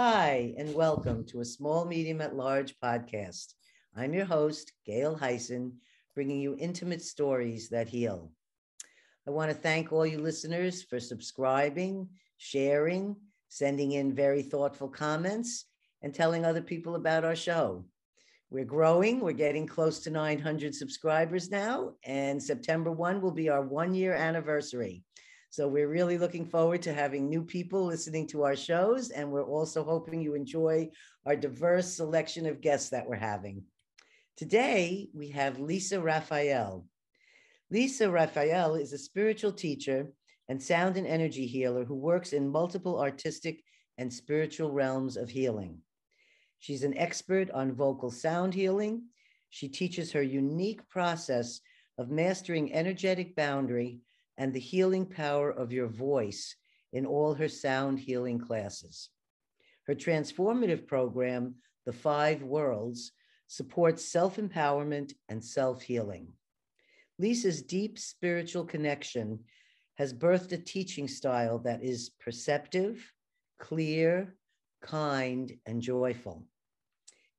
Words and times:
Hi, 0.00 0.54
and 0.56 0.72
welcome 0.76 1.24
to 1.24 1.40
a 1.40 1.44
small, 1.44 1.84
medium, 1.84 2.20
at 2.20 2.36
large 2.36 2.78
podcast. 2.78 3.54
I'm 3.96 4.14
your 4.14 4.26
host, 4.26 4.70
Gail 4.86 5.16
Heisen, 5.16 5.72
bringing 6.14 6.38
you 6.38 6.54
intimate 6.56 7.02
stories 7.02 7.68
that 7.70 7.88
heal. 7.88 8.30
I 9.26 9.32
want 9.32 9.50
to 9.50 9.56
thank 9.56 9.92
all 9.92 10.06
you 10.06 10.20
listeners 10.20 10.84
for 10.84 11.00
subscribing, 11.00 12.08
sharing, 12.36 13.16
sending 13.48 13.90
in 13.90 14.14
very 14.14 14.40
thoughtful 14.40 14.86
comments, 14.86 15.64
and 16.02 16.14
telling 16.14 16.44
other 16.44 16.62
people 16.62 16.94
about 16.94 17.24
our 17.24 17.34
show. 17.34 17.84
We're 18.50 18.64
growing, 18.64 19.18
we're 19.18 19.32
getting 19.32 19.66
close 19.66 19.98
to 20.04 20.10
900 20.10 20.76
subscribers 20.76 21.50
now, 21.50 21.94
and 22.04 22.40
September 22.40 22.92
1 22.92 23.20
will 23.20 23.32
be 23.32 23.48
our 23.48 23.62
one 23.62 23.94
year 23.94 24.14
anniversary. 24.14 25.02
So 25.50 25.66
we're 25.66 25.88
really 25.88 26.18
looking 26.18 26.44
forward 26.44 26.82
to 26.82 26.92
having 26.92 27.28
new 27.28 27.42
people 27.42 27.86
listening 27.86 28.26
to 28.28 28.44
our 28.44 28.54
shows, 28.54 29.10
and 29.10 29.30
we're 29.30 29.46
also 29.46 29.82
hoping 29.82 30.20
you 30.20 30.34
enjoy 30.34 30.90
our 31.24 31.36
diverse 31.36 31.94
selection 31.94 32.46
of 32.46 32.60
guests 32.60 32.90
that 32.90 33.08
we're 33.08 33.16
having. 33.16 33.62
Today, 34.36 35.08
we 35.14 35.30
have 35.30 35.58
Lisa 35.58 36.00
Raphael. 36.00 36.84
Lisa 37.70 38.10
Raphael 38.10 38.74
is 38.74 38.92
a 38.92 38.98
spiritual 38.98 39.52
teacher 39.52 40.12
and 40.48 40.62
sound 40.62 40.96
and 40.96 41.06
energy 41.06 41.46
healer 41.46 41.84
who 41.84 41.94
works 41.94 42.32
in 42.32 42.48
multiple 42.48 43.00
artistic 43.00 43.62
and 43.96 44.12
spiritual 44.12 44.70
realms 44.70 45.16
of 45.16 45.30
healing. 45.30 45.78
She's 46.58 46.84
an 46.84 46.96
expert 46.96 47.50
on 47.52 47.72
vocal 47.72 48.10
sound 48.10 48.52
healing. 48.52 49.04
She 49.50 49.68
teaches 49.68 50.12
her 50.12 50.22
unique 50.22 50.86
process 50.88 51.60
of 51.96 52.10
mastering 52.10 52.72
energetic 52.72 53.34
boundary 53.34 54.00
and 54.38 54.54
the 54.54 54.60
healing 54.60 55.04
power 55.04 55.50
of 55.50 55.72
your 55.72 55.88
voice 55.88 56.54
in 56.92 57.04
all 57.04 57.34
her 57.34 57.48
sound 57.48 57.98
healing 57.98 58.38
classes. 58.38 59.10
Her 59.86 59.94
transformative 59.94 60.86
program, 60.86 61.56
The 61.84 61.92
Five 61.92 62.42
Worlds, 62.42 63.12
supports 63.48 64.04
self 64.04 64.36
empowerment 64.36 65.12
and 65.28 65.44
self 65.44 65.82
healing. 65.82 66.28
Lisa's 67.18 67.62
deep 67.62 67.98
spiritual 67.98 68.64
connection 68.64 69.40
has 69.96 70.14
birthed 70.14 70.52
a 70.52 70.58
teaching 70.58 71.08
style 71.08 71.58
that 71.58 71.82
is 71.82 72.10
perceptive, 72.20 73.12
clear, 73.58 74.36
kind, 74.80 75.52
and 75.66 75.82
joyful. 75.82 76.44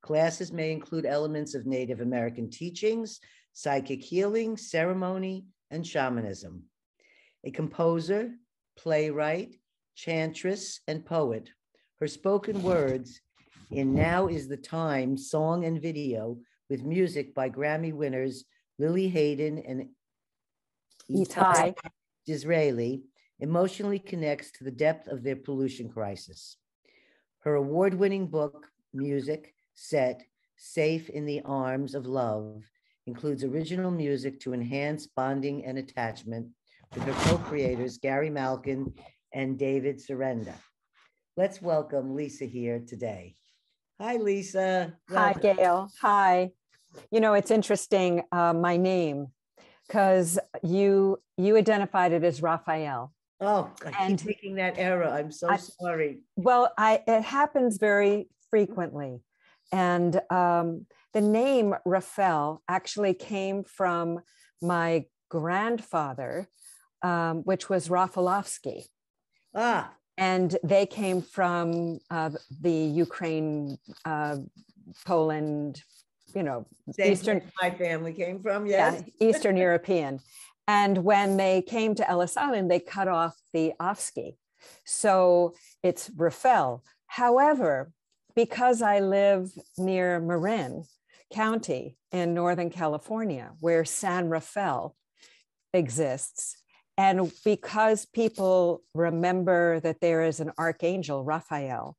Classes 0.02 0.52
may 0.52 0.70
include 0.70 1.06
elements 1.06 1.54
of 1.54 1.66
Native 1.66 2.02
American 2.02 2.50
teachings, 2.50 3.20
psychic 3.52 4.02
healing, 4.02 4.58
ceremony, 4.58 5.46
and 5.70 5.86
shamanism 5.86 6.64
a 7.44 7.50
composer, 7.50 8.32
playwright, 8.76 9.56
chantress, 9.94 10.80
and 10.86 11.04
poet. 11.04 11.50
Her 11.98 12.08
spoken 12.08 12.62
words 12.62 13.20
in 13.70 13.94
Now 13.94 14.26
is 14.26 14.48
the 14.48 14.56
Time 14.56 15.16
song 15.16 15.64
and 15.64 15.80
video 15.80 16.38
with 16.68 16.82
music 16.82 17.34
by 17.34 17.50
Grammy 17.50 17.92
winners 17.92 18.44
Lili 18.78 19.08
Haydn 19.08 19.58
and 19.58 19.88
Itai 21.10 21.76
Disraeli 22.26 23.02
emotionally 23.40 23.98
connects 23.98 24.50
to 24.52 24.64
the 24.64 24.70
depth 24.70 25.08
of 25.08 25.22
their 25.22 25.36
pollution 25.36 25.88
crisis. 25.88 26.56
Her 27.40 27.54
award 27.54 27.94
winning 27.94 28.26
book, 28.26 28.68
Music, 28.92 29.54
Set, 29.74 30.22
Safe 30.56 31.08
in 31.08 31.24
the 31.24 31.40
Arms 31.44 31.94
of 31.94 32.06
Love, 32.06 32.62
includes 33.06 33.44
original 33.44 33.90
music 33.90 34.40
to 34.40 34.52
enhance 34.52 35.06
bonding 35.06 35.64
and 35.64 35.78
attachment 35.78 36.48
with 36.94 37.04
her 37.04 37.30
co-creators, 37.30 37.98
Gary 37.98 38.30
Malkin 38.30 38.92
and 39.32 39.56
David 39.56 40.00
Surrenda. 40.00 40.54
Let's 41.36 41.62
welcome 41.62 42.16
Lisa 42.16 42.46
here 42.46 42.82
today. 42.84 43.36
Hi, 44.00 44.16
Lisa. 44.16 44.94
Welcome. 45.08 45.42
Hi, 45.42 45.54
Gail. 45.54 45.88
Hi. 46.00 46.50
You 47.12 47.20
know, 47.20 47.34
it's 47.34 47.52
interesting, 47.52 48.22
uh, 48.32 48.52
my 48.54 48.76
name, 48.76 49.28
because 49.86 50.40
you 50.64 51.20
you 51.36 51.56
identified 51.56 52.12
it 52.12 52.24
as 52.24 52.42
Raphael. 52.42 53.12
Oh, 53.40 53.70
I 53.86 53.92
and 54.00 54.18
keep 54.18 54.26
taking 54.26 54.56
that 54.56 54.74
error. 54.76 55.04
I'm 55.04 55.30
so 55.30 55.48
I, 55.48 55.56
sorry. 55.58 56.22
Well, 56.34 56.72
I 56.76 57.04
it 57.06 57.22
happens 57.22 57.78
very 57.78 58.28
frequently. 58.50 59.20
And 59.70 60.20
um, 60.30 60.86
the 61.12 61.20
name 61.20 61.76
Raphael 61.86 62.62
actually 62.68 63.14
came 63.14 63.62
from 63.62 64.18
my 64.60 65.04
grandfather, 65.28 66.48
um, 67.02 67.38
which 67.42 67.68
was 67.68 67.88
Rafalovsky. 67.88 68.84
Ah. 69.54 69.92
And 70.16 70.56
they 70.62 70.86
came 70.86 71.22
from 71.22 71.98
uh, 72.10 72.30
the 72.60 72.70
Ukraine, 72.72 73.78
uh, 74.04 74.36
Poland, 75.06 75.82
you 76.34 76.42
know, 76.42 76.66
Same 76.92 77.12
Eastern. 77.12 77.42
My 77.60 77.70
family 77.70 78.12
came 78.12 78.40
from, 78.40 78.66
yes. 78.66 79.02
Yeah, 79.06 79.12
Eastern 79.28 79.56
European. 79.56 80.20
And 80.68 80.98
when 80.98 81.36
they 81.36 81.62
came 81.62 81.94
to 81.96 82.08
Ellis 82.08 82.36
Island, 82.36 82.70
they 82.70 82.80
cut 82.80 83.08
off 83.08 83.34
the 83.52 83.72
Ofsky. 83.80 84.36
So 84.84 85.54
it's 85.82 86.10
Rafel. 86.10 86.82
However, 87.06 87.92
because 88.36 88.82
I 88.82 89.00
live 89.00 89.50
near 89.76 90.20
Marin 90.20 90.84
County 91.32 91.96
in 92.12 92.34
Northern 92.34 92.70
California, 92.70 93.52
where 93.60 93.84
San 93.84 94.28
Rafael 94.28 94.96
exists, 95.72 96.59
and 97.00 97.32
because 97.46 98.04
people 98.04 98.82
remember 98.94 99.80
that 99.80 100.02
there 100.02 100.22
is 100.22 100.38
an 100.38 100.52
archangel, 100.58 101.24
Raphael, 101.24 101.96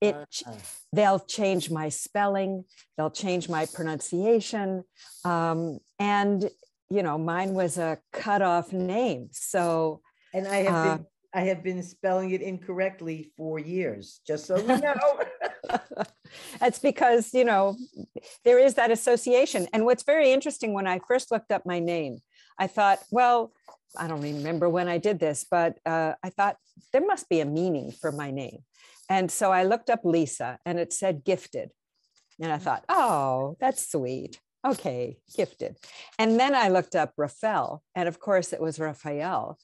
it 0.00 0.16
uh-huh. 0.16 0.52
they'll 0.92 1.20
change 1.20 1.70
my 1.70 1.90
spelling, 1.90 2.64
they'll 2.96 3.12
change 3.12 3.48
my 3.48 3.66
pronunciation. 3.72 4.82
Um, 5.24 5.78
and 6.00 6.50
you 6.90 7.04
know, 7.04 7.18
mine 7.18 7.54
was 7.54 7.78
a 7.78 7.98
cut 8.12 8.42
off 8.42 8.72
name. 8.72 9.28
So 9.30 10.00
and 10.34 10.48
I 10.48 10.56
have 10.56 10.74
uh, 10.74 10.96
been 10.96 11.06
I 11.32 11.40
have 11.42 11.62
been 11.62 11.80
spelling 11.84 12.32
it 12.32 12.42
incorrectly 12.42 13.30
for 13.36 13.60
years, 13.60 14.20
just 14.26 14.46
so 14.46 14.56
you 14.56 14.66
know. 14.66 15.20
That's 16.60 16.80
because, 16.80 17.32
you 17.32 17.44
know, 17.44 17.76
there 18.44 18.58
is 18.58 18.74
that 18.74 18.90
association. 18.90 19.68
And 19.72 19.84
what's 19.84 20.02
very 20.02 20.32
interesting 20.32 20.72
when 20.72 20.86
I 20.86 21.00
first 21.06 21.30
looked 21.30 21.52
up 21.52 21.64
my 21.64 21.78
name, 21.78 22.18
I 22.60 22.66
thought, 22.66 23.00
well, 23.10 23.52
I 23.96 24.06
don't 24.06 24.20
remember 24.20 24.68
when 24.68 24.86
I 24.86 24.98
did 24.98 25.18
this, 25.18 25.44
but 25.50 25.78
uh, 25.84 26.12
I 26.22 26.30
thought 26.30 26.56
there 26.92 27.04
must 27.04 27.28
be 27.28 27.40
a 27.40 27.46
meaning 27.46 27.90
for 27.90 28.12
my 28.12 28.30
name. 28.30 28.58
And 29.08 29.30
so 29.30 29.50
I 29.50 29.64
looked 29.64 29.90
up 29.90 30.04
Lisa 30.04 30.58
and 30.64 30.78
it 30.78 30.92
said 30.92 31.24
gifted. 31.24 31.70
And 32.40 32.52
I 32.52 32.58
mm. 32.58 32.62
thought, 32.62 32.84
oh, 32.88 33.56
that's 33.58 33.90
sweet. 33.90 34.38
Okay, 34.64 35.16
gifted. 35.34 35.76
And 36.18 36.38
then 36.38 36.54
I 36.54 36.68
looked 36.68 36.94
up 36.94 37.14
Raphael, 37.16 37.82
and 37.94 38.06
of 38.06 38.20
course 38.20 38.52
it 38.52 38.60
was 38.60 38.78
Raphael. 38.78 39.58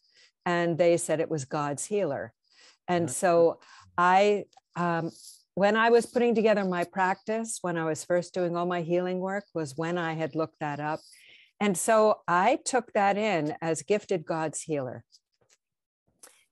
And 0.46 0.78
they 0.78 0.96
said 0.96 1.20
it 1.20 1.30
was 1.30 1.44
God's 1.44 1.84
healer. 1.84 2.32
And 2.88 3.10
so 3.10 3.60
I, 3.98 4.44
um, 4.74 5.10
when 5.54 5.76
I 5.76 5.90
was 5.90 6.06
putting 6.06 6.34
together 6.34 6.64
my 6.64 6.84
practice, 6.84 7.58
when 7.60 7.76
I 7.76 7.84
was 7.84 8.04
first 8.04 8.32
doing 8.32 8.56
all 8.56 8.64
my 8.64 8.80
healing 8.80 9.18
work, 9.18 9.44
was 9.54 9.76
when 9.76 9.98
I 9.98 10.14
had 10.14 10.34
looked 10.34 10.60
that 10.60 10.80
up. 10.80 11.00
And 11.60 11.76
so 11.76 12.20
I 12.28 12.58
took 12.64 12.92
that 12.92 13.16
in 13.16 13.54
as 13.62 13.82
gifted 13.82 14.26
God's 14.26 14.62
healer. 14.62 15.04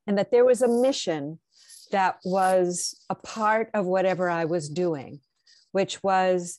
And 0.06 0.18
that 0.18 0.30
there 0.30 0.44
was 0.44 0.62
a 0.62 0.68
mission 0.68 1.40
that 1.90 2.18
was 2.24 2.98
a 3.10 3.14
part 3.14 3.70
of 3.74 3.86
whatever 3.86 4.28
I 4.28 4.44
was 4.44 4.68
doing, 4.68 5.20
which 5.72 6.02
was 6.02 6.58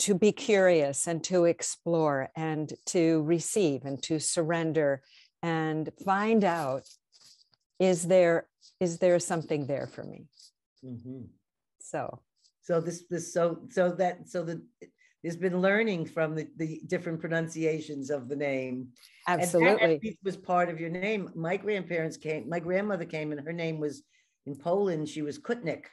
to 0.00 0.14
be 0.14 0.32
curious 0.32 1.06
and 1.06 1.22
to 1.24 1.44
explore 1.44 2.30
and 2.34 2.72
to 2.86 3.22
receive 3.22 3.84
and 3.84 4.02
to 4.02 4.18
surrender 4.18 5.02
and 5.42 5.90
find 6.04 6.42
out 6.42 6.82
is 7.78 8.08
there 8.08 8.46
is 8.80 8.98
there 8.98 9.18
something 9.18 9.66
there 9.66 9.86
for 9.86 10.02
me 10.04 10.26
mm-hmm. 10.84 11.22
so 11.78 12.18
so 12.62 12.80
this 12.80 13.04
this 13.10 13.32
so 13.32 13.60
so 13.70 13.90
that 13.90 14.28
so 14.28 14.42
the 14.42 14.62
there's 15.22 15.36
been 15.36 15.60
learning 15.60 16.06
from 16.06 16.34
the, 16.34 16.48
the 16.56 16.80
different 16.86 17.20
pronunciations 17.20 18.10
of 18.10 18.28
the 18.28 18.36
name. 18.36 18.88
Absolutely. 19.28 20.00
And 20.06 20.16
was 20.24 20.36
part 20.36 20.68
of 20.68 20.80
your 20.80 20.90
name. 20.90 21.30
My 21.34 21.56
grandparents 21.56 22.16
came, 22.16 22.48
my 22.48 22.60
grandmother 22.60 23.04
came 23.04 23.32
and 23.32 23.40
her 23.40 23.52
name 23.52 23.78
was 23.80 24.02
in 24.46 24.56
Poland, 24.56 25.08
she 25.08 25.22
was 25.22 25.38
Kutnik. 25.38 25.84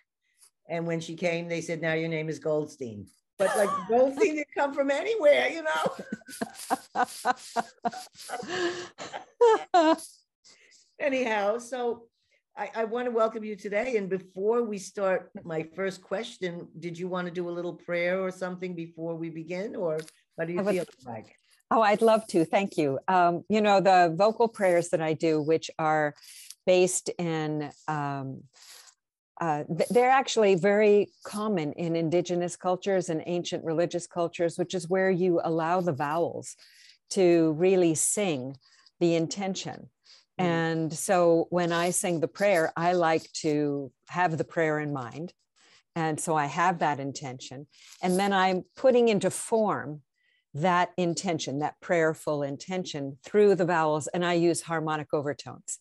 And 0.70 0.86
when 0.88 1.00
she 1.00 1.16
came, 1.16 1.48
they 1.48 1.62
said, 1.62 1.82
now 1.82 1.94
your 1.94 2.10
name 2.10 2.30
is 2.30 2.40
Goldstein. 2.40 3.08
But 3.38 3.56
like 3.58 3.70
Goldstein 3.90 4.36
didn't 4.36 4.56
come 4.56 4.74
from 4.74 4.92
anywhere, 4.92 5.50
you 5.50 5.64
know? 5.64 5.96
Anyhow, 11.00 11.60
so 11.60 12.06
I, 12.58 12.72
I 12.76 12.84
want 12.86 13.06
to 13.06 13.12
welcome 13.12 13.44
you 13.44 13.56
today. 13.56 13.98
And 13.98 14.10
before 14.10 14.64
we 14.64 14.80
start 14.80 15.30
my 15.44 15.64
first 15.76 16.02
question, 16.02 16.68
did 16.80 16.98
you 16.98 17.08
want 17.08 17.28
to 17.28 17.34
do 17.34 17.48
a 17.48 17.52
little 17.52 17.74
prayer 17.74 18.20
or 18.20 18.32
something 18.32 18.76
before 18.76 19.16
we 19.16 19.30
begin? 19.30 19.76
Or 19.76 20.00
what 20.36 20.48
do 20.48 20.54
you 20.54 20.64
feel 20.64 20.86
like? 21.06 21.36
Oh, 21.70 21.82
I'd 21.82 22.02
love 22.02 22.26
to. 22.28 22.46
Thank 22.46 22.78
you. 22.78 23.00
Um, 23.08 23.44
you 23.50 23.62
know, 23.62 23.80
the 23.80 24.14
vocal 24.18 24.48
prayers 24.48 24.90
that 24.90 25.02
I 25.02 25.14
do, 25.14 25.42
which 25.42 25.70
are 25.78 26.16
based 26.66 27.10
in 27.20 27.70
um, 27.88 28.44
uh, 29.40 29.64
they're 29.92 30.10
actually 30.10 30.56
very 30.56 31.12
common 31.24 31.72
in 31.74 31.96
indigenous 31.96 32.56
cultures 32.56 33.10
and 33.10 33.22
ancient 33.28 33.64
religious 33.64 34.08
cultures, 34.08 34.58
which 34.58 34.74
is 34.74 34.90
where 34.90 35.12
you 35.12 35.40
allow 35.44 35.80
the 35.80 35.94
vowels 35.94 36.56
to 37.12 37.52
really 37.54 37.94
sing 37.94 38.58
the 39.00 39.14
intention. 39.14 39.90
Mm. 40.40 40.46
And 40.46 40.94
so 40.94 41.48
when 41.50 41.72
I 41.72 41.90
sing 41.90 42.20
the 42.20 42.28
prayer, 42.28 42.72
I 42.76 42.94
like 42.94 43.32
to 43.42 43.92
have 44.08 44.38
the 44.38 44.44
prayer 44.44 44.80
in 44.80 44.94
mind. 44.94 45.34
And 45.96 46.20
so 46.20 46.36
I 46.36 46.46
have 46.46 46.80
that 46.80 47.00
intention. 47.00 47.68
And 48.04 48.20
then 48.20 48.32
I'm 48.32 48.66
putting 48.76 49.10
into 49.10 49.32
form 49.32 50.02
that 50.54 50.92
intention, 50.98 51.60
that 51.60 51.80
prayerful 51.82 52.44
intention 52.44 53.18
through 53.24 53.56
the 53.56 53.66
vowels. 53.66 54.08
And 54.08 54.26
I 54.26 54.34
use 54.34 54.62
harmonic 54.62 55.14
overtones 55.14 55.80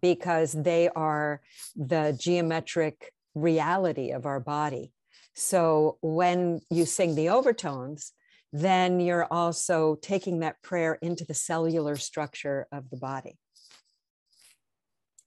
because 0.00 0.52
they 0.52 0.88
are 0.90 1.40
the 1.74 2.16
geometric 2.18 3.12
reality 3.34 4.12
of 4.12 4.24
our 4.24 4.40
body. 4.40 4.92
So 5.34 5.98
when 6.00 6.60
you 6.70 6.86
sing 6.86 7.14
the 7.14 7.28
overtones, 7.30 8.12
then 8.52 9.00
you're 9.00 9.26
also 9.30 9.96
taking 10.00 10.40
that 10.40 10.62
prayer 10.62 10.94
into 11.02 11.24
the 11.24 11.34
cellular 11.34 11.96
structure 11.96 12.66
of 12.72 12.88
the 12.90 12.96
body. 12.96 13.36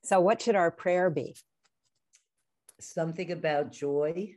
So, 0.04 0.20
what 0.20 0.42
should 0.42 0.56
our 0.56 0.72
prayer 0.72 1.10
be? 1.10 1.36
Something 2.80 3.32
about 3.32 3.72
joy. 3.72 4.36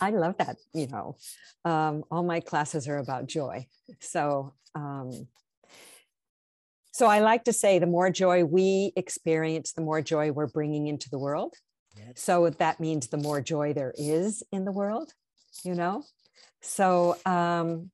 I 0.00 0.10
love 0.10 0.36
that. 0.38 0.56
You 0.72 0.86
know, 0.86 1.16
um, 1.64 2.04
all 2.10 2.22
my 2.22 2.40
classes 2.40 2.88
are 2.88 2.98
about 2.98 3.26
joy. 3.26 3.66
So, 4.00 4.54
um, 4.74 5.26
so 6.92 7.06
I 7.06 7.20
like 7.20 7.44
to 7.44 7.52
say 7.52 7.78
the 7.78 7.86
more 7.86 8.10
joy 8.10 8.44
we 8.44 8.92
experience, 8.96 9.72
the 9.72 9.82
more 9.82 10.02
joy 10.02 10.32
we're 10.32 10.48
bringing 10.48 10.86
into 10.88 11.08
the 11.10 11.18
world. 11.18 11.54
Yes. 11.96 12.12
So 12.16 12.50
that 12.50 12.80
means 12.80 13.08
the 13.08 13.18
more 13.18 13.40
joy 13.40 13.72
there 13.72 13.94
is 13.96 14.42
in 14.52 14.64
the 14.64 14.72
world, 14.72 15.12
you 15.64 15.74
know? 15.74 16.04
So, 16.60 17.16
um, 17.24 17.90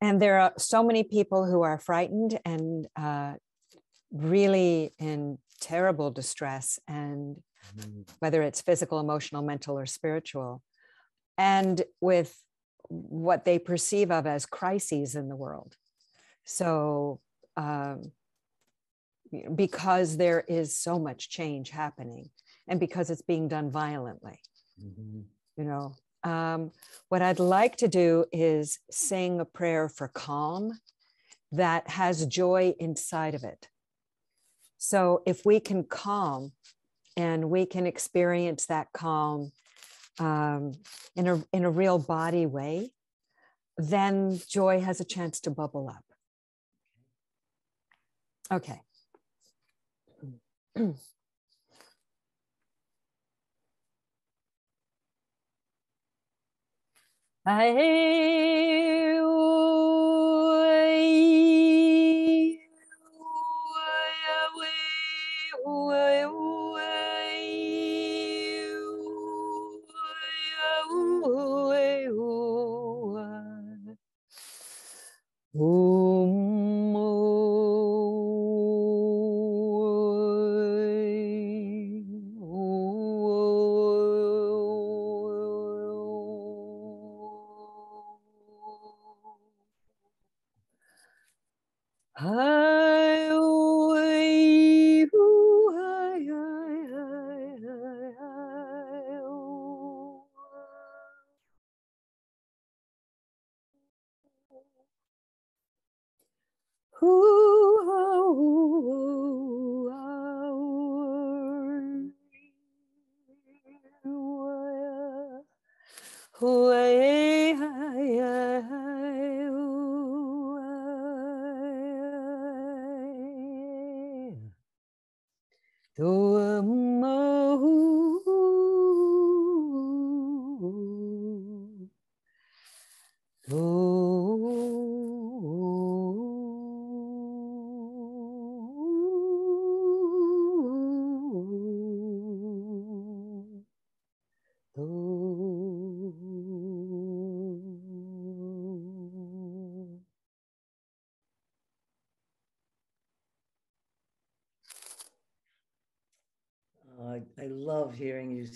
and 0.00 0.20
there 0.20 0.38
are 0.40 0.52
so 0.58 0.84
many 0.84 1.02
people 1.02 1.44
who 1.44 1.62
are 1.62 1.78
frightened 1.78 2.38
and 2.44 2.86
uh, 2.94 3.34
really 4.14 4.94
in 4.98 5.38
terrible 5.60 6.10
distress, 6.10 6.78
and 6.88 7.36
mm. 7.76 8.08
whether 8.20 8.42
it's 8.42 8.62
physical, 8.62 9.00
emotional, 9.00 9.42
mental, 9.42 9.78
or 9.78 9.86
spiritual, 9.86 10.62
and 11.36 11.82
with 12.00 12.40
what 12.88 13.44
they 13.44 13.58
perceive 13.58 14.10
of 14.10 14.26
as 14.26 14.46
crises 14.46 15.14
in 15.16 15.28
the 15.28 15.36
world. 15.36 15.76
So, 16.44 17.20
um, 17.56 18.12
because 19.54 20.16
there 20.16 20.44
is 20.46 20.76
so 20.76 20.98
much 20.98 21.28
change 21.28 21.70
happening 21.70 22.30
and 22.68 22.78
because 22.78 23.10
it's 23.10 23.22
being 23.22 23.48
done 23.48 23.70
violently, 23.70 24.38
mm-hmm. 24.82 25.20
you 25.56 25.64
know. 25.64 25.94
Um, 26.22 26.70
what 27.10 27.20
I'd 27.20 27.38
like 27.38 27.76
to 27.76 27.88
do 27.88 28.24
is 28.32 28.78
sing 28.90 29.40
a 29.40 29.44
prayer 29.44 29.88
for 29.88 30.08
calm 30.08 30.72
that 31.52 31.88
has 31.88 32.26
joy 32.26 32.74
inside 32.78 33.34
of 33.34 33.44
it. 33.44 33.68
So 34.84 35.22
if 35.24 35.46
we 35.46 35.60
can 35.60 35.84
calm 35.84 36.52
and 37.16 37.48
we 37.48 37.64
can 37.64 37.86
experience 37.86 38.66
that 38.66 38.88
calm 38.92 39.50
um, 40.18 40.72
in, 41.16 41.26
a, 41.26 41.42
in 41.54 41.64
a 41.64 41.70
real 41.70 41.98
body 41.98 42.44
way, 42.44 42.90
then 43.78 44.38
joy 44.46 44.80
has 44.80 45.00
a 45.00 45.04
chance 45.04 45.40
to 45.40 45.50
bubble 45.50 45.88
up. 45.88 46.04
Okay. 48.52 48.82
I 57.46 57.94
love 92.22 92.83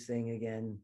sing 0.09 0.31
again. 0.31 0.79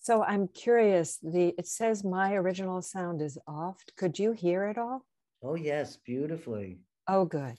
So 0.00 0.22
I'm 0.22 0.48
curious. 0.48 1.18
The 1.22 1.54
it 1.58 1.66
says 1.66 2.04
my 2.04 2.34
original 2.34 2.82
sound 2.82 3.22
is 3.22 3.38
off. 3.48 3.78
Could 3.96 4.18
you 4.18 4.32
hear 4.32 4.64
it 4.64 4.78
all? 4.78 5.04
Oh 5.42 5.56
yes, 5.56 5.96
beautifully. 5.96 6.78
Oh 7.08 7.24
good. 7.24 7.56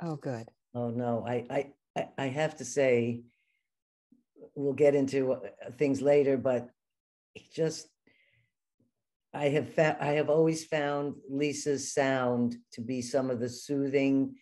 Oh 0.00 0.16
good. 0.16 0.46
Oh 0.74 0.90
no, 0.90 1.24
I 1.26 1.72
I 1.96 2.08
I 2.16 2.26
have 2.26 2.56
to 2.56 2.64
say, 2.64 3.22
we'll 4.54 4.72
get 4.72 4.94
into 4.94 5.32
uh, 5.32 5.40
things 5.76 6.00
later, 6.00 6.36
but 6.38 6.70
just 7.54 7.88
I 9.34 9.48
have 9.48 9.74
found 9.74 9.96
I 10.00 10.12
have 10.12 10.30
always 10.30 10.64
found 10.64 11.16
Lisa's 11.28 11.92
sound 11.92 12.56
to 12.72 12.80
be 12.80 13.02
some 13.02 13.30
of 13.30 13.40
the 13.40 13.48
soothing 13.48 14.36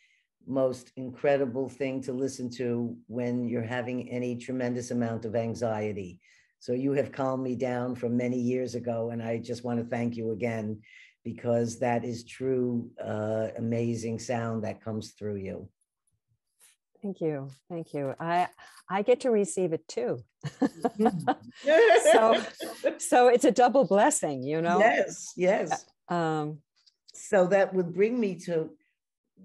most 0.47 0.92
incredible 0.97 1.68
thing 1.68 2.02
to 2.02 2.12
listen 2.12 2.50
to 2.50 2.97
when 3.06 3.49
you're 3.49 3.62
having 3.62 4.09
any 4.11 4.37
tremendous 4.37 4.90
amount 4.90 5.25
of 5.25 5.37
anxiety. 5.37 6.20
So 6.59 6.73
you 6.73 6.92
have 6.92 7.12
calmed 7.12 7.42
me 7.42 7.56
down 7.56 7.94
from 7.94 8.16
many 8.16 8.38
years 8.38 8.75
ago, 8.75 9.11
and 9.11 9.23
I 9.23 9.38
just 9.38 9.64
want 9.64 9.80
to 9.80 9.87
thank 9.87 10.16
you 10.16 10.32
again 10.32 10.80
because 11.25 11.78
that 11.78 12.04
is 12.04 12.25
true 12.25 12.90
uh, 13.02 13.49
amazing 13.59 14.18
sound 14.18 14.64
that 14.64 14.82
comes 14.82 15.12
through 15.12 15.37
you. 15.37 15.68
Thank 17.02 17.20
you, 17.20 17.49
thank 17.70 17.94
you. 17.94 18.14
I 18.20 18.49
I 18.88 19.02
get 19.02 19.20
to 19.20 19.30
receive 19.30 19.73
it 19.73 19.87
too. 19.88 20.18
so 22.12 22.42
so 22.99 23.28
it's 23.28 23.44
a 23.44 23.50
double 23.50 23.87
blessing, 23.87 24.42
you 24.42 24.61
know. 24.61 24.80
Yes, 24.80 25.32
yes. 25.37 25.87
Um, 26.09 26.59
so 27.14 27.47
that 27.47 27.73
would 27.73 27.94
bring 27.94 28.20
me 28.20 28.35
to 28.47 28.70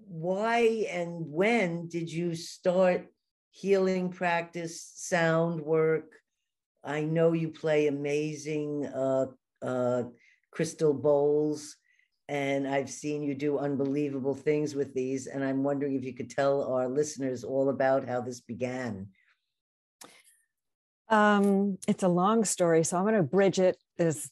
why 0.08 0.88
and 0.92 1.32
when 1.32 1.88
did 1.88 2.12
you 2.12 2.36
start 2.36 3.08
healing 3.50 4.10
practice, 4.10 4.92
sound 4.96 5.62
work? 5.62 6.12
I 6.84 7.02
know 7.02 7.34
you 7.34 7.50
play 7.50 7.88
amazing 7.88 8.86
uh, 8.86 9.28
uh, 9.62 10.04
crystal 10.52 10.94
bowls. 10.94 11.76
and 12.28 12.68
I've 12.68 12.90
seen 12.90 13.22
you 13.22 13.36
do 13.36 13.60
unbelievable 13.60 14.34
things 14.34 14.74
with 14.74 14.94
these. 14.94 15.28
And 15.28 15.44
I'm 15.44 15.64
wondering 15.64 15.96
if 15.96 16.04
you 16.04 16.14
could 16.14 16.30
tell 16.30 16.74
our 16.74 16.88
listeners 16.88 17.44
all 17.44 17.70
about 17.70 18.08
how 18.08 18.22
this 18.22 18.42
began. 18.42 19.08
Um, 21.10 21.78
it's 21.88 22.02
a 22.02 22.08
long 22.08 22.46
story, 22.46 22.84
so 22.84 22.98
I'm 22.98 23.04
going 23.04 23.16
to 23.16 23.24
bridge 23.24 23.60
it 23.60 23.78
as 24.00 24.32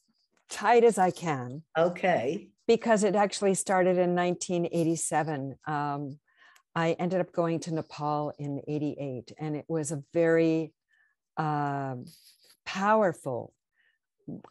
tight 0.50 0.84
as 0.84 0.98
I 0.98 1.12
can. 1.12 1.62
Okay. 1.78 2.50
Because 2.68 3.04
it 3.04 3.16
actually 3.16 3.56
started 3.56 3.98
in 3.98 4.16
1987. 4.16 5.56
Um, 5.68 6.20
I 6.76 6.94
ended 6.94 7.20
up 7.20 7.32
going 7.32 7.60
to 7.62 7.74
Nepal 7.74 8.34
in 8.40 8.62
88, 8.68 9.34
and 9.38 9.56
it 9.56 9.66
was 9.68 9.92
a 9.92 10.04
very 10.14 10.74
uh, 11.38 11.96
powerful 12.66 13.54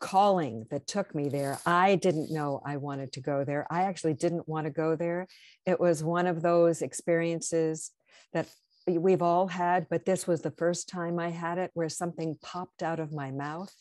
calling 0.00 0.66
that 0.71 0.87
took 0.87 1.14
me 1.14 1.28
there. 1.28 1.59
I 1.64 1.97
didn't 1.97 2.31
know 2.31 2.61
I 2.64 2.76
wanted 2.76 3.12
to 3.12 3.21
go 3.21 3.45
there. 3.45 3.66
I 3.71 3.83
actually 3.83 4.14
didn't 4.14 4.49
want 4.49 4.66
to 4.66 4.71
go 4.71 4.97
there. 4.97 5.26
It 5.66 5.81
was 5.81 6.04
one 6.04 6.26
of 6.26 6.42
those 6.42 6.83
experiences 6.83 7.90
that 8.33 8.49
we've 8.87 9.23
all 9.23 9.49
had, 9.49 9.87
but 9.88 10.04
this 10.04 10.26
was 10.26 10.42
the 10.42 10.50
first 10.50 10.88
time 10.88 11.19
I 11.19 11.31
had 11.31 11.59
it 11.59 11.71
where 11.75 11.88
something 11.88 12.37
popped 12.42 12.83
out 12.83 13.00
of 13.00 13.12
my 13.12 13.31
mouth 13.31 13.73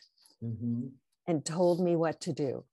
mm-hmm. 0.43 0.87
and 1.27 1.45
told 1.45 1.79
me 1.79 1.95
what 1.95 2.21
to 2.21 2.33
do. 2.33 2.63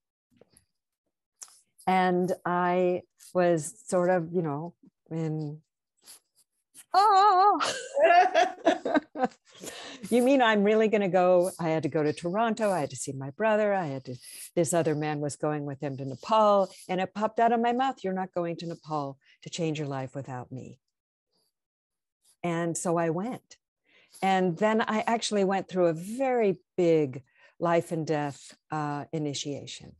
And 1.88 2.32
I 2.44 3.02
was 3.32 3.74
sort 3.86 4.10
of, 4.10 4.28
you 4.30 4.42
know, 4.42 4.74
in 5.10 5.62
oh 6.94 7.74
you 10.08 10.22
mean 10.22 10.40
i'm 10.40 10.64
really 10.64 10.88
going 10.88 11.02
to 11.02 11.08
go 11.08 11.50
i 11.60 11.68
had 11.68 11.82
to 11.82 11.88
go 11.88 12.02
to 12.02 12.14
toronto 12.14 12.70
i 12.70 12.80
had 12.80 12.88
to 12.88 12.96
see 12.96 13.12
my 13.12 13.28
brother 13.30 13.74
i 13.74 13.84
had 13.84 14.02
to 14.02 14.14
this 14.56 14.72
other 14.72 14.94
man 14.94 15.20
was 15.20 15.36
going 15.36 15.66
with 15.66 15.78
him 15.80 15.98
to 15.98 16.04
nepal 16.06 16.70
and 16.88 16.98
it 16.98 17.12
popped 17.12 17.40
out 17.40 17.52
of 17.52 17.60
my 17.60 17.72
mouth 17.72 17.96
you're 18.02 18.14
not 18.14 18.32
going 18.32 18.56
to 18.56 18.66
nepal 18.66 19.18
to 19.42 19.50
change 19.50 19.78
your 19.78 19.88
life 19.88 20.14
without 20.14 20.50
me. 20.50 20.78
And 22.42 22.76
so 22.76 22.96
i 22.96 23.10
went. 23.10 23.56
And 24.22 24.56
then 24.56 24.80
i 24.80 25.04
actually 25.06 25.44
went 25.44 25.68
through 25.68 25.86
a 25.86 25.92
very 25.92 26.58
big 26.76 27.22
life 27.60 27.92
and 27.92 28.06
death 28.06 28.56
uh, 28.70 29.04
initiation 29.12 29.92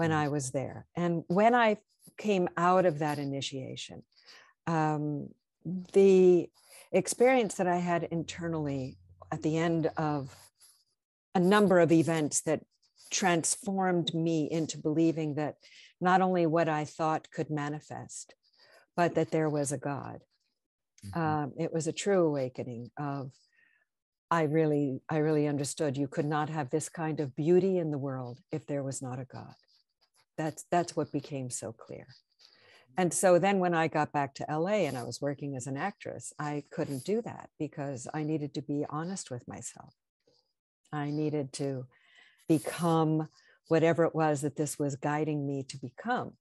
when 0.00 0.12
i 0.12 0.26
was 0.28 0.50
there 0.50 0.78
and 0.96 1.12
when 1.28 1.54
i 1.54 1.76
came 2.16 2.46
out 2.56 2.84
of 2.86 2.98
that 2.98 3.18
initiation 3.18 4.02
um, 4.66 5.28
the 5.92 6.48
experience 6.92 7.54
that 7.56 7.66
I 7.66 7.76
had 7.76 8.04
internally 8.04 8.98
at 9.32 9.42
the 9.42 9.56
end 9.56 9.90
of 9.96 10.34
a 11.34 11.40
number 11.40 11.78
of 11.78 11.92
events 11.92 12.42
that 12.42 12.60
transformed 13.10 14.14
me 14.14 14.48
into 14.50 14.78
believing 14.78 15.34
that 15.34 15.56
not 16.00 16.20
only 16.20 16.46
what 16.46 16.68
I 16.68 16.84
thought 16.84 17.30
could 17.30 17.50
manifest, 17.50 18.34
but 18.96 19.14
that 19.14 19.30
there 19.30 19.48
was 19.48 19.72
a 19.72 19.78
God. 19.78 20.20
Mm-hmm. 21.06 21.20
Um, 21.20 21.52
it 21.58 21.72
was 21.72 21.86
a 21.86 21.92
true 21.92 22.26
awakening 22.26 22.90
of 22.98 23.32
I 24.32 24.42
really, 24.42 25.00
I 25.08 25.18
really 25.18 25.48
understood 25.48 25.96
you 25.96 26.06
could 26.06 26.26
not 26.26 26.50
have 26.50 26.70
this 26.70 26.88
kind 26.88 27.18
of 27.18 27.34
beauty 27.34 27.78
in 27.78 27.90
the 27.90 27.98
world 27.98 28.38
if 28.52 28.66
there 28.66 28.82
was 28.84 29.02
not 29.02 29.18
a 29.18 29.24
God. 29.24 29.54
That's 30.40 30.64
that's 30.70 30.96
what 30.96 31.12
became 31.12 31.50
so 31.50 31.70
clear. 31.72 32.06
Mm-hmm. 32.06 33.02
And 33.02 33.12
so 33.12 33.38
then 33.38 33.58
when 33.58 33.74
I 33.74 33.88
got 33.88 34.10
back 34.10 34.34
to 34.36 34.46
LA 34.48 34.86
and 34.88 34.96
I 34.96 35.02
was 35.02 35.20
working 35.20 35.54
as 35.54 35.66
an 35.66 35.76
actress, 35.76 36.32
I 36.38 36.64
couldn't 36.70 37.04
do 37.04 37.20
that 37.22 37.50
because 37.58 38.08
I 38.14 38.22
needed 38.22 38.54
to 38.54 38.62
be 38.62 38.86
honest 38.88 39.30
with 39.30 39.46
myself. 39.46 39.92
I 40.92 41.10
needed 41.10 41.52
to 41.54 41.84
become 42.48 43.28
whatever 43.68 44.04
it 44.04 44.14
was 44.14 44.40
that 44.40 44.56
this 44.56 44.78
was 44.78 44.96
guiding 44.96 45.46
me 45.46 45.62
to 45.64 45.76
become. 45.76 46.32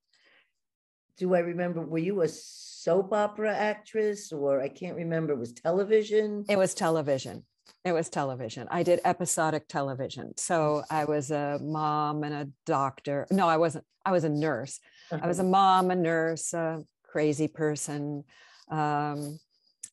Do 1.18 1.36
I 1.36 1.40
remember? 1.40 1.82
Were 1.82 1.98
you 1.98 2.22
a 2.22 2.30
soap 2.30 3.12
opera 3.12 3.54
actress 3.54 4.32
or 4.32 4.62
I 4.62 4.70
can't 4.70 4.96
remember? 4.96 5.34
It 5.34 5.40
was 5.40 5.52
television? 5.52 6.46
It 6.48 6.58
was 6.58 6.74
television. 6.74 7.44
It 7.86 7.92
was 7.92 8.10
television. 8.10 8.68
I 8.70 8.84
did 8.84 9.00
episodic 9.06 9.68
television. 9.68 10.36
So 10.38 10.84
I 10.90 11.06
was 11.14 11.32
a 11.32 11.60
mom 11.62 12.24
and 12.24 12.34
a 12.34 12.48
doctor. 12.66 13.28
No, 13.32 13.48
I 13.48 13.58
wasn't. 13.58 13.86
I 14.06 14.12
was 14.12 14.24
a 14.24 14.30
nurse. 14.30 14.80
I 15.12 15.28
was 15.28 15.40
a 15.40 15.44
mom, 15.44 15.92
a 15.92 15.96
nurse, 15.96 16.54
a 16.54 16.84
crazy 17.04 17.48
person. 17.48 18.24
Um, 18.70 19.40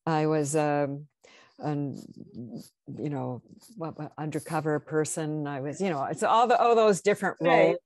I 0.05 0.27
was 0.27 0.55
a, 0.55 0.85
um, 0.89 1.07
an, 1.59 2.03
you 2.99 3.11
know, 3.11 3.43
what 3.77 3.95
undercover 4.19 4.79
person. 4.79 5.47
I 5.47 5.61
was, 5.61 5.81
you 5.81 5.91
know, 5.91 6.05
it's 6.05 6.23
all 6.23 6.47
the 6.47 6.59
all 6.59 6.75
those 6.75 7.01
different 7.01 7.39
roles, 7.41 7.69
right. 7.69 7.77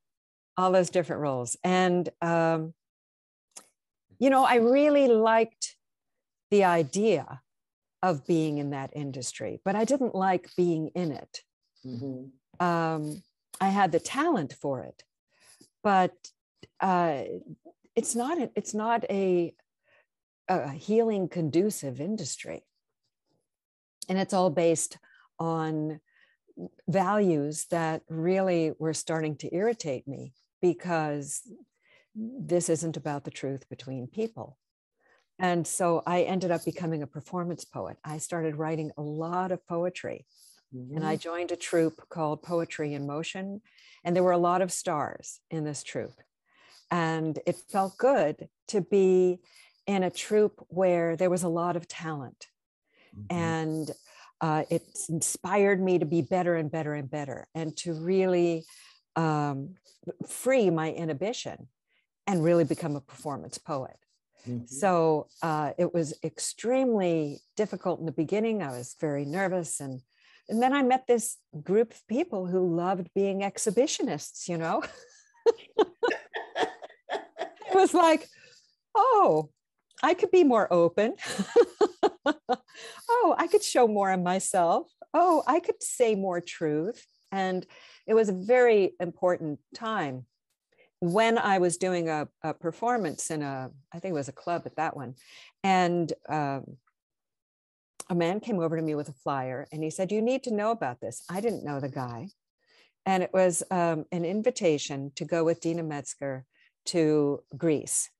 all 0.57 0.73
those 0.73 0.91
different 0.91 1.23
roles, 1.23 1.57
and 1.63 2.09
um, 2.21 2.75
you 4.19 4.29
know, 4.29 4.45
I 4.45 4.57
really 4.57 5.09
liked 5.09 5.77
the 6.51 6.65
idea 6.65 7.41
of 8.03 8.27
being 8.27 8.59
in 8.59 8.71
that 8.71 8.91
industry, 8.95 9.61
but 9.65 9.77
I 9.77 9.85
didn't 9.85 10.15
like 10.15 10.49
being 10.57 10.89
in 10.95 11.13
it. 11.13 11.41
Mm-hmm. 11.85 12.67
Um, 12.67 13.23
I 13.61 13.69
had 13.69 13.93
the 13.93 14.01
talent 14.01 14.55
for 14.55 14.83
it, 14.83 15.03
but 15.83 16.13
uh, 16.81 17.23
it's 17.95 18.15
not 18.15 18.39
a, 18.39 18.51
it's 18.57 18.75
not 18.75 19.05
a, 19.11 19.55
a 20.49 20.71
healing 20.71 21.29
conducive 21.29 22.01
industry, 22.01 22.65
and 24.09 24.19
it's 24.19 24.33
all 24.33 24.51
based 24.51 24.99
on 25.39 26.01
values 26.89 27.67
that 27.71 28.03
really 28.09 28.73
were 28.79 28.95
starting 28.95 29.37
to 29.37 29.55
irritate 29.55 30.07
me 30.07 30.33
because 30.61 31.43
this 32.15 32.69
isn't 32.69 32.97
about 32.97 33.25
the 33.25 33.31
truth 33.31 33.69
between 33.69 34.07
people. 34.07 34.59
And 35.41 35.67
so 35.67 36.03
I 36.07 36.23
ended 36.23 36.51
up 36.51 36.65
becoming 36.65 37.03
a 37.03 37.07
performance 37.07 37.65
poet. 37.65 37.97
I 38.05 38.19
started 38.19 38.57
writing 38.57 38.93
a 38.99 39.03
lot 39.03 39.53
of 39.53 39.67
poetry. 39.67 40.27
Mm-hmm. 40.75 40.97
And 40.97 41.07
I 41.07 41.15
mm-hmm. 41.15 41.21
joined 41.21 41.51
a 41.51 41.57
troupe 41.57 42.09
called 42.11 42.43
Poetry 42.43 42.93
in 42.93 43.07
Motion. 43.07 43.63
And 44.05 44.15
there 44.15 44.23
were 44.23 44.33
a 44.33 44.39
lot 44.39 44.61
of 44.61 44.71
stars 44.71 45.41
in 45.51 45.65
this 45.65 45.83
troupe. 45.83 46.21
And 46.91 47.39
it 47.47 47.57
felt 47.71 47.97
good 47.97 48.49
to 48.69 48.83
be 48.83 49.41
in 49.87 50.03
a 50.03 50.11
troupe 50.11 50.65
where 50.69 51.17
there 51.17 51.31
was 51.31 51.43
a 51.43 51.49
lot 51.49 51.75
of 51.75 51.89
talent. 51.89 52.49
Mm-hmm. 53.17 53.37
And 53.37 53.91
uh, 54.43 54.65
it 54.71 54.83
inspired 55.09 55.83
me 55.83 55.99
to 55.99 56.07
be 56.07 56.21
better 56.23 56.55
and 56.55 56.71
better 56.71 56.95
and 56.95 57.11
better 57.11 57.47
and 57.55 57.77
to 57.79 57.95
really 57.95 58.65
um, 59.17 59.75
free 60.27 60.71
my 60.71 60.93
inhibition 60.93 61.69
and 62.27 62.45
really 62.45 62.65
become 62.65 62.95
a 62.95 63.01
performance 63.01 63.59
poet. 63.59 63.97
Mm-hmm. 64.49 64.67
So 64.67 65.29
uh, 65.43 65.73
it 65.79 65.93
was 65.93 66.15
extremely 66.25 67.41
difficult 67.57 68.01
in 68.01 68.07
the 68.07 68.13
beginning. 68.13 68.63
I 68.63 68.71
was 68.71 68.97
very 69.01 69.25
nervous. 69.25 69.81
And, 69.81 70.01
and 70.49 70.63
then 70.63 70.73
I 70.73 70.83
met 70.83 71.07
this 71.07 71.37
group 71.63 71.93
of 71.93 72.07
people 72.09 72.47
who 72.47 72.75
loved 72.75 73.09
being 73.15 73.41
exhibitionists, 73.41 74.49
you 74.49 74.59
know? 74.59 74.83
it 75.79 75.87
was 77.75 77.95
like, 77.95 78.29
oh, 78.95 79.51
I 80.03 80.15
could 80.15 80.31
be 80.31 80.45
more 80.45 80.73
open. 80.73 81.15
oh, 83.09 83.35
I 83.39 83.47
could 83.47 83.63
show 83.63 83.87
more 83.87 84.11
of 84.11 84.21
myself. 84.21 84.89
Oh, 85.13 85.43
I 85.47 85.61
could 85.61 85.83
say 85.83 86.15
more 86.15 86.41
truth. 86.41 87.05
And 87.33 87.67
it 88.07 88.15
was 88.15 88.29
a 88.29 88.33
very 88.33 88.95
important 88.99 89.61
time 89.75 90.27
when 91.01 91.39
I 91.39 91.59
was 91.59 91.77
doing 91.77 92.09
a, 92.09 92.29
a, 92.43 92.55
performance 92.55 93.31
in 93.31 93.43
a, 93.43 93.71
I 93.93 93.99
think 93.99 94.13
it 94.13 94.19
was 94.19 94.29
a 94.29 94.33
club 94.33 94.63
at 94.67 94.77
that 94.77 94.97
one, 94.97 95.15
and 95.65 96.13
um, 96.29 96.77
a 98.11 98.15
man 98.15 98.41
came 98.41 98.59
over 98.59 98.77
to 98.77 98.83
me 98.83 98.95
with 98.95 99.09
a 99.09 99.15
flyer 99.15 99.67
and 99.73 99.83
he 99.83 99.91
said, 99.91 100.13
You 100.13 100.21
need 100.21 100.43
to 100.45 100.55
know 100.55 100.73
about 100.73 101.01
this. 101.01 101.23
I 101.31 101.41
didn't 101.41 101.65
know 101.65 101.81
the 101.81 101.89
guy. 101.89 102.29
And 103.07 103.23
it 103.23 103.31
was 103.33 103.63
um, 103.71 104.05
an 104.13 104.25
invitation 104.25 105.13
to 105.15 105.25
go 105.25 105.43
with 105.43 105.61
Deena 105.61 105.83
Metzger 105.83 106.45
to 106.87 107.43
Greece. 107.57 108.11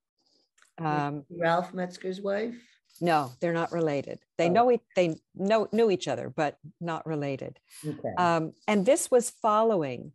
Um, 0.79 1.25
Ralph 1.29 1.73
Metzger's 1.73 2.21
wife? 2.21 2.55
No, 2.99 3.31
they're 3.39 3.53
not 3.53 3.71
related. 3.71 4.19
They 4.37 4.49
oh. 4.49 4.53
know 4.53 4.77
they 4.95 5.15
know 5.35 5.67
knew 5.71 5.91
each 5.91 6.07
other, 6.07 6.29
but 6.29 6.57
not 6.79 7.05
related. 7.05 7.59
Okay. 7.85 8.13
Um, 8.17 8.53
and 8.67 8.85
this 8.85 9.11
was 9.11 9.29
following 9.29 10.13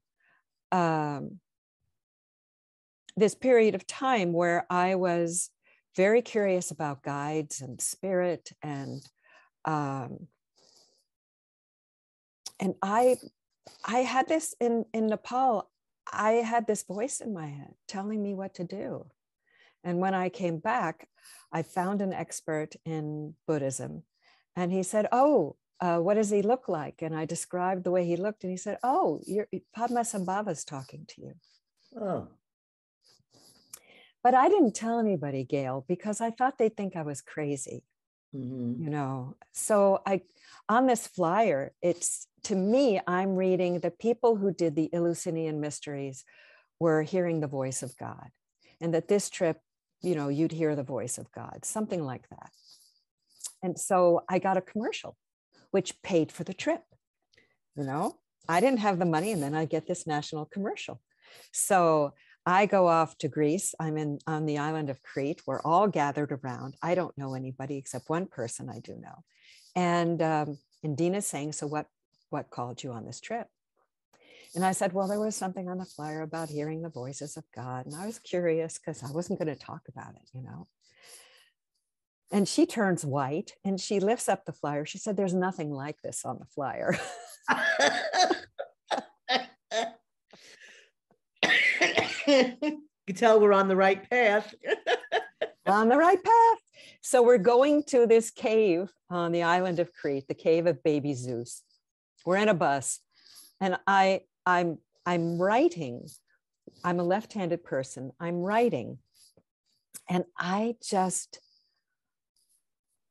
um, 0.72 1.38
this 3.16 3.34
period 3.34 3.74
of 3.74 3.86
time 3.86 4.32
where 4.32 4.66
I 4.70 4.94
was 4.94 5.50
very 5.96 6.20
curious 6.20 6.70
about 6.70 7.02
guides 7.02 7.62
and 7.62 7.80
spirit 7.80 8.52
and 8.62 9.02
um, 9.64 10.28
and 12.60 12.74
I 12.82 13.16
I 13.84 13.98
had 13.98 14.28
this 14.28 14.54
in 14.60 14.84
in 14.92 15.06
Nepal. 15.06 15.70
I 16.12 16.32
had 16.32 16.66
this 16.66 16.84
voice 16.84 17.20
in 17.20 17.32
my 17.32 17.46
head 17.46 17.74
telling 17.88 18.22
me 18.22 18.34
what 18.34 18.54
to 18.54 18.64
do. 18.64 19.06
And 19.82 19.98
when 19.98 20.14
I 20.14 20.28
came 20.28 20.58
back, 20.58 21.08
I 21.52 21.62
found 21.62 22.00
an 22.00 22.12
expert 22.12 22.76
in 22.84 23.34
Buddhism, 23.46 24.02
and 24.54 24.72
he 24.72 24.82
said, 24.82 25.08
"Oh, 25.10 25.56
uh, 25.80 25.98
what 25.98 26.14
does 26.14 26.30
he 26.30 26.42
look 26.42 26.68
like?" 26.68 27.02
And 27.02 27.14
I 27.14 27.24
described 27.24 27.84
the 27.84 27.90
way 27.90 28.04
he 28.04 28.16
looked, 28.16 28.44
and 28.44 28.50
he 28.50 28.56
said, 28.56 28.78
"Oh, 28.82 29.20
you're, 29.26 29.48
Padmasambhava's 29.76 30.64
talking 30.64 31.06
to 31.08 31.22
you." 31.22 31.32
Oh. 32.00 32.28
But 34.26 34.34
I 34.34 34.48
didn't 34.48 34.74
tell 34.74 34.98
anybody, 34.98 35.44
Gail, 35.44 35.84
because 35.86 36.20
I 36.20 36.32
thought 36.32 36.58
they'd 36.58 36.76
think 36.76 36.96
I 36.96 37.02
was 37.02 37.20
crazy. 37.20 37.84
Mhm. 38.34 38.80
You 38.80 38.90
know, 38.90 39.36
so 39.52 40.02
I 40.04 40.22
on 40.68 40.88
this 40.88 41.06
flyer, 41.06 41.72
it's 41.80 42.26
to 42.42 42.56
me, 42.56 43.00
I'm 43.06 43.36
reading 43.36 43.78
the 43.78 43.92
people 43.92 44.34
who 44.34 44.50
did 44.52 44.74
the 44.74 44.92
Eleusinian 44.92 45.60
mysteries 45.60 46.24
were 46.80 47.02
hearing 47.02 47.38
the 47.38 47.46
voice 47.46 47.84
of 47.84 47.96
God, 47.96 48.32
and 48.80 48.92
that 48.94 49.06
this 49.06 49.30
trip, 49.30 49.60
you 50.00 50.16
know, 50.16 50.26
you'd 50.26 50.50
hear 50.50 50.74
the 50.74 50.82
voice 50.96 51.18
of 51.18 51.30
God, 51.30 51.64
something 51.64 52.04
like 52.04 52.28
that. 52.30 52.50
And 53.62 53.78
so 53.78 54.24
I 54.28 54.40
got 54.40 54.56
a 54.56 54.60
commercial, 54.72 55.16
which 55.70 56.02
paid 56.02 56.32
for 56.32 56.42
the 56.42 56.52
trip. 56.64 56.82
You 57.76 57.84
know, 57.84 58.18
I 58.48 58.58
didn't 58.58 58.80
have 58.80 58.98
the 58.98 59.04
money, 59.04 59.30
and 59.30 59.40
then 59.40 59.54
I 59.54 59.66
get 59.66 59.86
this 59.86 60.04
national 60.04 60.46
commercial. 60.46 61.00
So 61.52 62.14
I 62.46 62.66
go 62.66 62.86
off 62.86 63.18
to 63.18 63.28
Greece. 63.28 63.74
I'm 63.80 63.98
in 63.98 64.20
on 64.26 64.46
the 64.46 64.58
island 64.58 64.88
of 64.88 65.02
Crete. 65.02 65.42
We're 65.46 65.60
all 65.62 65.88
gathered 65.88 66.30
around. 66.30 66.76
I 66.80 66.94
don't 66.94 67.16
know 67.18 67.34
anybody 67.34 67.76
except 67.76 68.08
one 68.08 68.26
person 68.26 68.70
I 68.70 68.78
do 68.78 68.94
know. 68.94 69.24
And 69.74 70.22
um, 70.22 70.58
and 70.84 70.96
Deena's 70.96 71.26
saying, 71.26 71.52
"So 71.52 71.66
what 71.66 71.86
what 72.30 72.50
called 72.50 72.82
you 72.84 72.92
on 72.92 73.04
this 73.04 73.20
trip?" 73.20 73.48
And 74.54 74.64
I 74.64 74.72
said, 74.72 74.92
"Well, 74.92 75.08
there 75.08 75.18
was 75.18 75.34
something 75.34 75.68
on 75.68 75.78
the 75.78 75.84
flyer 75.84 76.22
about 76.22 76.48
hearing 76.48 76.82
the 76.82 76.88
voices 76.88 77.36
of 77.36 77.44
God, 77.54 77.86
and 77.86 77.96
I 77.96 78.06
was 78.06 78.20
curious 78.20 78.78
because 78.78 79.02
I 79.02 79.10
wasn't 79.10 79.40
going 79.40 79.52
to 79.52 79.60
talk 79.60 79.82
about 79.88 80.14
it, 80.14 80.30
you 80.32 80.42
know." 80.42 80.68
And 82.32 82.48
she 82.48 82.66
turns 82.66 83.04
white 83.04 83.52
and 83.64 83.80
she 83.80 84.00
lifts 84.00 84.28
up 84.28 84.44
the 84.44 84.52
flyer. 84.52 84.84
She 84.84 84.98
said, 84.98 85.16
There's 85.16 85.34
nothing 85.34 85.70
like 85.70 86.02
this 86.02 86.24
on 86.24 86.38
the 86.38 86.46
flyer. 86.46 86.98
you 92.26 92.80
can 93.06 93.16
tell 93.16 93.40
we're 93.40 93.52
on 93.52 93.68
the 93.68 93.76
right 93.76 94.08
path. 94.08 94.54
on 95.66 95.88
the 95.88 95.96
right 95.96 96.22
path. 96.22 96.58
So 97.02 97.22
we're 97.22 97.38
going 97.38 97.84
to 97.84 98.06
this 98.06 98.30
cave 98.30 98.92
on 99.10 99.32
the 99.32 99.42
island 99.42 99.78
of 99.78 99.92
Crete, 99.92 100.26
the 100.28 100.34
cave 100.34 100.66
of 100.66 100.82
baby 100.82 101.14
Zeus. 101.14 101.62
We're 102.24 102.36
in 102.36 102.48
a 102.48 102.54
bus 102.54 103.00
and 103.60 103.78
I 103.86 104.22
I'm 104.44 104.78
I'm 105.04 105.38
writing. 105.38 106.08
I'm 106.84 107.00
a 107.00 107.04
left-handed 107.04 107.64
person. 107.64 108.12
I'm 108.18 108.40
writing. 108.40 108.98
And 110.08 110.24
I 110.38 110.76
just 110.82 111.40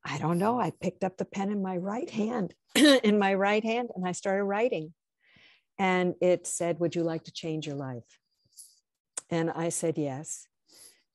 I 0.08 0.18
don't 0.20 0.38
know, 0.38 0.60
I 0.60 0.72
picked 0.82 1.04
up 1.04 1.18
the 1.18 1.26
pen 1.26 1.52
in 1.52 1.64
my 1.64 1.78
right 1.78 2.10
hand 2.10 2.54
in 2.76 3.18
my 3.18 3.34
right 3.34 3.64
hand 3.64 3.90
and 3.96 4.08
I 4.08 4.12
started 4.12 4.44
writing. 4.44 4.94
And 5.78 6.16
it 6.22 6.48
said, 6.48 6.80
"Would 6.80 6.96
you 6.96 7.04
like 7.04 7.26
to 7.26 7.34
change 7.34 7.68
your 7.68 7.76
life?" 7.76 8.20
And 9.29 9.50
I 9.51 9.70
said, 9.70 9.98
"Yes." 9.98 10.48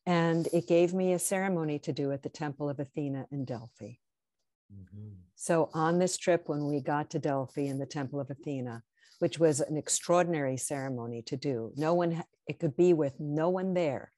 and 0.07 0.49
it 0.53 0.67
gave 0.67 0.95
me 0.95 1.13
a 1.13 1.19
ceremony 1.19 1.79
to 1.79 1.93
do 1.93 2.11
at 2.11 2.23
the 2.23 2.29
temple 2.29 2.69
of 2.69 2.81
athena 2.81 3.27
in 3.31 3.45
delphi 3.45 3.93
Mhm. 4.73 5.17
so 5.35 5.69
on 5.75 5.99
this 5.99 6.17
trip 6.17 6.49
when 6.49 6.67
we 6.67 6.81
got 6.81 7.11
to 7.11 7.19
delphi 7.19 7.63
in 7.63 7.79
the 7.79 7.87
temple 7.87 8.21
of 8.21 8.31
athena 8.31 8.83
which 9.19 9.39
was 9.39 9.61
an 9.61 9.77
extraordinary 9.77 10.57
ceremony 10.57 11.21
to 11.23 11.37
do 11.37 11.73
no 11.77 11.93
one, 11.93 12.25
it 12.47 12.59
could 12.59 12.77
be 12.77 12.93
with 12.95 13.21
no 13.21 13.51
one 13.51 13.75
there 13.75 14.13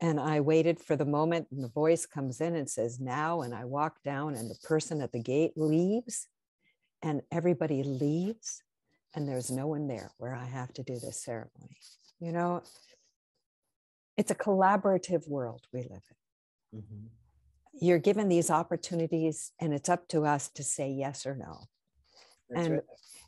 and 0.00 0.20
i 0.20 0.40
waited 0.40 0.78
for 0.80 0.94
the 0.94 1.04
moment 1.04 1.48
and 1.50 1.64
the 1.64 1.68
voice 1.68 2.06
comes 2.06 2.40
in 2.40 2.54
and 2.54 2.70
says 2.70 3.00
now 3.00 3.40
and 3.42 3.54
i 3.54 3.64
walk 3.64 4.02
down 4.04 4.34
and 4.34 4.48
the 4.50 4.58
person 4.62 5.00
at 5.00 5.10
the 5.12 5.22
gate 5.22 5.54
leaves 5.56 6.28
and 7.02 7.22
everybody 7.32 7.82
leaves 7.82 8.62
and 9.14 9.28
there's 9.28 9.50
no 9.50 9.66
one 9.66 9.88
there 9.88 10.12
where 10.18 10.34
i 10.34 10.44
have 10.44 10.72
to 10.72 10.82
do 10.82 10.98
this 11.00 11.24
ceremony 11.24 11.78
you 12.20 12.30
know 12.30 12.62
it's 14.18 14.32
a 14.32 14.34
collaborative 14.34 15.26
world 15.28 15.62
we 15.72 15.82
live 15.82 16.02
in 16.72 16.80
Mhm. 16.80 17.08
you're 17.72 17.98
given 18.00 18.28
these 18.28 18.50
opportunities 18.50 19.52
and 19.60 19.72
it's 19.72 19.88
up 19.88 20.08
to 20.08 20.26
us 20.26 20.50
to 20.50 20.62
say 20.62 20.90
yes 20.90 21.24
or 21.24 21.34
no 21.34 21.68
That's 22.50 22.66
and 22.66 22.72
right. 22.74 22.82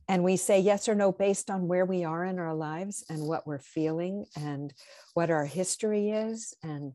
and 0.09 0.25
we 0.25 0.37
say 0.37 0.59
yes 0.59 0.89
or 0.89 0.95
no 0.97 1.13
based 1.13 1.49
on 1.51 1.69
where 1.69 1.87
we 1.87 2.03
are 2.05 2.25
in 2.25 2.39
our 2.41 2.55
lives 2.55 3.05
and 3.09 3.27
what 3.27 3.47
we're 3.47 3.61
feeling 3.79 4.27
and 4.37 4.75
what 5.15 5.31
our 5.31 5.47
history 5.47 6.11
is 6.11 6.55
and 6.63 6.93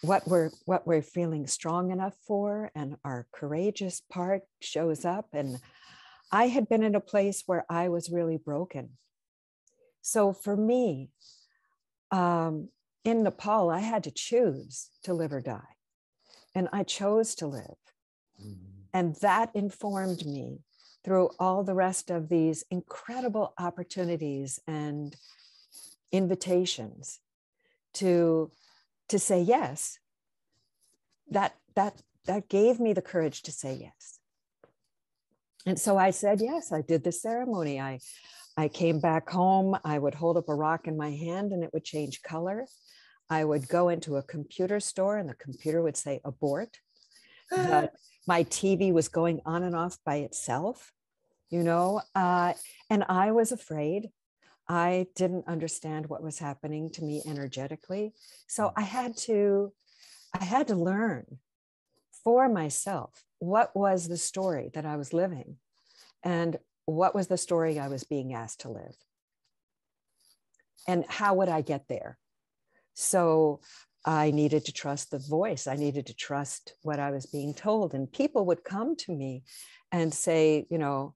what 0.00 0.26
we're 0.26 0.50
what 0.64 0.86
we're 0.86 1.02
feeling 1.02 1.46
strong 1.46 1.90
enough 1.90 2.16
for 2.26 2.70
and 2.74 2.96
our 3.04 3.26
courageous 3.30 4.00
part 4.00 4.42
shows 4.60 5.04
up 5.04 5.28
and 5.32 5.60
i 6.32 6.48
had 6.48 6.68
been 6.68 6.82
in 6.82 6.94
a 6.94 7.00
place 7.00 7.42
where 7.46 7.64
i 7.68 7.88
was 7.88 8.10
really 8.10 8.38
broken 8.38 8.96
so 10.00 10.32
for 10.32 10.56
me 10.56 11.10
um, 12.12 12.68
in 13.06 13.22
nepal 13.22 13.70
i 13.70 13.78
had 13.78 14.02
to 14.04 14.10
choose 14.10 14.90
to 15.04 15.14
live 15.14 15.32
or 15.32 15.40
die. 15.40 15.72
And 16.54 16.68
i 16.72 16.82
chose 16.82 17.34
to 17.36 17.46
live. 17.46 17.80
Mhm. 18.42 18.58
and 18.92 19.14
that 19.16 19.48
informed 19.54 20.26
me 20.26 20.46
through 21.04 21.30
all 21.38 21.62
the 21.64 21.74
rest 21.86 22.10
of 22.10 22.28
these 22.28 22.64
incredible 22.70 23.54
opportunities 23.58 24.58
and 24.66 25.16
invitations 26.12 27.20
to 27.94 28.50
to 29.08 29.18
say 29.18 29.40
yes. 29.40 29.98
That 31.30 31.52
that 31.78 31.94
that 32.24 32.48
gave 32.48 32.80
me 32.80 32.92
the 32.92 33.08
courage 33.12 33.42
to 33.42 33.52
say 33.52 33.72
yes. 33.86 34.18
And 35.64 35.78
so 35.78 35.96
i 35.96 36.10
said 36.10 36.40
yes. 36.40 36.72
I 36.72 36.82
did 36.82 37.04
the 37.04 37.12
ceremony. 37.12 37.80
I 37.80 38.00
i 38.64 38.66
came 38.68 38.98
back 39.00 39.24
home. 39.30 39.70
I 39.84 39.96
would 39.98 40.16
hold 40.22 40.36
up 40.36 40.48
a 40.48 40.54
rock 40.66 40.82
in 40.90 40.96
my 40.96 41.12
hand 41.26 41.52
and 41.52 41.62
it 41.64 41.72
would 41.72 41.84
change 41.84 42.22
color 42.22 42.66
i 43.30 43.44
would 43.44 43.68
go 43.68 43.88
into 43.88 44.16
a 44.16 44.22
computer 44.22 44.80
store 44.80 45.18
and 45.18 45.28
the 45.28 45.34
computer 45.34 45.82
would 45.82 45.96
say 45.96 46.20
abort 46.24 46.78
the, 47.50 47.90
my 48.26 48.44
TV 48.44 48.92
was 48.92 49.08
going 49.08 49.40
on 49.46 49.62
and 49.62 49.74
off 49.74 49.98
by 50.04 50.16
itself, 50.16 50.92
you 51.48 51.62
know, 51.62 52.02
uh, 52.14 52.54
and 52.90 53.04
I 53.08 53.32
was 53.32 53.52
afraid. 53.52 54.10
I 54.68 55.06
didn't 55.14 55.46
understand 55.46 56.08
what 56.08 56.22
was 56.22 56.40
happening 56.40 56.90
to 56.90 57.04
me 57.04 57.22
energetically, 57.24 58.14
so 58.48 58.72
I 58.76 58.82
had 58.82 59.16
to, 59.18 59.72
I 60.38 60.44
had 60.44 60.66
to 60.68 60.74
learn 60.74 61.38
for 62.24 62.48
myself 62.48 63.22
what 63.38 63.76
was 63.76 64.08
the 64.08 64.16
story 64.16 64.70
that 64.74 64.84
I 64.84 64.96
was 64.96 65.12
living, 65.12 65.58
and 66.24 66.58
what 66.84 67.14
was 67.14 67.28
the 67.28 67.36
story 67.36 67.78
I 67.78 67.86
was 67.86 68.02
being 68.02 68.34
asked 68.34 68.62
to 68.62 68.70
live, 68.70 68.96
and 70.88 71.04
how 71.08 71.34
would 71.34 71.48
I 71.48 71.60
get 71.60 71.86
there. 71.86 72.18
So 72.96 73.60
I 74.06 74.30
needed 74.30 74.64
to 74.64 74.72
trust 74.72 75.10
the 75.10 75.18
voice. 75.18 75.66
I 75.66 75.76
needed 75.76 76.06
to 76.06 76.14
trust 76.14 76.74
what 76.82 76.98
I 76.98 77.10
was 77.10 77.26
being 77.26 77.52
told. 77.52 77.92
And 77.92 78.10
people 78.10 78.46
would 78.46 78.64
come 78.64 78.96
to 78.96 79.12
me 79.12 79.42
and 79.92 80.12
say, 80.14 80.66
you 80.70 80.78
know, 80.78 81.14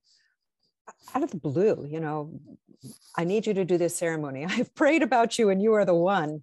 out 1.15 1.23
of 1.23 1.31
the 1.31 1.39
blue, 1.39 1.87
you 1.89 2.01
know, 2.01 2.39
I 3.17 3.25
need 3.25 3.47
you 3.47 3.55
to 3.55 3.65
do 3.65 3.79
this 3.79 3.97
ceremony. 3.97 4.45
I've 4.49 4.75
prayed 4.75 5.03
about 5.03 5.39
you 5.39 5.49
and 5.49 5.63
you 5.63 5.73
are 5.75 5.85
the 5.85 5.95
one. 5.95 6.43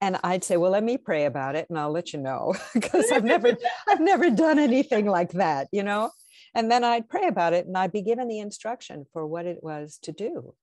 And 0.00 0.18
I'd 0.24 0.44
say, 0.44 0.56
well, 0.56 0.72
let 0.72 0.84
me 0.84 0.98
pray 0.98 1.24
about 1.24 1.54
it 1.54 1.70
and 1.70 1.78
I'll 1.78 1.92
let 1.92 2.12
you 2.12 2.18
know 2.18 2.54
because 2.74 3.10
I've 3.12 3.24
never, 3.24 3.56
I've 3.88 4.00
never 4.00 4.30
done 4.30 4.58
anything 4.58 5.06
like 5.06 5.32
that, 5.32 5.68
you 5.70 5.82
know? 5.82 6.10
And 6.54 6.70
then 6.70 6.82
I'd 6.82 7.08
pray 7.08 7.28
about 7.28 7.52
it 7.52 7.66
and 7.66 7.76
I'd 7.76 7.92
be 7.92 8.02
given 8.02 8.26
the 8.26 8.40
instruction 8.40 9.06
for 9.12 9.26
what 9.26 9.46
it 9.46 9.62
was 9.62 9.98
to 10.02 10.12
do. 10.12 10.54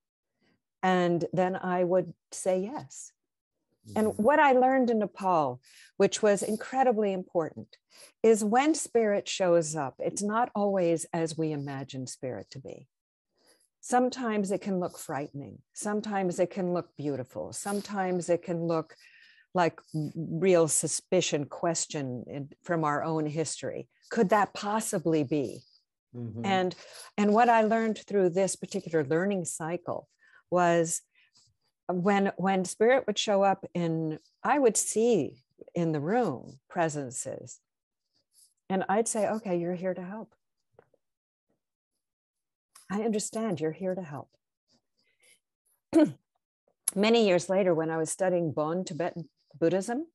And 0.82 1.24
then 1.32 1.56
I 1.56 1.82
would 1.82 2.12
say 2.30 2.58
yes. 2.60 3.12
And 3.96 4.08
Mhm. 4.08 4.18
what 4.18 4.38
I 4.38 4.52
learned 4.52 4.90
in 4.90 4.98
Nepal, 4.98 5.60
which 5.96 6.22
was 6.22 6.42
incredibly 6.42 7.12
important, 7.12 7.76
is 8.22 8.42
when 8.44 8.74
spirit 8.74 9.28
shows 9.28 9.76
up, 9.76 9.94
it's 9.98 10.22
not 10.22 10.50
always 10.54 11.04
as 11.12 11.36
we 11.38 11.52
imagine 11.52 12.06
spirit 12.06 12.50
to 12.50 12.58
be. 12.58 12.88
Sometimes 13.80 14.50
it 14.50 14.62
can 14.62 14.80
look 14.80 14.98
frightening. 14.98 15.62
Sometimes 15.74 16.38
it 16.40 16.50
can 16.50 16.72
look 16.72 16.96
beautiful. 16.96 17.52
Sometimes 17.52 18.28
it 18.30 18.42
can 18.42 18.66
look 18.66 18.96
like 19.52 19.78
real 20.16 20.66
suspicion, 20.66 21.44
question 21.44 22.24
in- 22.26 22.50
from 22.62 22.82
our 22.84 23.04
own 23.04 23.26
history. 23.26 23.88
Could 24.10 24.30
that 24.30 24.54
possibly 24.54 25.22
be? 25.24 25.62
Mhm. 26.14 26.46
and 26.46 26.76
and 27.18 27.34
what 27.34 27.48
i 27.48 27.60
learned 27.62 27.98
through 27.98 28.28
this 28.30 28.54
particular 28.54 29.04
learning 29.04 29.44
cycle 29.44 30.08
was 30.48 31.02
when 31.88 32.32
when 32.36 32.64
spirit 32.64 33.06
would 33.06 33.18
show 33.18 33.42
up 33.42 33.64
in 33.74 34.18
i 34.42 34.58
would 34.58 34.76
see 34.76 35.42
in 35.74 35.92
the 35.92 36.00
room 36.00 36.58
presences 36.68 37.60
and 38.68 38.84
i'd 38.88 39.08
say 39.08 39.28
okay 39.28 39.58
you're 39.58 39.74
here 39.74 39.94
to 39.94 40.02
help 40.02 40.34
i 42.90 43.02
understand 43.02 43.60
you're 43.60 43.72
here 43.72 43.94
to 43.94 44.02
help 44.02 44.30
many 46.96 47.26
years 47.26 47.48
later 47.48 47.74
when 47.74 47.90
i 47.90 47.96
was 47.96 48.10
studying 48.10 48.52
bon 48.52 48.84
tibetan 48.84 49.28
buddhism 49.58 50.06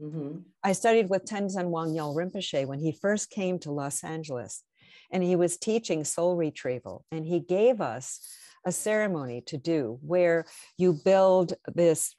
Mhm. 0.00 0.44
I 0.62 0.72
studied 0.72 1.10
with 1.10 1.24
Tenzin 1.24 1.70
Wangyal 1.70 2.14
Rinpoche 2.14 2.66
when 2.66 2.78
he 2.78 2.92
first 2.92 3.30
came 3.30 3.58
to 3.60 3.72
Los 3.72 4.04
Angeles, 4.04 4.62
and 5.10 5.22
he 5.22 5.34
was 5.34 5.56
teaching 5.56 6.04
soul 6.04 6.36
retrieval. 6.36 7.04
And 7.10 7.26
he 7.26 7.40
gave 7.40 7.80
us 7.80 8.20
a 8.64 8.72
ceremony 8.72 9.40
to 9.42 9.56
do 9.56 9.98
where 10.02 10.46
you 10.76 10.92
build 10.92 11.54
this 11.74 12.14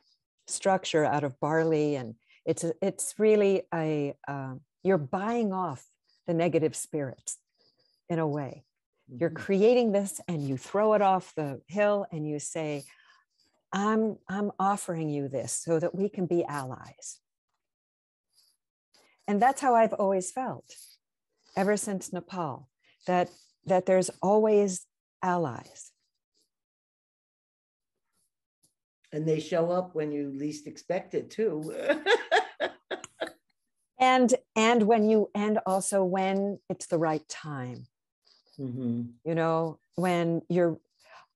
structure 0.48 1.06
out 1.06 1.24
of 1.24 1.40
barley 1.40 1.96
and 1.96 2.16
it's 2.46 2.64
a, 2.64 2.74
it's 2.82 3.14
really 3.20 3.64
a 3.74 4.16
uh, 4.28 4.56
you're 4.84 4.98
buying 4.98 5.54
off 5.54 5.86
the 6.26 6.34
negative 6.34 6.76
spirits 6.76 7.38
in 8.10 8.20
a 8.20 8.28
way. 8.28 8.64
You're 9.08 9.30
Mhm. 9.30 9.36
creating 9.46 9.92
this 9.92 10.22
and 10.28 10.48
you 10.48 10.58
throw 10.58 10.94
it 10.94 11.02
off 11.02 11.34
the 11.36 11.62
hill 11.68 12.06
and 12.12 12.28
you 12.28 12.40
say 12.40 12.84
i'm 13.72 14.18
i'm 14.28 14.52
offering 14.60 15.10
you 15.10 15.28
this 15.28 15.54
so 15.54 15.80
that 15.80 15.94
we 15.94 16.10
can 16.10 16.26
be 16.26 16.44
allies. 16.46 17.20
And 19.28 19.40
that's 19.42 19.62
how 19.62 19.76
i've 19.76 19.94
always 19.94 20.32
felt 20.32 20.76
ever 21.56 21.78
since 21.78 22.12
nepal 22.14 22.70
that 23.06 23.30
that 23.66 23.86
there's 23.86 24.10
always 24.22 24.88
allies 25.22 25.89
And 29.12 29.28
they 29.28 29.40
show 29.40 29.72
up 29.72 29.96
when 29.96 30.12
you 30.12 30.30
least 30.30 30.68
expect 30.68 31.16
it 31.16 31.32
too. 31.32 31.74
and 34.00 34.34
and 34.56 34.84
when 34.84 35.10
you 35.10 35.30
and 35.36 35.60
also 35.66 36.04
when 36.04 36.60
it's 36.70 36.88
the 36.88 36.98
right 36.98 37.28
time 37.28 37.88
Mhm. 38.60 39.14
you 39.24 39.36
know 39.36 39.80
when 39.96 40.42
you're 40.50 40.80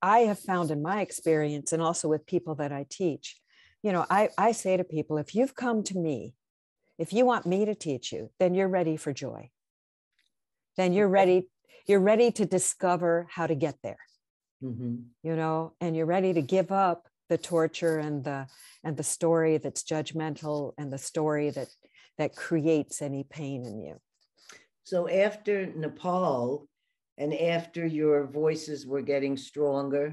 i 0.02 0.20
have 0.20 0.40
found 0.40 0.72
in 0.72 0.82
my 0.82 1.02
experience 1.02 1.72
and 1.72 1.82
also 1.82 2.08
with 2.08 2.26
people 2.26 2.56
that 2.56 2.72
i 2.72 2.86
teach 2.90 3.40
you 3.82 3.92
know 3.92 4.06
i 4.10 4.30
i 4.38 4.52
say 4.52 4.78
to 4.78 4.84
people 4.84 5.18
if 5.18 5.36
you've 5.36 5.56
come 5.56 5.84
to 5.84 5.98
me 5.98 6.36
if 6.98 7.14
you 7.14 7.26
want 7.26 7.46
me 7.46 7.66
to 7.66 7.76
teach 7.76 8.12
you 8.12 8.32
then 8.40 8.56
you're 8.56 8.68
ready 8.68 8.98
for 8.98 9.14
joy 9.14 9.50
then 10.78 10.94
you're 10.94 11.10
ready 11.10 11.50
you're 11.88 12.00
ready 12.00 12.32
to 12.32 12.46
discover 12.46 13.28
how 13.30 13.48
to 13.48 13.56
get 13.56 13.76
there 13.84 14.00
Mhm. 14.62 15.10
you 15.24 15.36
know 15.36 15.74
and 15.82 15.96
you're 15.96 16.06
ready 16.06 16.34
to 16.34 16.42
give 16.42 16.72
up 16.72 17.08
the 17.34 17.38
torture 17.56 17.98
and 17.98 18.24
the 18.24 18.40
and 18.84 18.96
the 18.96 19.10
story 19.18 19.58
that's 19.58 19.84
judgmental 19.94 20.60
and 20.78 20.94
the 20.94 21.04
story 21.12 21.50
that 21.58 21.70
that 22.20 22.36
creates 22.36 23.02
any 23.02 23.24
pain 23.40 23.60
in 23.66 23.78
you 23.88 23.96
So 24.92 25.00
after 25.10 25.56
Nepal 25.84 26.68
and 27.22 27.32
after 27.56 27.84
your 28.02 28.20
voices 28.44 28.80
were 28.92 29.06
getting 29.14 29.36
stronger, 29.52 30.06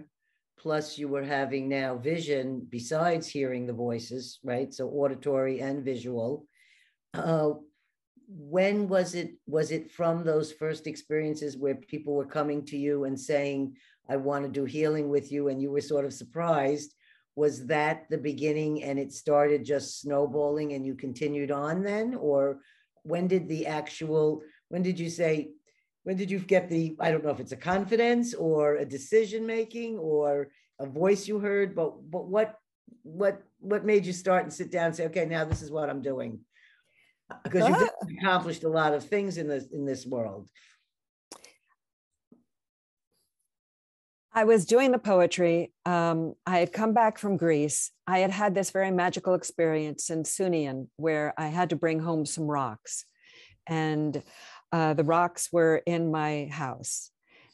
plus 0.63 0.87
you 1.01 1.09
were 1.15 1.29
having 1.41 1.65
now 1.69 1.91
vision 2.15 2.45
besides 2.79 3.25
hearing 3.37 3.65
the 3.67 3.79
voices, 3.89 4.23
right? 4.53 4.71
So 4.79 4.85
auditory 5.03 5.57
and 5.69 5.85
visual. 5.93 6.31
Uh, 7.13 7.51
when 8.57 8.77
was 8.95 9.09
it 9.21 9.31
was 9.57 9.69
it 9.77 9.85
from 9.99 10.15
those 10.23 10.49
first 10.63 10.87
experiences 10.87 11.53
where 11.63 11.75
people 11.95 12.15
were 12.15 12.37
coming 12.39 12.61
to 12.65 12.79
you 12.87 12.97
and 13.07 13.19
saying 13.33 13.61
i 14.09 14.17
want 14.29 14.43
to 14.45 14.59
do 14.59 14.65
healing 14.65 15.09
with 15.15 15.27
you 15.35 15.43
and 15.49 15.61
you 15.63 15.71
were 15.75 15.89
sort 15.93 16.05
of 16.09 16.13
surprised 16.23 16.91
was 17.43 17.55
that 17.67 17.97
the 18.13 18.23
beginning 18.31 18.73
and 18.87 18.99
it 18.99 19.11
started 19.25 19.65
just 19.75 19.87
snowballing 20.03 20.69
and 20.75 20.85
you 20.85 20.95
continued 21.07 21.51
on 21.51 21.83
then? 21.83 22.07
Or 22.15 22.61
when 23.13 23.27
did 23.35 23.49
the 23.49 23.63
actual 23.67 24.43
when 24.69 24.83
did 24.89 24.99
you 25.03 25.09
say 25.21 25.33
when 26.07 26.17
did 26.21 26.31
you 26.31 26.39
get 26.55 26.69
the 26.69 26.83
i 27.01 27.11
don't 27.11 27.25
know 27.25 27.35
if 27.37 27.41
it's 27.41 27.57
a 27.61 27.67
confidence 27.73 28.29
or 28.35 28.77
a 28.77 28.91
decision 28.97 29.43
making 29.47 29.93
or 29.99 30.29
a 30.85 30.87
voice 31.03 31.23
you 31.29 31.37
heard 31.49 31.69
but 31.81 31.91
but 32.15 32.25
what 32.35 32.49
what 33.23 33.35
what 33.71 33.85
made 33.93 34.05
you 34.09 34.13
start 34.13 34.43
and 34.45 34.53
sit 34.53 34.71
down 34.71 34.87
and 34.89 34.97
say 34.97 35.07
okay 35.07 35.25
now 35.25 35.45
this 35.45 35.63
is 35.63 35.71
what 35.77 35.89
i'm 35.91 36.03
doing? 36.13 36.33
Because 37.45 37.65
you've 37.69 37.89
Ah. 37.89 38.07
accomplished 38.19 38.65
a 38.71 38.73
lot 38.81 38.93
of 38.97 39.03
things 39.13 39.33
in 39.41 39.47
this 39.53 39.67
in 39.79 39.83
this 39.91 40.03
world 40.15 40.45
I 44.33 44.45
was 44.45 44.65
doing 44.65 44.93
the 44.93 44.99
poetry. 44.99 45.73
Um, 45.85 46.35
I 46.47 46.59
had 46.59 46.73
come 46.73 46.95
back 46.95 47.19
from 47.19 47.37
Greece. 47.37 47.91
I 48.07 48.21
had 48.21 48.31
had 48.31 48.55
this 48.55 48.71
very 48.71 48.93
magical 48.93 49.35
experience 49.35 50.09
in 50.09 50.25
Sounion 50.25 50.89
where 50.97 51.35
I 51.37 51.49
had 51.49 51.71
to 51.71 51.77
bring 51.77 51.99
home 51.99 52.25
some 52.25 52.45
rocks. 52.45 53.05
And 53.67 54.23
uh, 54.71 54.95
the 54.95 55.05
rocks 55.05 55.49
were 55.53 55.83
in 55.85 56.13
my 56.13 56.49
house. 56.51 57.11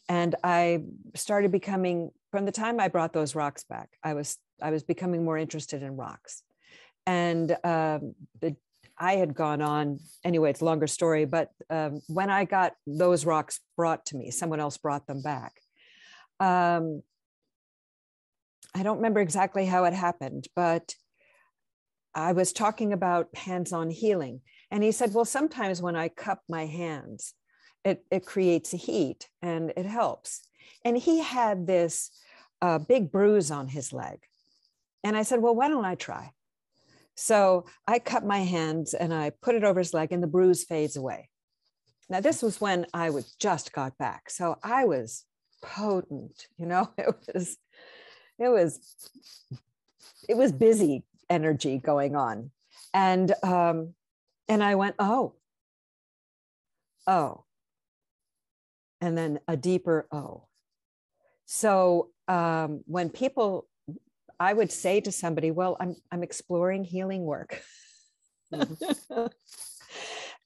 And 0.09 0.35
I 0.45 0.85
started 1.15 1.51
becoming, 1.51 2.11
from 2.31 2.45
the 2.45 2.53
time 2.53 2.79
I 2.79 2.89
brought 2.89 3.15
those 3.15 3.35
rocks 3.35 3.65
back, 3.65 3.89
I 4.05 4.15
was 4.15 4.37
I 4.63 4.71
was 4.71 4.83
becoming 4.83 5.25
more 5.25 5.37
interested 5.37 5.83
in 5.83 5.97
rocks. 5.97 6.43
And 7.07 7.51
um, 7.63 8.15
the, 8.41 8.57
I 8.99 9.17
had 9.17 9.35
gone 9.35 9.61
on, 9.61 9.99
anyway, 10.25 10.51
it's 10.51 10.63
a 10.63 10.65
longer 10.65 10.87
story, 10.87 11.27
but 11.27 11.51
um, 11.69 12.01
when 12.09 12.31
I 12.31 12.47
got 12.47 12.73
those 12.87 13.27
rocks 13.27 13.61
brought 13.77 14.07
to 14.07 14.17
me, 14.17 14.31
someone 14.31 14.61
else 14.61 14.79
brought 14.79 15.07
them 15.07 15.21
back 15.21 15.53
um, 16.41 17.03
I 18.75 18.83
don't 18.83 18.97
remember 18.97 19.21
exactly 19.21 19.67
how 19.67 19.85
it 19.85 19.95
happened, 19.95 20.49
but 20.55 20.95
I 22.15 22.33
was 22.33 22.53
talking 22.53 22.93
about 22.93 23.35
hands 23.35 23.73
on 23.73 23.91
healing. 23.91 24.41
And 24.71 24.83
he 24.83 24.93
said, 24.93 25.15
Well, 25.15 25.25
sometimes 25.25 25.81
when 25.81 25.97
I 25.97 26.09
cup 26.09 26.43
my 26.49 26.67
hands, 26.67 27.35
it, 27.85 28.05
it 28.11 28.27
creates 28.27 28.75
a 28.75 28.79
heat 28.79 29.29
and 29.43 29.73
it 29.77 29.87
helps. 29.87 30.43
And 30.85 30.97
he 30.97 31.21
had 31.21 31.67
this 31.67 32.11
uh, 32.61 32.79
big 32.79 33.13
bruise 33.13 33.51
on 33.51 33.69
his 33.69 33.93
leg. 33.93 34.19
And 35.05 35.17
I 35.17 35.23
said, 35.23 35.41
Well, 35.41 35.55
why 35.55 35.69
don't 35.69 35.85
I 35.85 35.95
try? 35.95 36.33
So 37.15 37.65
I 37.87 37.99
cut 37.99 38.27
my 38.27 38.41
hands 38.41 38.93
and 38.93 39.13
I 39.15 39.31
put 39.31 39.55
it 39.55 39.65
over 39.65 39.81
his 39.81 39.95
leg, 39.95 40.13
and 40.13 40.23
the 40.23 40.27
bruise 40.27 40.65
fades 40.65 40.97
away. 40.97 41.31
Now, 42.09 42.21
this 42.21 42.43
was 42.43 42.61
when 42.61 42.87
I 42.93 43.11
was 43.11 43.35
just 43.37 43.73
got 43.73 43.97
back. 43.99 44.31
So 44.31 44.59
I 44.63 44.85
was 44.85 45.25
potent 45.67 46.47
you 46.59 46.67
know 46.67 46.89
it 46.99 47.15
was 47.35 47.59
it 48.39 48.49
was 48.49 48.81
it 50.29 50.37
was 50.37 50.53
busy 50.53 51.05
energy 51.29 51.79
going 51.79 52.17
on. 52.17 52.51
And 52.95 53.35
um 53.43 53.95
and 54.49 54.63
i 54.63 54.75
went 54.75 54.95
oh. 54.99 55.35
Oh. 57.07 57.45
And 59.01 59.17
then 59.17 59.41
a 59.47 59.57
deeper 59.57 60.07
oh. 60.13 60.45
So 61.47 62.11
um 62.29 62.83
when 62.87 63.11
people 63.11 63.69
i 64.39 64.53
would 64.53 64.73
say 64.73 65.01
to 65.01 65.13
somebody 65.13 65.51
well 65.51 65.77
i'm 65.81 65.97
i'm 66.13 66.23
exploring 66.23 66.85
healing 66.85 67.23
work. 67.23 67.63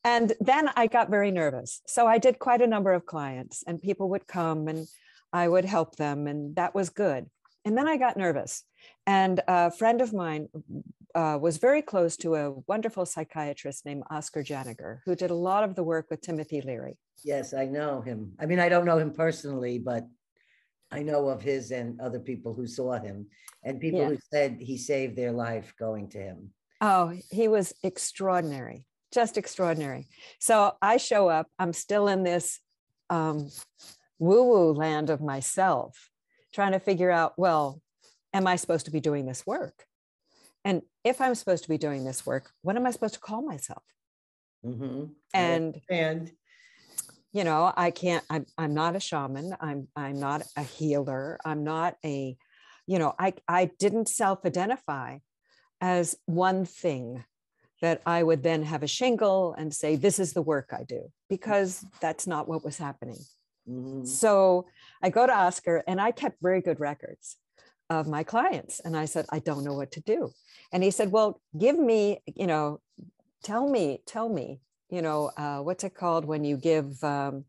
And 0.03 0.33
then 0.41 0.71
I 0.77 0.87
got 0.87 1.11
very 1.11 1.31
nervous. 1.31 1.83
So 1.87 2.07
I 2.07 2.17
did 2.17 2.39
quite 2.39 2.63
a 2.63 2.67
number 2.67 2.95
of 2.95 3.05
clients, 3.05 3.63
and 3.67 3.83
people 3.83 4.09
would 4.09 4.27
come 4.27 4.67
and 4.67 4.89
I 5.33 5.49
would 5.49 5.65
help 5.65 5.97
them, 5.97 6.27
and 6.27 6.57
that 6.57 6.75
was 6.75 6.91
good. 6.91 7.27
And 7.65 7.77
then 7.77 7.87
I 7.87 7.97
got 7.99 8.17
nervous. 8.17 8.65
And 9.07 9.41
a 9.47 9.71
friend 9.71 10.01
of 10.01 10.13
mine 10.13 10.49
uh, 11.15 11.39
was 11.41 11.59
very 11.59 11.83
close 11.83 12.17
to 12.19 12.35
a 12.37 12.51
wonderful 12.67 13.05
psychiatrist 13.05 13.85
named 13.85 14.05
Oscar 14.11 14.43
Janiger, 14.43 15.01
who 15.05 15.15
did 15.15 15.31
a 15.31 15.35
lot 15.35 15.65
of 15.65 15.75
the 15.75 15.83
work 15.85 16.07
with 16.11 16.21
Timothy 16.21 16.61
Leary. 16.63 16.97
yes 17.23 17.53
i 17.53 17.67
know 17.67 18.01
him 18.01 18.33
i 18.41 18.47
mean 18.47 18.59
i 18.59 18.69
don't 18.73 18.87
know 18.91 18.97
him 19.05 19.13
personally 19.13 19.77
but 19.79 20.05
i 20.91 21.01
know 21.03 21.29
of 21.29 21.43
his 21.43 21.71
and 21.71 22.01
other 22.01 22.19
people 22.31 22.55
who 22.55 22.67
saw 22.67 22.93
him 23.07 23.27
and 23.65 23.79
people 23.79 24.01
Yeah. 24.01 24.09
who 24.13 24.19
said 24.33 24.51
he 24.71 24.77
saved 24.79 25.15
their 25.17 25.33
life 25.47 25.69
going 25.79 26.09
to 26.15 26.19
him 26.29 26.39
Oh, 26.81 27.13
he 27.31 27.47
was 27.57 27.75
extraordinary, 27.83 28.87
just 29.13 29.37
extraordinary. 29.37 30.03
So 30.39 30.55
I 30.81 30.97
show 30.97 31.29
up, 31.29 31.47
I'm 31.59 31.75
still 31.75 32.09
in 32.09 32.23
this 32.23 32.59
um, 33.11 33.51
woo 34.21 34.45
woo 34.45 34.73
land 34.73 35.11
of 35.11 35.21
myself, 35.21 36.11
trying 36.55 36.73
to 36.73 36.79
figure 36.79 37.11
out, 37.11 37.35
well, 37.37 37.83
am 38.33 38.47
I 38.47 38.55
supposed 38.55 38.85
to 38.85 38.93
be 38.93 39.01
doing 39.01 39.27
this 39.27 39.45
work? 39.45 39.87
And 40.65 40.83
if 41.03 41.21
I'm 41.21 41.35
supposed 41.35 41.65
to 41.65 41.69
be 41.69 41.79
doing 41.79 42.05
this 42.05 42.25
work, 42.25 42.51
what 42.63 42.77
am 42.77 42.87
I 42.87 42.93
supposed 42.93 43.15
to 43.15 43.21
call 43.21 43.43
myself? 43.43 43.83
Mhm. 44.65 45.15
And 45.35 45.81
and 45.89 46.31
you 47.33 47.45
know 47.45 47.73
i 47.77 47.91
can't 47.91 48.25
i'm, 48.29 48.47
I'm 48.59 48.75
not 48.75 48.97
a 48.97 49.01
shaman 49.01 49.55
i'm 49.61 49.89
i'm 49.95 50.19
not 50.19 50.43
a 50.57 50.63
healer 50.63 51.39
i'm 51.45 51.65
not 51.65 51.97
a 52.05 52.37
you 52.87 52.99
know 52.99 53.15
i 53.19 53.35
i 53.49 53.71
didn't 53.79 54.09
self-identify 54.09 55.19
as 55.81 56.17
one 56.27 56.65
thing 56.65 57.25
that 57.83 58.03
i 58.05 58.23
would 58.23 58.43
then 58.43 58.65
have 58.65 58.83
a 58.83 58.89
shingle 58.89 59.55
and 59.57 59.73
say 59.73 59.97
this 59.97 60.19
is 60.19 60.33
the 60.33 60.43
work 60.43 60.71
i 60.73 60.83
do 60.83 61.11
because 61.29 61.85
that's 62.01 62.27
not 62.27 62.49
what 62.49 62.65
was 62.65 62.79
happening 62.79 63.19
mhm. 63.71 64.07
so 64.07 64.67
i 65.03 65.09
go 65.11 65.27
to 65.27 65.33
oscar 65.33 65.83
and 65.87 66.01
i 66.01 66.11
kept 66.11 66.37
very 66.43 66.61
good 66.61 66.81
records 66.81 67.37
of 67.89 68.07
my 68.07 68.23
clients 68.23 68.81
and 68.81 68.97
i 68.97 69.05
said 69.05 69.27
i 69.31 69.39
don't 69.39 69.65
know 69.65 69.75
what 69.75 69.93
to 69.93 70.01
do. 70.01 70.31
And 70.73 70.85
he 70.85 70.93
said 70.93 71.11
well 71.11 71.41
give 71.59 71.79
me 71.79 72.21
you 72.27 72.47
know 72.47 72.81
tell 73.43 73.69
me 73.69 73.85
tell 74.07 74.29
me 74.29 74.61
you 74.89 75.03
know 75.03 75.31
uh, 75.37 75.59
what's 75.59 75.85
it 75.85 75.95
called 75.95 76.25
when 76.25 76.45
you 76.45 76.57
give 76.57 77.03
um, 77.03 77.45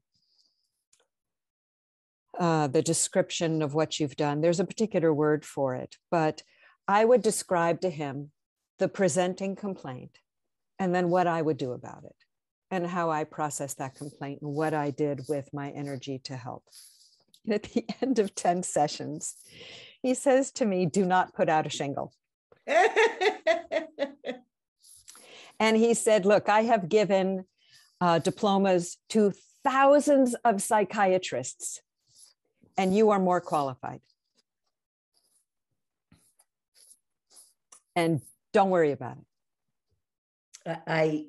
uh, 2.39 2.67
the 2.67 2.81
description 2.81 3.61
of 3.61 3.73
what 3.75 3.99
you've 3.99 4.15
done? 4.15 4.41
There's 4.41 4.59
a 4.59 4.65
particular 4.65 5.13
word 5.13 5.45
for 5.45 5.75
it 5.75 5.97
but 6.09 6.41
i 6.87 7.05
would 7.05 7.21
describe 7.21 7.81
to 7.81 7.89
him 7.89 8.31
the 8.79 8.87
presenting 8.87 9.55
complaint 9.55 10.17
and 10.79 10.93
then 10.95 11.09
what 11.09 11.27
i 11.27 11.41
would 11.41 11.57
do 11.57 11.71
about 11.71 12.03
it 12.03 12.15
and 12.71 12.87
how 12.87 13.11
i 13.11 13.23
processed 13.23 13.77
that 13.77 13.95
complaint 13.95 14.41
and 14.41 14.53
what 14.53 14.73
i 14.73 14.89
did 14.89 15.21
with 15.29 15.53
my 15.53 15.69
energy 15.71 16.19
to 16.19 16.35
help 16.35 16.63
and 17.45 17.53
at 17.55 17.63
the 17.63 17.85
end 18.01 18.17
of 18.17 18.33
10 18.33 18.63
sessions 18.63 19.35
he 20.01 20.13
says 20.13 20.51
to 20.51 20.65
me 20.65 20.85
do 20.85 21.05
not 21.05 21.35
put 21.35 21.49
out 21.49 21.67
a 21.67 21.69
shingle 21.69 22.11
and 25.59 25.77
he 25.77 25.93
said, 25.93 26.25
Look, 26.25 26.49
I 26.49 26.63
have 26.63 26.89
given 26.89 27.45
uh, 28.01 28.19
diplomas 28.19 28.97
to 29.09 29.31
thousands 29.63 30.33
of 30.43 30.61
psychiatrists, 30.61 31.81
and 32.77 32.95
you 32.95 33.11
are 33.11 33.19
more 33.19 33.41
qualified. 33.41 34.01
And 37.95 38.21
don't 38.53 38.69
worry 38.69 38.91
about 38.91 39.17
it. 40.65 40.79
I, 40.87 41.25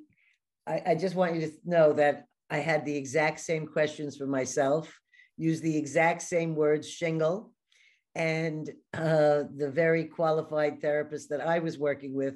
I, 0.67 0.83
I 0.87 0.95
just 0.95 1.15
want 1.15 1.35
you 1.35 1.41
to 1.43 1.53
know 1.65 1.93
that 1.95 2.25
I 2.51 2.59
had 2.59 2.85
the 2.85 2.97
exact 2.97 3.41
same 3.41 3.67
questions 3.67 4.17
for 4.17 4.27
myself, 4.27 4.93
used 5.37 5.63
the 5.63 5.77
exact 5.77 6.23
same 6.23 6.55
words, 6.55 6.89
shingle, 6.89 7.53
and 8.15 8.69
uh, 8.93 9.45
the 9.57 9.71
very 9.71 10.05
qualified 10.05 10.81
therapist 10.81 11.31
that 11.31 11.41
I 11.41 11.61
was 11.61 11.79
working 11.79 12.15
with 12.15 12.35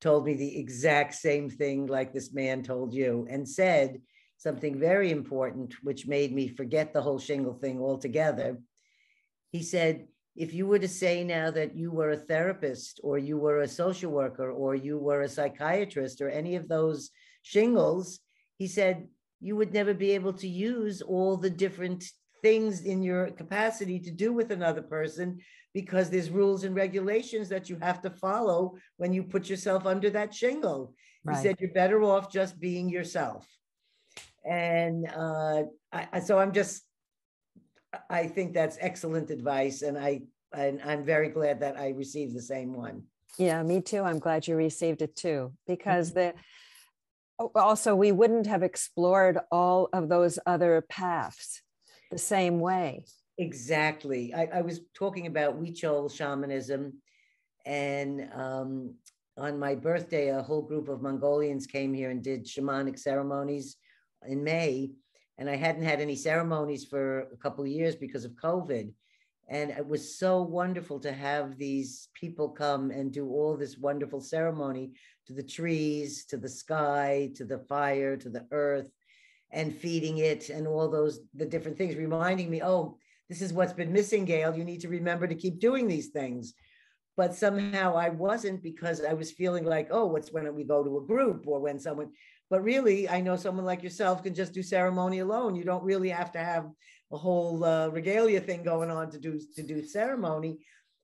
told 0.00 0.24
me 0.24 0.34
the 0.34 0.58
exact 0.58 1.14
same 1.14 1.50
thing 1.50 1.86
like 1.86 2.12
this 2.12 2.32
man 2.32 2.62
told 2.62 2.94
you 2.94 3.26
and 3.28 3.48
said 3.48 4.00
something 4.38 4.78
very 4.78 5.10
important, 5.10 5.74
which 5.82 6.06
made 6.06 6.32
me 6.32 6.48
forget 6.48 6.92
the 6.92 7.02
whole 7.02 7.18
shingle 7.18 7.54
thing 7.54 7.80
altogether. 7.80 8.58
He 9.50 9.62
said, 9.62 10.06
if 10.36 10.54
you 10.54 10.66
were 10.66 10.78
to 10.78 10.88
say 10.88 11.24
now 11.24 11.50
that 11.50 11.76
you 11.76 11.90
were 11.90 12.10
a 12.10 12.16
therapist 12.16 13.00
or 13.02 13.18
you 13.18 13.36
were 13.36 13.60
a 13.60 13.68
social 13.68 14.12
worker 14.12 14.50
or 14.50 14.76
you 14.76 14.96
were 14.96 15.22
a 15.22 15.28
psychiatrist 15.28 16.20
or 16.20 16.30
any 16.30 16.54
of 16.54 16.68
those 16.68 17.10
shingles, 17.42 18.20
he 18.56 18.66
said, 18.66 19.08
you 19.40 19.56
would 19.56 19.72
never 19.72 19.94
be 19.94 20.10
able 20.12 20.32
to 20.32 20.48
use 20.48 21.00
all 21.00 21.36
the 21.36 21.50
different 21.50 22.04
things 22.42 22.82
in 22.82 23.02
your 23.02 23.30
capacity 23.30 23.98
to 24.00 24.10
do 24.10 24.32
with 24.32 24.50
another 24.50 24.82
person 24.82 25.38
because 25.74 26.10
there's 26.10 26.30
rules 26.30 26.64
and 26.64 26.74
regulations 26.74 27.48
that 27.48 27.68
you 27.68 27.76
have 27.80 28.00
to 28.02 28.10
follow 28.10 28.76
when 28.96 29.12
you 29.12 29.22
put 29.22 29.48
yourself 29.48 29.86
under 29.86 30.10
that 30.10 30.34
shingle. 30.34 30.94
Right. 31.24 31.36
He 31.36 31.42
said 31.42 31.56
you're 31.60 31.72
better 31.72 32.02
off 32.02 32.32
just 32.32 32.58
being 32.58 32.88
yourself. 32.88 33.46
And 34.44 35.06
uh, 35.08 35.64
I, 35.92 36.20
so 36.20 36.38
I'm 36.38 36.52
just, 36.52 36.82
I 38.08 38.26
think 38.26 38.54
that's 38.54 38.78
excellent 38.80 39.30
advice. 39.30 39.82
And 39.82 39.98
I, 39.98 40.22
and 40.52 40.80
I'm 40.82 41.04
very 41.04 41.28
glad 41.28 41.60
that 41.60 41.78
I 41.78 41.90
received 41.90 42.34
the 42.34 42.42
same 42.42 42.72
one. 42.74 43.02
Yeah, 43.36 43.62
me 43.62 43.82
too. 43.82 44.02
I'm 44.02 44.18
glad 44.18 44.48
you 44.48 44.56
received 44.56 45.02
it 45.02 45.14
too, 45.14 45.52
because 45.66 46.10
mm-hmm. 46.10 46.18
the, 46.18 46.34
also 47.54 47.94
we 47.94 48.12
wouldn't 48.12 48.46
have 48.46 48.62
explored 48.62 49.38
all 49.50 49.88
of 49.92 50.08
those 50.08 50.38
other 50.46 50.84
paths 50.88 51.62
the 52.10 52.18
same 52.18 52.60
way. 52.60 53.04
Exactly. 53.38 54.34
I, 54.34 54.48
I 54.54 54.60
was 54.62 54.80
talking 54.94 55.26
about 55.26 55.60
Huichol 55.60 56.12
shamanism, 56.12 56.94
and 57.64 58.28
um, 58.34 58.94
on 59.36 59.58
my 59.58 59.74
birthday, 59.74 60.30
a 60.30 60.42
whole 60.42 60.62
group 60.62 60.88
of 60.88 61.02
Mongolians 61.02 61.66
came 61.66 61.94
here 61.94 62.10
and 62.10 62.22
did 62.22 62.44
shamanic 62.44 62.98
ceremonies 62.98 63.76
in 64.26 64.42
May. 64.42 64.90
And 65.38 65.48
I 65.48 65.54
hadn't 65.54 65.84
had 65.84 66.00
any 66.00 66.16
ceremonies 66.16 66.84
for 66.84 67.20
a 67.20 67.36
couple 67.36 67.62
of 67.62 67.70
years 67.70 67.94
because 67.94 68.24
of 68.24 68.32
COVID. 68.32 68.92
And 69.48 69.70
it 69.70 69.86
was 69.86 70.18
so 70.18 70.42
wonderful 70.42 70.98
to 71.00 71.12
have 71.12 71.56
these 71.56 72.08
people 72.14 72.48
come 72.48 72.90
and 72.90 73.12
do 73.12 73.28
all 73.28 73.56
this 73.56 73.78
wonderful 73.78 74.20
ceremony 74.20 74.92
to 75.28 75.34
the 75.34 75.42
trees, 75.42 76.24
to 76.26 76.36
the 76.36 76.48
sky, 76.48 77.30
to 77.36 77.44
the 77.44 77.58
fire, 77.58 78.16
to 78.16 78.28
the 78.28 78.46
earth, 78.50 78.90
and 79.52 79.74
feeding 79.74 80.18
it, 80.18 80.50
and 80.50 80.66
all 80.66 80.88
those 80.90 81.20
the 81.34 81.46
different 81.46 81.78
things, 81.78 81.94
reminding 81.94 82.50
me, 82.50 82.62
oh, 82.62 82.96
this 83.28 83.40
is 83.42 83.52
what's 83.52 83.72
been 83.72 83.92
missing, 83.92 84.24
Gail. 84.24 84.56
You 84.56 84.64
need 84.64 84.80
to 84.80 84.88
remember 84.88 85.26
to 85.26 85.34
keep 85.34 85.60
doing 85.60 85.86
these 85.86 86.08
things. 86.08 86.54
But 87.16 87.34
somehow 87.34 87.96
I 87.96 88.10
wasn't 88.10 88.62
because 88.62 89.04
I 89.04 89.12
was 89.12 89.32
feeling 89.32 89.64
like, 89.64 89.88
oh, 89.90 90.06
what's 90.06 90.32
when 90.32 90.54
we 90.54 90.64
go 90.64 90.84
to 90.84 90.98
a 90.98 91.06
group 91.06 91.46
or 91.46 91.60
when 91.60 91.78
someone, 91.78 92.10
but 92.48 92.62
really, 92.62 93.08
I 93.08 93.20
know 93.20 93.36
someone 93.36 93.66
like 93.66 93.82
yourself 93.82 94.22
can 94.22 94.34
just 94.34 94.54
do 94.54 94.62
ceremony 94.62 95.18
alone. 95.18 95.56
You 95.56 95.64
don't 95.64 95.82
really 95.84 96.10
have 96.10 96.32
to 96.32 96.38
have 96.38 96.66
a 97.12 97.16
whole 97.16 97.64
uh, 97.64 97.88
regalia 97.88 98.40
thing 98.40 98.62
going 98.62 98.90
on 98.90 99.10
to 99.10 99.18
do 99.18 99.40
to 99.56 99.62
do 99.62 99.82
ceremony, 99.82 100.58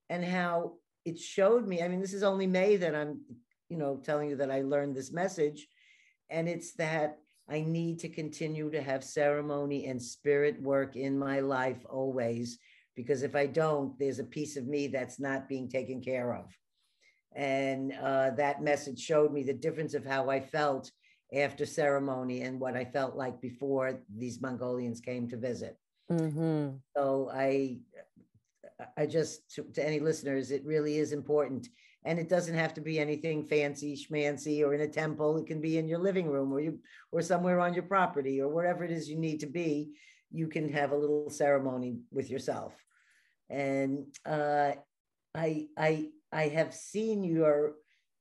and 0.09 0.25
how 0.25 0.75
it 1.05 1.19
showed 1.19 1.67
me. 1.67 1.83
I 1.83 1.89
mean, 1.89 2.01
this 2.01 2.15
is 2.15 2.23
only 2.23 2.47
May 2.47 2.77
that 2.77 2.95
I'm, 2.95 3.21
you 3.69 3.77
know, 3.77 4.01
telling 4.05 4.31
you 4.31 4.37
that 4.37 4.51
I 4.51 4.63
learned 4.63 4.95
this 4.95 5.13
message, 5.13 5.67
and 6.31 6.49
it's 6.49 6.73
that 6.75 7.19
I 7.49 7.61
need 7.61 7.99
to 8.01 8.09
continue 8.09 8.71
to 8.71 8.83
have 8.83 9.05
ceremony 9.05 9.87
and 9.87 10.01
spirit 10.01 10.61
work 10.63 10.97
in 10.97 11.19
my 11.19 11.41
life 11.41 11.85
always, 11.89 12.59
because 12.97 13.23
if 13.23 13.35
I 13.37 13.47
don't, 13.47 13.99
there's 13.99 14.19
a 14.19 14.25
piece 14.25 14.57
of 14.57 14.67
me 14.67 14.87
that's 14.87 15.21
not 15.21 15.49
being 15.49 15.69
taken 15.69 16.01
care 16.01 16.35
of. 16.35 16.47
And 17.35 17.93
uh, 18.01 18.31
that 18.31 18.63
message 18.63 19.01
showed 19.01 19.33
me 19.33 19.43
the 19.43 19.53
difference 19.53 19.95
of 19.95 20.07
how 20.07 20.31
I 20.31 20.41
felt 20.41 20.91
after 21.35 21.67
ceremony 21.67 22.43
and 22.43 22.61
what 22.61 22.77
I 22.77 22.85
felt 22.85 23.17
like 23.17 23.41
before 23.41 24.01
these 24.17 24.41
Mongolians 24.41 25.01
came 25.01 25.29
to 25.29 25.37
visit. 25.37 25.77
Mm-hmm. 26.11 26.77
So 26.97 27.31
I, 27.35 27.81
I 28.97 29.07
just 29.07 29.51
to, 29.55 29.65
to, 29.75 29.85
any 29.85 30.01
listeners, 30.01 30.51
it 30.51 30.65
really 30.65 30.99
is 30.99 31.13
important, 31.13 31.69
and 32.05 32.19
it 32.19 32.29
doesn't 32.29 32.55
have 32.55 32.75
to 32.75 32.81
be 32.81 32.99
anything 32.99 33.45
fancy, 33.45 33.97
schmancy, 33.97 34.63
or 34.65 34.75
in 34.75 34.83
a 34.83 34.89
temple. 34.89 35.39
It 35.39 35.47
can 35.47 35.61
be 35.61 35.79
in 35.79 35.89
your 35.89 35.99
living 35.99 36.29
room, 36.29 36.53
or 36.53 36.61
you, 36.61 36.79
or 37.13 37.23
somewhere 37.23 37.61
on 37.61 37.75
your 37.75 37.85
property, 37.85 38.41
or 38.41 38.49
wherever 38.49 38.85
it 38.85 38.91
is 38.91 39.09
you 39.09 39.19
need 39.19 39.41
to 39.41 39.47
be. 39.47 39.93
You 40.31 40.49
can 40.49 40.69
have 40.73 40.93
a 40.93 40.97
little 40.97 41.31
ceremony 41.31 42.01
with 42.11 42.31
yourself, 42.31 42.75
and 43.49 44.07
uh, 44.27 44.73
I, 45.35 45.69
I, 45.79 46.09
I 46.33 46.49
have 46.49 46.75
seen 46.75 47.25
your 47.25 47.75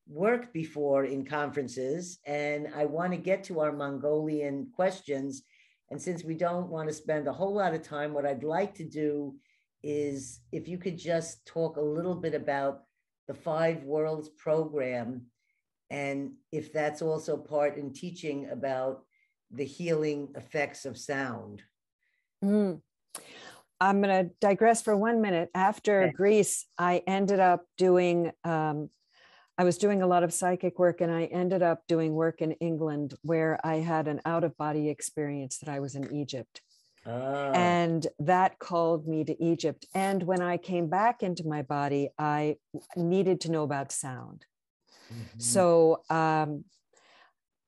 work 0.07 0.53
before 0.53 1.05
in 1.05 1.25
conferences, 1.25 2.19
and 2.25 2.67
I 2.75 2.85
want 2.85 3.11
to 3.13 3.17
get 3.17 3.43
to 3.45 3.59
our 3.61 3.71
Mongolian 3.71 4.67
questions. 4.75 5.43
And 5.89 6.01
since 6.01 6.23
we 6.23 6.33
don't 6.33 6.69
want 6.69 6.87
to 6.89 6.93
spend 6.93 7.27
a 7.27 7.33
whole 7.33 7.53
lot 7.53 7.73
of 7.73 7.83
time, 7.83 8.13
what 8.13 8.25
I'd 8.25 8.43
like 8.43 8.73
to 8.75 8.83
do 8.83 9.35
is 9.83 10.39
if 10.51 10.67
you 10.67 10.77
could 10.77 10.97
just 10.97 11.45
talk 11.45 11.77
a 11.77 11.81
little 11.81 12.15
bit 12.15 12.33
about 12.33 12.83
the 13.27 13.33
Five 13.33 13.83
Worlds 13.83 14.29
program, 14.29 15.27
and 15.89 16.33
if 16.51 16.73
that's 16.73 17.01
also 17.01 17.37
part 17.37 17.77
in 17.77 17.93
teaching 17.93 18.49
about 18.51 19.03
the 19.51 19.65
healing 19.65 20.29
effects 20.35 20.85
of 20.85 20.97
sound. 20.97 21.61
Mm. 22.43 22.81
I'm 23.79 24.01
going 24.01 24.25
to 24.25 24.33
digress 24.39 24.81
for 24.81 24.95
one 24.95 25.21
minute. 25.21 25.49
After 25.53 26.03
okay. 26.03 26.11
Greece, 26.11 26.65
I 26.77 27.03
ended 27.05 27.39
up 27.39 27.65
doing 27.77 28.31
um, 28.43 28.89
I 29.57 29.63
was 29.65 29.77
doing 29.77 30.01
a 30.01 30.07
lot 30.07 30.23
of 30.23 30.33
psychic 30.33 30.79
work 30.79 31.01
and 31.01 31.11
I 31.11 31.25
ended 31.25 31.61
up 31.61 31.83
doing 31.87 32.13
work 32.13 32.41
in 32.41 32.53
England 32.53 33.13
where 33.21 33.59
I 33.63 33.75
had 33.75 34.07
an 34.07 34.19
out 34.25 34.43
of 34.43 34.57
body 34.57 34.89
experience 34.89 35.59
that 35.59 35.69
I 35.69 35.79
was 35.79 35.95
in 35.95 36.11
Egypt. 36.13 36.61
Oh. 37.05 37.51
And 37.51 38.07
that 38.19 38.59
called 38.59 39.07
me 39.07 39.23
to 39.25 39.43
Egypt. 39.43 39.85
And 39.93 40.23
when 40.23 40.41
I 40.41 40.57
came 40.57 40.87
back 40.87 41.21
into 41.21 41.45
my 41.45 41.61
body, 41.61 42.09
I 42.17 42.57
needed 42.95 43.41
to 43.41 43.51
know 43.51 43.63
about 43.63 43.91
sound. 43.91 44.45
Mm-hmm. 45.11 45.39
So 45.39 46.03
um, 46.09 46.63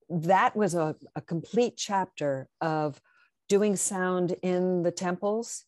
that 0.09 0.55
was 0.55 0.73
a, 0.75 0.95
a 1.15 1.21
complete 1.21 1.75
chapter 1.75 2.47
of 2.61 3.01
doing 3.49 3.75
sound 3.75 4.35
in 4.41 4.83
the 4.83 4.91
temples 4.91 5.65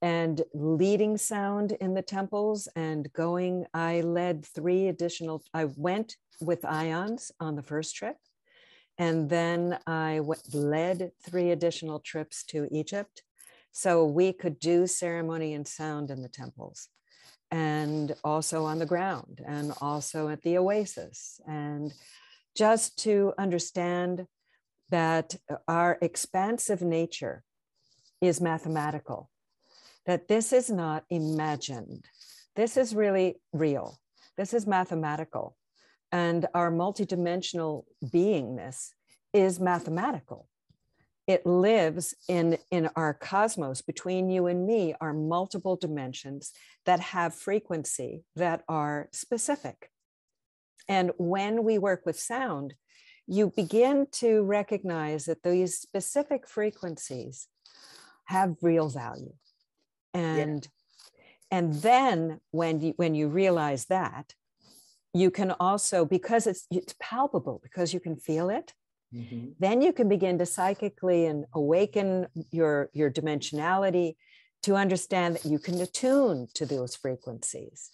and 0.00 0.42
leading 0.52 1.16
sound 1.16 1.72
in 1.72 1.94
the 1.94 2.02
temples 2.02 2.68
and 2.76 3.12
going. 3.12 3.64
I 3.72 4.02
led 4.02 4.44
three 4.44 4.88
additional, 4.88 5.42
I 5.52 5.64
went 5.64 6.16
with 6.40 6.64
ions 6.64 7.32
on 7.40 7.56
the 7.56 7.62
first 7.62 7.96
trip. 7.96 8.16
And 8.98 9.28
then 9.28 9.78
I 9.86 10.20
led 10.52 11.10
three 11.22 11.50
additional 11.50 12.00
trips 12.00 12.44
to 12.44 12.68
Egypt. 12.70 13.22
So 13.72 14.04
we 14.04 14.32
could 14.32 14.60
do 14.60 14.86
ceremony 14.86 15.54
and 15.54 15.66
sound 15.66 16.10
in 16.10 16.22
the 16.22 16.28
temples 16.28 16.88
and 17.50 18.14
also 18.22 18.64
on 18.64 18.78
the 18.78 18.86
ground 18.86 19.40
and 19.46 19.72
also 19.80 20.28
at 20.28 20.42
the 20.42 20.58
oasis. 20.58 21.40
And 21.46 21.92
just 22.56 22.98
to 23.00 23.32
understand 23.36 24.26
that 24.90 25.34
uh, 25.50 25.56
our 25.66 25.98
expansive 26.00 26.82
nature 26.82 27.42
is 28.20 28.40
mathematical 28.40 29.30
that 30.06 30.28
this 30.28 30.52
is 30.52 30.70
not 30.70 31.04
imagined. 31.10 32.04
This 32.56 32.76
is 32.76 32.94
really 32.94 33.36
real. 33.52 33.98
This 34.36 34.52
is 34.52 34.66
mathematical. 34.66 35.56
And 36.14 36.46
our 36.54 36.70
multidimensional 36.70 37.86
beingness 38.04 38.90
is 39.32 39.58
mathematical. 39.58 40.48
It 41.26 41.44
lives 41.44 42.14
in, 42.28 42.56
in 42.70 42.88
our 42.94 43.14
cosmos. 43.14 43.82
Between 43.82 44.30
you 44.30 44.46
and 44.46 44.64
me 44.64 44.94
are 45.00 45.12
multiple 45.12 45.74
dimensions 45.74 46.52
that 46.86 47.00
have 47.00 47.34
frequency 47.34 48.22
that 48.36 48.62
are 48.68 49.08
specific. 49.10 49.90
And 50.88 51.10
when 51.18 51.64
we 51.64 51.78
work 51.78 52.02
with 52.06 52.16
sound, 52.16 52.74
you 53.26 53.52
begin 53.56 54.06
to 54.12 54.44
recognize 54.44 55.24
that 55.24 55.42
these 55.42 55.78
specific 55.78 56.46
frequencies 56.46 57.48
have 58.26 58.54
real 58.62 58.88
value 58.88 59.32
and 60.14 60.68
yeah. 61.50 61.58
and 61.58 61.74
then 61.74 62.40
when 62.52 62.80
you 62.80 62.94
when 62.96 63.14
you 63.14 63.28
realize 63.28 63.86
that 63.86 64.34
you 65.14 65.30
can 65.30 65.52
also 65.60 66.04
because 66.04 66.46
it's 66.46 66.66
it's 66.70 66.94
palpable 67.00 67.60
because 67.62 67.94
you 67.94 68.00
can 68.00 68.16
feel 68.16 68.50
it 68.50 68.74
Mhm. 69.14 69.54
then 69.60 69.80
you 69.80 69.92
can 69.92 70.08
begin 70.08 70.38
to 70.38 70.46
psychically 70.46 71.26
and 71.26 71.44
awaken 71.54 72.26
your 72.50 72.90
your 72.92 73.10
dimensionality 73.10 74.16
to 74.64 74.74
understand 74.74 75.36
that 75.36 75.44
you 75.44 75.58
can 75.58 75.80
attune 75.80 76.48
to 76.54 76.64
those 76.66 76.96
frequencies. 76.96 77.90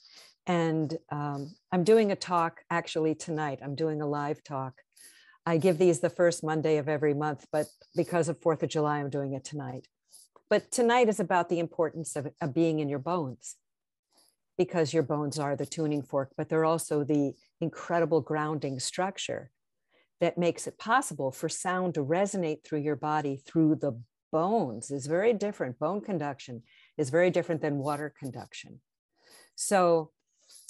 And 0.46 0.96
um, 1.10 1.54
i'm 1.72 1.84
doing 1.84 2.10
a 2.10 2.16
talk 2.16 2.62
actually 2.70 3.14
tonight. 3.14 3.58
I'm 3.62 3.74
doing 3.74 4.00
a 4.00 4.06
live 4.06 4.42
talk. 4.42 4.74
I 5.44 5.58
give 5.58 5.76
these 5.78 6.00
the 6.00 6.10
first 6.10 6.42
monday 6.42 6.78
of 6.78 6.88
every 6.88 7.14
month 7.14 7.46
but 7.52 7.66
because 7.94 8.28
of 8.30 8.40
fourth 8.40 8.62
of 8.62 8.70
july 8.70 8.98
i'm 9.00 9.10
doing 9.10 9.34
it 9.34 9.44
tonight. 9.44 9.88
But 10.48 10.70
tonight 10.72 11.08
is 11.08 11.20
about 11.20 11.48
the 11.48 11.58
importance 11.60 12.16
of, 12.16 12.28
of 12.40 12.54
being 12.54 12.78
in 12.80 12.88
your 12.88 12.98
bones 12.98 13.56
because 14.60 14.92
your 14.92 15.02
bones 15.02 15.38
are 15.38 15.56
the 15.56 15.64
tuning 15.64 16.02
fork 16.02 16.30
but 16.36 16.48
they're 16.48 16.66
also 16.66 17.02
the 17.02 17.32
incredible 17.62 18.20
grounding 18.20 18.78
structure 18.78 19.50
that 20.20 20.36
makes 20.36 20.66
it 20.66 20.78
possible 20.78 21.32
for 21.32 21.48
sound 21.48 21.94
to 21.94 22.04
resonate 22.04 22.62
through 22.62 22.80
your 22.80 22.96
body 22.96 23.40
through 23.46 23.74
the 23.74 23.98
bones 24.30 24.90
is 24.90 25.06
very 25.06 25.32
different. 25.32 25.78
Bone 25.78 26.00
conduction 26.00 26.62
is 26.98 27.10
very 27.10 27.30
different 27.30 27.62
than 27.62 27.78
water 27.78 28.12
conduction. 28.18 28.80
So, 29.54 30.10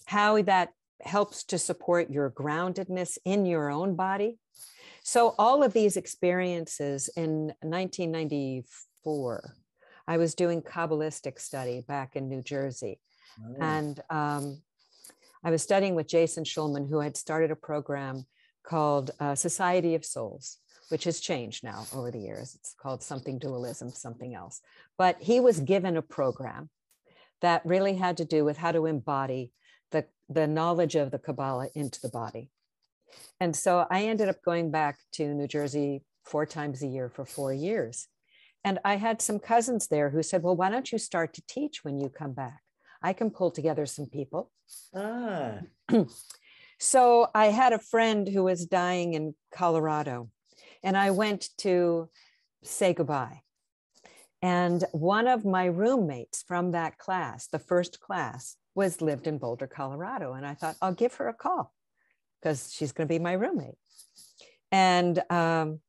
how 0.06 0.42
that 0.42 0.70
helps 1.02 1.44
to 1.44 1.58
support 1.58 2.10
your 2.10 2.30
groundedness 2.30 3.18
in 3.24 3.46
your 3.46 3.70
own 3.70 3.96
body. 3.96 4.38
So, 5.02 5.34
all 5.38 5.62
of 5.62 5.72
these 5.72 5.96
experiences 5.96 7.08
in 7.16 7.52
1994, 7.62 9.54
I 10.06 10.16
was 10.16 10.34
doing 10.34 10.62
Kabbalistic 10.62 11.40
study 11.40 11.82
back 11.86 12.16
in 12.16 12.28
New 12.28 12.42
Jersey. 12.42 13.00
Oh, 13.38 13.56
And 13.60 14.00
um, 14.10 14.62
I 15.44 15.50
was 15.50 15.62
studying 15.62 15.94
with 15.94 16.06
Jason 16.08 16.44
Shulman, 16.44 16.88
who 16.88 17.00
had 17.00 17.16
started 17.16 17.50
a 17.50 17.56
program 17.56 18.26
called 18.62 19.10
uh, 19.20 19.34
Society 19.34 19.94
of 19.94 20.04
Souls, 20.04 20.58
which 20.90 21.04
has 21.04 21.20
changed 21.20 21.64
now 21.64 21.86
over 21.94 22.10
the 22.10 22.18
years. 22.18 22.54
It's 22.54 22.74
called 22.74 23.02
something 23.02 23.38
dualism, 23.38 23.90
something 23.90 24.34
else. 24.34 24.60
But 24.98 25.20
he 25.20 25.40
was 25.40 25.60
given 25.60 25.96
a 25.96 26.02
program 26.02 26.68
that 27.40 27.64
really 27.64 27.94
had 27.94 28.18
to 28.18 28.24
do 28.24 28.44
with 28.44 28.58
how 28.58 28.72
to 28.72 28.86
embody 28.86 29.52
the, 29.90 30.04
the 30.28 30.46
knowledge 30.46 30.94
of 30.94 31.10
the 31.10 31.18
Kabbalah 31.18 31.68
into 31.74 32.00
the 32.00 32.10
body. 32.10 32.50
And 33.40 33.56
so 33.56 33.86
I 33.90 34.04
ended 34.04 34.28
up 34.28 34.42
going 34.42 34.70
back 34.70 34.98
to 35.12 35.34
New 35.34 35.48
Jersey 35.48 36.02
four 36.24 36.46
times 36.46 36.82
a 36.82 36.86
year 36.86 37.08
for 37.08 37.24
four 37.24 37.52
years. 37.52 38.06
And 38.62 38.78
I 38.84 38.96
had 38.96 39.22
some 39.22 39.38
cousins 39.38 39.88
there 39.88 40.10
who 40.10 40.22
said, 40.22 40.42
Well, 40.42 40.54
why 40.56 40.70
don't 40.70 40.92
you 40.92 40.98
start 40.98 41.32
to 41.34 41.42
teach 41.48 41.82
when 41.82 41.98
you 41.98 42.10
come 42.10 42.32
back? 42.32 42.60
I 43.02 43.12
can 43.12 43.30
pull 43.30 43.50
together 43.50 43.86
some 43.86 44.06
people. 44.06 44.50
ah, 44.94 45.60
So 46.82 47.28
I 47.34 47.46
had 47.46 47.74
a 47.74 47.78
friend 47.78 48.26
who 48.26 48.44
was 48.44 48.64
dying 48.64 49.12
in 49.12 49.34
Colorado, 49.54 50.30
and 50.82 50.96
I 50.96 51.10
went 51.10 51.50
to 51.58 52.08
say 52.62 52.94
goodbye. 52.94 53.42
And 54.40 54.84
one 54.92 55.26
of 55.26 55.44
my 55.44 55.66
roommates 55.66 56.42
from 56.42 56.72
that 56.72 56.96
class, 56.96 57.48
the 57.48 57.58
first 57.58 58.00
class, 58.00 58.56
was 58.74 59.02
lived 59.02 59.26
in 59.26 59.36
Boulder, 59.36 59.66
Colorado. 59.66 60.32
And 60.32 60.46
I 60.46 60.54
thought, 60.54 60.76
I'll 60.80 60.94
give 60.94 61.14
her 61.14 61.28
a 61.28 61.34
call 61.34 61.74
because 62.40 62.72
she's 62.72 62.92
going 62.92 63.06
to 63.06 63.12
be 63.12 63.18
my 63.18 63.32
roommate. 63.32 63.76
And 64.72 65.22
um, 65.30 65.80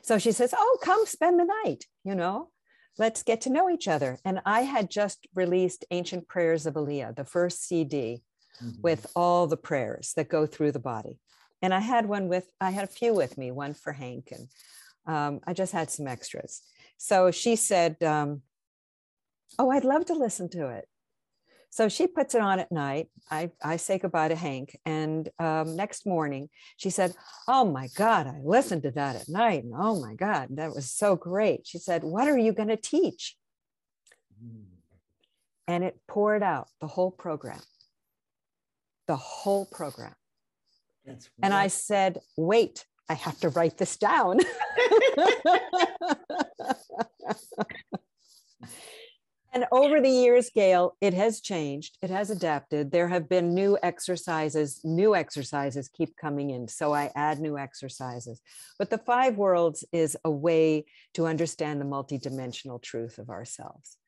so 0.00 0.18
she 0.18 0.32
says, 0.32 0.54
Oh, 0.56 0.78
come 0.82 1.04
spend 1.04 1.38
the 1.38 1.50
night, 1.64 1.84
you 2.04 2.14
know, 2.14 2.48
let's 2.98 3.22
get 3.22 3.40
to 3.42 3.50
know 3.50 3.70
each 3.70 3.88
other. 3.88 4.18
And 4.24 4.40
I 4.44 4.62
had 4.62 4.90
just 4.90 5.26
released 5.34 5.84
Ancient 5.90 6.28
Prayers 6.28 6.66
of 6.66 6.74
Aliyah, 6.74 7.16
the 7.16 7.24
first 7.24 7.66
CD 7.66 8.22
mhm. 8.62 8.80
with 8.82 9.06
all 9.16 9.46
the 9.46 9.56
prayers 9.56 10.12
that 10.16 10.28
go 10.28 10.46
through 10.46 10.72
the 10.72 10.78
body. 10.78 11.18
And 11.62 11.72
I 11.72 11.80
had 11.80 12.06
one 12.06 12.28
with, 12.28 12.48
I 12.60 12.70
had 12.70 12.84
a 12.84 12.88
few 12.88 13.14
with 13.14 13.38
me, 13.38 13.50
one 13.50 13.74
for 13.74 13.92
Hank, 13.92 14.32
and 14.32 14.48
um, 15.06 15.40
I 15.46 15.52
just 15.52 15.72
had 15.72 15.90
some 15.90 16.06
extras. 16.06 16.62
So 16.98 17.30
she 17.30 17.56
said, 17.56 18.02
um, 18.02 18.42
Oh, 19.58 19.70
I'd 19.70 19.84
love 19.84 20.06
to 20.06 20.14
listen 20.14 20.48
to 20.50 20.68
it. 20.68 20.88
So 21.72 21.88
she 21.88 22.06
puts 22.06 22.34
it 22.34 22.42
on 22.42 22.60
at 22.60 22.70
night. 22.70 23.08
I, 23.30 23.50
I 23.64 23.78
say 23.78 23.98
goodbye 23.98 24.28
to 24.28 24.34
Hank. 24.34 24.78
And 24.84 25.26
um, 25.38 25.74
next 25.74 26.04
morning, 26.04 26.50
she 26.76 26.90
said, 26.90 27.14
Oh 27.48 27.64
my 27.64 27.88
God, 27.96 28.26
I 28.26 28.40
listened 28.44 28.82
to 28.82 28.90
that 28.90 29.16
at 29.16 29.26
night. 29.26 29.64
And 29.64 29.72
oh 29.74 29.98
my 29.98 30.14
God, 30.14 30.48
that 30.50 30.74
was 30.74 30.90
so 30.90 31.16
great. 31.16 31.66
She 31.66 31.78
said, 31.78 32.04
What 32.04 32.28
are 32.28 32.36
you 32.36 32.52
going 32.52 32.68
to 32.68 32.76
teach? 32.76 33.38
And 35.66 35.82
it 35.82 35.98
poured 36.06 36.42
out 36.42 36.68
the 36.82 36.88
whole 36.88 37.10
program, 37.10 37.60
the 39.06 39.16
whole 39.16 39.64
program. 39.64 40.12
That's 41.06 41.30
And 41.42 41.54
I 41.54 41.68
said, 41.68 42.18
wait, 42.36 42.84
I 43.08 43.14
have 43.14 43.40
to 43.40 43.48
write 43.48 43.78
this 43.78 43.96
down. 43.96 44.40
and 49.52 49.66
over 49.70 50.00
the 50.00 50.08
years, 50.08 50.50
Gail, 50.50 50.96
it 51.00 51.14
has 51.14 51.40
changed. 51.40 51.98
It 52.02 52.10
has 52.10 52.30
adapted. 52.30 52.90
There 52.90 53.08
have 53.08 53.28
been 53.28 53.54
new 53.54 53.78
exercises, 53.82 54.80
new 54.82 55.14
exercises 55.14 55.88
keep 55.88 56.16
coming 56.16 56.50
in. 56.50 56.68
So 56.68 56.94
I 56.94 57.10
add 57.14 57.38
new 57.38 57.58
exercises. 57.58 58.40
But 58.78 58.90
the 58.90 58.98
five 58.98 59.36
worlds 59.36 59.84
is 59.92 60.16
a 60.24 60.30
way 60.30 60.86
to 61.14 61.26
understand 61.26 61.80
the 61.80 61.84
multidimensional 61.84 62.80
truth 62.82 63.18
of 63.18 63.28
ourselves. 63.28 63.98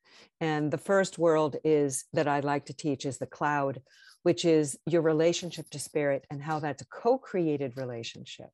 And 0.40 0.70
the 0.70 0.78
first 0.78 1.18
world 1.18 1.56
is 1.64 2.04
that 2.12 2.28
I 2.28 2.40
like 2.40 2.66
to 2.66 2.74
teach 2.74 3.04
is 3.04 3.18
the 3.18 3.26
cloud, 3.26 3.82
which 4.22 4.44
is 4.44 4.78
your 4.86 5.02
relationship 5.02 5.68
to 5.70 5.78
spirit 5.78 6.24
and 6.30 6.42
how 6.42 6.60
that's 6.60 6.82
a 6.82 6.86
co 6.86 7.18
created 7.18 7.76
relationship 7.76 8.50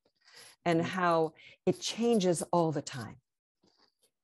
and 0.65 0.81
Mm. 0.81 0.85
how 0.85 1.33
it 1.67 1.81
changes 1.81 2.43
all 2.53 2.73
the 2.73 2.83
time. 2.83 3.17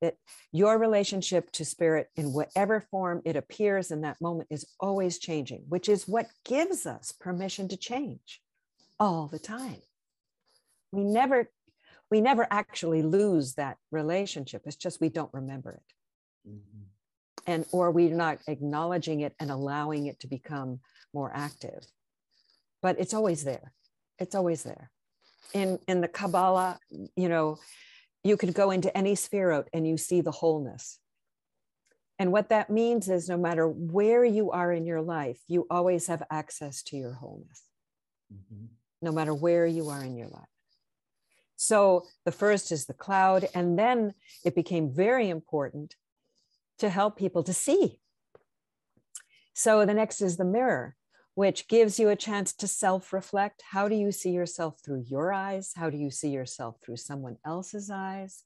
That 0.01 0.15
your 0.51 0.77
relationship 0.77 1.51
to 1.53 1.65
spirit, 1.65 2.09
in 2.15 2.31
whatever 2.31 2.81
form 2.91 3.21
it 3.25 3.35
appears 3.35 3.89
in 3.89 4.01
that 4.01 4.21
moment, 4.21 4.47
is 4.51 4.65
always 4.79 5.17
changing, 5.17 5.63
which 5.69 5.89
is 5.89 6.07
what 6.07 6.27
gives 6.45 6.85
us 6.85 7.11
permission 7.11 7.67
to 7.69 7.77
change 7.77 8.41
all 8.99 9.27
the 9.27 9.39
time. 9.39 9.81
We 10.91 11.03
never, 11.03 11.49
we 12.11 12.21
never 12.21 12.45
actually 12.51 13.01
lose 13.01 13.55
that 13.55 13.77
relationship. 13.91 14.61
It's 14.65 14.75
just 14.75 15.01
we 15.01 15.09
don't 15.09 15.33
remember 15.33 15.71
it 15.71 16.49
Mhm. 16.49 16.85
and 17.45 17.65
or 17.71 17.91
we're 17.91 18.15
not 18.15 18.37
acknowledging 18.47 19.21
it 19.21 19.33
and 19.39 19.51
allowing 19.51 20.05
it 20.07 20.19
to 20.21 20.27
become 20.27 20.79
more 21.13 21.31
active 21.33 21.83
but 22.81 22.97
it's 22.99 23.13
always 23.13 23.43
there 23.43 23.73
it's 24.17 24.35
always 24.35 24.63
there 24.63 24.89
in 25.53 25.77
in 25.87 25.99
the 25.99 26.07
kabbalah 26.07 26.79
you 27.15 27.27
know 27.27 27.57
you 28.27 28.37
could 28.37 28.53
go 28.53 28.71
into 28.71 28.95
any 28.97 29.15
sphere 29.15 29.51
out 29.51 29.67
and 29.73 29.87
you 29.87 29.97
see 29.97 30.21
the 30.21 30.31
wholeness 30.31 30.99
and 32.19 32.31
what 32.31 32.49
that 32.49 32.69
means 32.69 33.09
is 33.09 33.29
no 33.29 33.37
matter 33.37 33.67
where 33.67 34.25
you 34.25 34.51
are 34.51 34.71
in 34.71 34.85
your 34.85 35.01
life 35.01 35.39
you 35.47 35.65
always 35.69 36.07
have 36.07 36.23
access 36.29 36.83
to 36.83 36.97
your 36.97 37.13
wholeness 37.13 37.63
Mhm. 38.33 38.67
no 39.01 39.11
matter 39.11 39.33
where 39.33 39.65
you 39.65 39.89
are 39.89 40.03
in 40.03 40.17
your 40.17 40.27
life. 40.27 40.49
So 41.55 42.05
the 42.23 42.31
first 42.31 42.71
is 42.71 42.85
the 42.85 42.93
cloud, 42.93 43.49
and 43.53 43.79
then 43.79 44.13
it 44.43 44.53
became 44.53 44.91
very 44.91 45.29
important 45.29 45.95
to 46.77 46.89
help 46.89 47.17
people 47.17 47.43
to 47.43 47.53
see. 47.53 47.99
So 49.53 49.85
the 49.85 49.93
next 49.93 50.21
is 50.21 50.37
the 50.37 50.45
mirror, 50.45 50.95
which 51.37 51.67
gives 51.67 51.99
you 51.99 52.09
a 52.09 52.15
chance 52.15 52.51
to 52.51 52.67
self 52.67 53.13
reflect. 53.13 53.61
How 53.61 53.87
do 53.87 53.93
you 53.93 54.11
see 54.11 54.31
yourself 54.31 54.79
through 54.83 55.03
your 55.07 55.31
eyes? 55.31 55.71
How 55.75 55.87
do 55.91 55.95
you 55.95 56.09
see 56.09 56.29
yourself 56.29 56.77
through 56.81 56.97
someone 56.97 57.37
else's 57.45 57.91
eyes? 57.91 58.41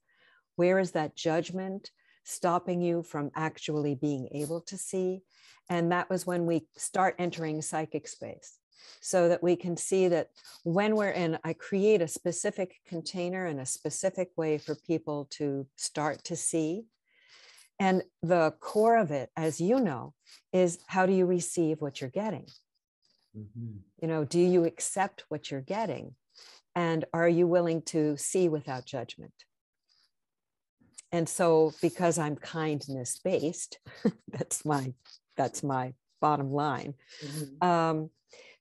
Where 0.56 0.78
is 0.78 0.90
that 0.90 1.16
judgment 1.16 1.90
stopping 2.24 2.82
you 2.82 3.02
from 3.02 3.30
actually 3.34 3.94
being 3.94 4.28
able 4.32 4.60
to 4.60 4.76
see? 4.76 5.22
And 5.70 5.90
that 5.90 6.10
was 6.10 6.26
when 6.26 6.44
we 6.44 6.66
start 6.76 7.14
entering 7.18 7.62
psychic 7.62 8.06
space 8.06 8.58
so 9.00 9.26
that 9.30 9.42
we 9.42 9.56
can 9.56 9.78
see 9.78 10.08
that 10.08 10.28
when 10.64 10.94
we're 10.94 11.12
in, 11.12 11.38
I 11.44 11.54
create 11.54 12.02
a 12.02 12.08
specific 12.08 12.74
container 12.86 13.46
and 13.46 13.58
a 13.58 13.64
specific 13.64 14.32
way 14.36 14.58
for 14.58 14.74
people 14.74 15.28
to 15.38 15.66
start 15.76 16.24
to 16.24 16.36
see. 16.36 16.84
And 17.80 18.02
the 18.22 18.52
core 18.60 18.98
of 18.98 19.10
it, 19.10 19.30
as 19.34 19.62
you 19.62 19.80
know, 19.80 20.12
is 20.52 20.78
how 20.88 21.06
do 21.06 21.14
you 21.14 21.24
receive 21.24 21.80
what 21.80 22.02
you're 22.02 22.10
getting? 22.10 22.48
Mhm. 23.36 23.82
You 24.00 24.08
know, 24.08 24.24
do 24.24 24.40
you 24.40 24.64
accept 24.64 25.24
what 25.28 25.50
you're 25.50 25.60
getting? 25.60 26.16
And 26.74 27.04
are 27.12 27.28
you 27.28 27.46
willing 27.46 27.82
to 27.82 28.16
see 28.16 28.48
without 28.48 28.86
judgment? 28.86 29.44
And 31.10 31.28
so 31.28 31.74
because 31.82 32.18
I'm 32.18 32.36
kindness 32.36 33.18
based, 33.22 33.78
that's 34.28 34.64
my 34.64 34.94
that's 35.36 35.62
my 35.62 35.94
bottom 36.20 36.52
line. 36.52 36.94
Mhm. 37.22 37.62
Um, 37.62 38.10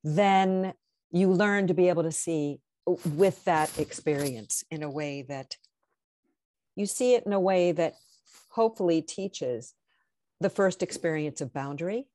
then 0.04 0.74
you 1.12 1.32
learn 1.32 1.68
to 1.68 1.74
be 1.74 1.90
able 1.90 2.04
to 2.04 2.12
see 2.12 2.60
with 3.06 3.44
that 3.46 3.78
experience 3.80 4.64
in 4.72 4.84
a 4.84 4.90
way 4.90 5.22
that 5.24 5.58
you 6.76 6.86
see 6.86 7.14
it 7.14 7.26
in 7.26 7.34
a 7.34 7.40
way 7.40 7.72
that 7.72 7.96
hopefully 8.50 9.02
teaches 9.02 9.76
the 10.40 10.50
first 10.50 10.82
experience 10.82 11.42
of 11.42 11.54
boundary, 11.54 12.08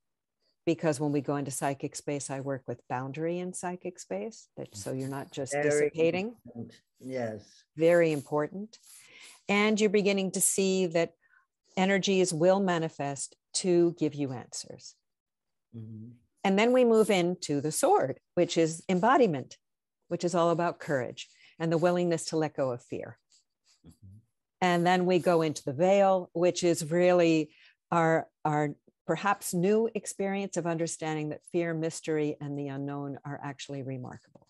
because 0.66 0.98
when 1.00 1.12
we 1.12 1.20
go 1.20 1.36
into 1.36 1.50
psychic 1.50 1.94
space, 1.96 2.28
I 2.28 2.40
work 2.40 2.64
with 2.66 2.86
boundary 2.88 3.38
in 3.38 3.54
psychic 3.54 3.98
space. 3.98 4.48
That 4.56 4.76
so 4.76 4.92
you're 4.92 5.08
not 5.08 5.30
just 5.30 5.52
Very 5.52 5.88
dissipating. 5.88 6.34
important. 6.44 6.80
Yes. 7.00 7.62
Very 7.76 8.12
important. 8.12 8.78
And 9.48 9.80
you're 9.80 9.90
beginning 9.90 10.32
to 10.32 10.40
see 10.40 10.86
that 10.86 11.12
energies 11.76 12.34
will 12.34 12.58
manifest 12.60 13.36
to 13.54 13.94
give 13.98 14.14
you 14.14 14.32
answers. 14.32 14.96
Mhm. 15.74 16.14
And 16.42 16.58
then 16.58 16.72
we 16.72 16.84
move 16.84 17.10
into 17.10 17.60
the 17.60 17.72
sword, 17.72 18.20
which 18.34 18.58
is 18.58 18.82
embodiment, 18.88 19.58
which 20.08 20.24
is 20.24 20.34
all 20.34 20.50
about 20.50 20.80
courage 20.80 21.28
and 21.58 21.72
the 21.72 21.78
willingness 21.78 22.24
to 22.26 22.36
let 22.36 22.54
go 22.54 22.70
of 22.72 22.82
fear. 22.82 23.18
Mhm. 23.86 24.20
And 24.60 24.86
then 24.86 25.06
we 25.06 25.18
go 25.20 25.42
into 25.42 25.62
the 25.64 25.72
veil, 25.72 26.28
which 26.32 26.64
is 26.64 26.90
really 26.90 27.54
our, 27.92 28.28
our 28.44 28.74
perhaps 29.06 29.54
new 29.54 29.88
experience 29.94 30.56
of 30.56 30.66
understanding 30.66 31.28
that 31.30 31.40
fear, 31.52 31.72
mystery, 31.72 32.36
and 32.40 32.58
the 32.58 32.68
unknown 32.68 33.18
are 33.24 33.40
actually 33.42 33.82
remarkable. 33.82 34.48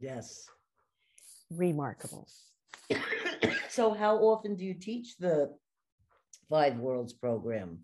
Yes. 0.00 0.46
Remarkable. 1.50 2.28
so, 3.70 3.94
how 3.94 4.16
often 4.18 4.56
do 4.56 4.64
you 4.64 4.74
teach 4.74 5.16
the 5.18 5.54
Five 6.50 6.76
Worlds 6.78 7.12
program? 7.12 7.80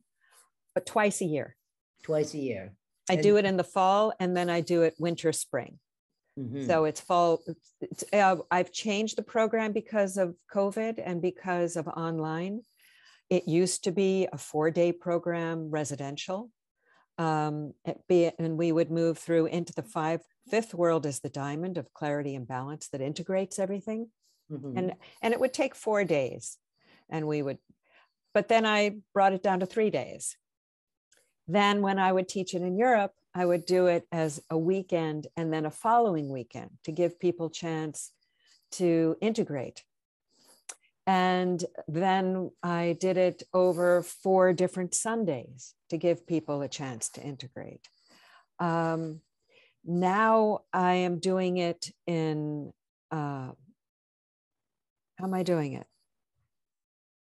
But 0.74 0.86
twice 0.86 1.20
a 1.20 1.24
year. 1.24 1.56
Twice 2.02 2.34
a 2.34 2.38
year. 2.38 2.74
I 3.08 3.14
And- 3.14 3.22
do 3.22 3.36
it 3.36 3.44
in 3.44 3.56
the 3.56 3.64
fall 3.64 4.12
and 4.20 4.36
then 4.36 4.50
I 4.50 4.60
do 4.60 4.82
it 4.82 4.94
winter, 4.98 5.32
spring. 5.32 5.78
Mhm. 6.38 6.66
So 6.66 6.84
it's 6.84 7.00
fall. 7.00 7.40
it's- 7.48 7.74
it's, 7.80 8.04
uh, 8.12 8.36
I've 8.50 8.70
changed 8.72 9.16
the 9.16 9.22
program 9.22 9.72
because 9.72 10.16
of 10.16 10.36
COVID 10.52 11.00
and 11.04 11.22
because 11.22 11.76
of 11.76 11.88
online. 11.88 12.62
It 13.30 13.46
used 13.46 13.84
to 13.84 13.92
be 13.92 14.28
a 14.32 14.38
four 14.38 14.70
day 14.70 14.92
program 14.92 15.70
residential. 15.70 16.50
Um, 17.18 17.74
be, 18.08 18.30
and 18.38 18.56
we 18.56 18.70
would 18.70 18.90
move 18.90 19.18
through 19.18 19.46
into 19.46 19.72
the 19.74 19.82
five. 19.82 20.22
Fifth 20.50 20.72
world 20.72 21.04
is 21.04 21.20
the 21.20 21.28
diamond 21.28 21.76
of 21.76 21.92
clarity 21.92 22.34
and 22.36 22.46
balance 22.46 22.88
that 22.88 23.00
integrates 23.00 23.58
everything. 23.58 24.08
Mhm. 24.50 24.78
And, 24.78 24.94
and 25.20 25.34
it 25.34 25.40
would 25.40 25.52
take 25.52 25.74
four 25.74 26.04
days. 26.04 26.58
And 27.10 27.26
we 27.26 27.42
would, 27.42 27.58
but 28.34 28.48
then 28.48 28.64
I 28.64 28.98
brought 29.12 29.32
it 29.32 29.42
down 29.42 29.60
to 29.60 29.66
three 29.66 29.90
days. 29.90 30.36
Then 31.46 31.82
when 31.82 31.98
I 31.98 32.12
would 32.12 32.28
teach 32.28 32.54
it 32.54 32.62
in 32.62 32.76
Europe, 32.76 33.12
I 33.34 33.44
would 33.44 33.64
do 33.64 33.86
it 33.86 34.06
as 34.12 34.40
a 34.50 34.58
weekend 34.58 35.26
and 35.36 35.52
then 35.52 35.66
a 35.66 35.70
following 35.70 36.28
weekend 36.30 36.70
to 36.84 36.92
give 36.92 37.18
people 37.18 37.50
chance 37.50 38.12
to 38.72 39.16
integrate. 39.20 39.84
And 41.09 41.64
then 41.88 42.50
I 42.62 42.94
did 43.00 43.16
it 43.16 43.42
over 43.54 44.02
four 44.02 44.52
different 44.52 44.94
Sundays 44.94 45.72
to 45.88 45.96
give 45.96 46.26
people 46.26 46.61
a 46.61 46.68
chance 46.68 47.09
to 47.14 47.22
integrate. 47.22 47.88
Um, 48.61 49.22
now 49.86 50.61
I 50.70 50.92
am 51.06 51.18
doing 51.18 51.56
it 51.56 51.90
in, 52.06 52.74
uh, 53.11 53.52
how 55.16 55.24
am 55.24 55.32
I 55.32 55.42
doing 55.44 55.72
it? 55.72 55.86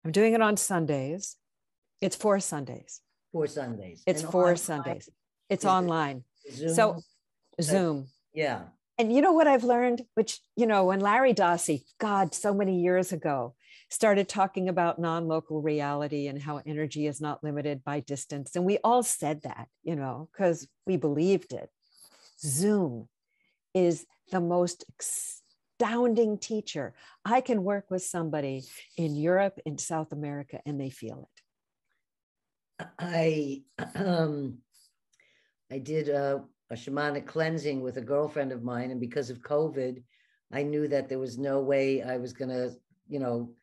I'm 0.06 0.12
doing 0.12 0.34
it 0.34 0.42
on 0.44 0.58
Sundays. 0.58 1.38
It's 2.02 2.16
four 2.16 2.40
Sundays. 2.40 3.02
Four 3.32 3.48
Sundays. 3.48 4.04
It's 4.06 4.22
And 4.22 4.32
four 4.32 4.44
online, 4.44 4.58
Sundays. 4.58 5.10
It's 5.50 5.66
online. 5.66 6.24
Zoom? 6.52 6.76
So 6.76 7.00
Zoom. 7.60 8.10
yeah. 8.32 8.62
And 9.00 9.12
you 9.12 9.22
know 9.22 9.32
what 9.32 9.48
I've 9.48 9.64
learned, 9.64 10.04
which, 10.14 10.40
you 10.56 10.68
know, 10.68 10.86
when 10.86 11.00
Larry 11.00 11.34
Dossey, 11.34 11.84
God, 12.00 12.36
so 12.36 12.54
many 12.54 12.82
years 12.82 13.12
ago, 13.12 13.56
started 13.90 14.28
talking 14.30 14.70
about 14.70 15.00
non 15.00 15.28
local 15.28 15.62
reality 15.62 16.28
and 16.28 16.42
how 16.42 16.62
energy 16.66 17.08
is 17.08 17.22
not 17.22 17.44
limited 17.44 17.84
by 17.84 18.00
distance. 18.00 18.56
And 18.56 18.66
we 18.66 18.78
all 18.84 19.04
said 19.04 19.42
that, 19.44 19.68
you 19.84 19.96
know, 19.96 20.30
because 20.32 20.68
we 20.86 20.98
believed 20.98 21.54
it. 21.54 21.70
Zoom 22.40 23.08
is 23.74 24.06
the 24.32 24.42
most 24.42 24.86
astounding 25.00 26.38
teacher. 26.38 26.94
I 27.26 27.42
can 27.42 27.64
work 27.64 27.86
with 27.90 28.04
somebody 28.04 28.64
in 28.98 29.16
Europe, 29.16 29.60
in 29.66 29.78
South 29.78 30.12
America, 30.12 30.60
and 30.66 30.80
they 30.80 30.90
feel 30.90 31.30
it. 32.80 32.86
I 32.98 33.62
um 33.96 34.58
I 35.72 35.78
did 35.78 36.10
a, 36.10 36.44
a 36.70 36.76
shamanic 36.76 37.26
cleansing 37.26 37.82
with 37.82 37.98
a 37.98 38.02
girlfriend 38.02 38.52
of 38.52 38.64
mine, 38.64 38.92
and 38.92 39.00
because 39.00 39.30
of 39.30 39.42
COVID, 39.42 40.04
I 40.52 40.64
knew 40.64 40.88
that 40.88 41.08
there 41.08 41.20
was 41.20 41.38
no 41.38 41.62
way 41.62 42.02
I 42.02 42.18
was 42.18 42.34
gonna, 42.34 42.72
you 43.08 43.20
know, 43.20 43.54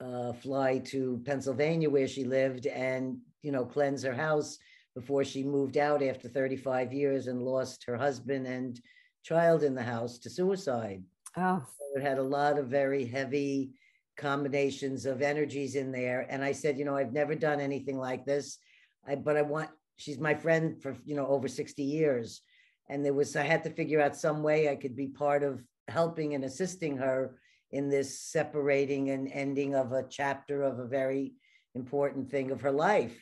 uh, 0.00 0.32
fly 0.32 0.78
to 0.78 1.20
Pennsylvania 1.24 1.90
where 1.90 2.08
she 2.08 2.24
lived 2.24 2.66
and 2.66 3.18
you 3.42 3.52
know 3.52 3.64
cleanse 3.64 4.02
her 4.02 4.14
house 4.14 4.58
before 4.94 5.24
she 5.24 5.42
moved 5.42 5.76
out 5.76 6.02
after 6.02 6.28
35 6.28 6.92
years 6.92 7.26
and 7.26 7.42
lost 7.42 7.84
her 7.84 7.96
husband 7.96 8.46
and 8.46 8.80
child 9.22 9.62
in 9.62 9.74
the 9.74 9.82
house 9.82 10.18
to 10.18 10.30
suicide. 10.30 11.02
Oh, 11.36 11.64
it 11.94 12.02
had 12.02 12.18
a 12.18 12.22
lot 12.22 12.58
of 12.58 12.66
very 12.66 13.06
heavy 13.06 13.70
combinations 14.16 15.06
of 15.06 15.22
energies 15.22 15.76
in 15.76 15.92
there. 15.92 16.26
And 16.28 16.44
i 16.44 16.52
said 16.52 16.78
you 16.78 16.84
know 16.84 16.96
i've 16.96 17.12
never 17.12 17.34
done 17.34 17.60
anything 17.60 17.98
like 17.98 18.24
this. 18.24 18.58
I, 19.06 19.14
but 19.14 19.36
i 19.36 19.42
want 19.42 19.70
she's 19.96 20.18
my 20.18 20.34
friend 20.34 20.80
for 20.82 20.96
you 21.04 21.14
know 21.14 21.26
over 21.26 21.48
60 21.48 21.82
years. 21.82 22.42
And 22.88 23.04
there 23.04 23.14
was 23.14 23.36
i 23.36 23.42
had 23.42 23.62
to 23.64 23.70
figure 23.70 24.00
out 24.00 24.16
some 24.16 24.42
way 24.42 24.68
i 24.68 24.76
could 24.76 24.96
be 24.96 25.08
part 25.08 25.42
of 25.42 25.62
helping 25.88 26.34
and 26.34 26.44
assisting 26.44 26.96
her 26.96 27.36
in 27.72 27.88
this 27.88 28.20
separating 28.20 29.10
and 29.10 29.30
ending 29.32 29.74
of 29.74 29.92
a 29.92 30.06
chapter 30.08 30.62
of 30.62 30.78
a 30.78 30.86
very 30.86 31.34
important 31.74 32.30
thing 32.30 32.50
of 32.50 32.60
her 32.62 32.72
life. 32.72 33.16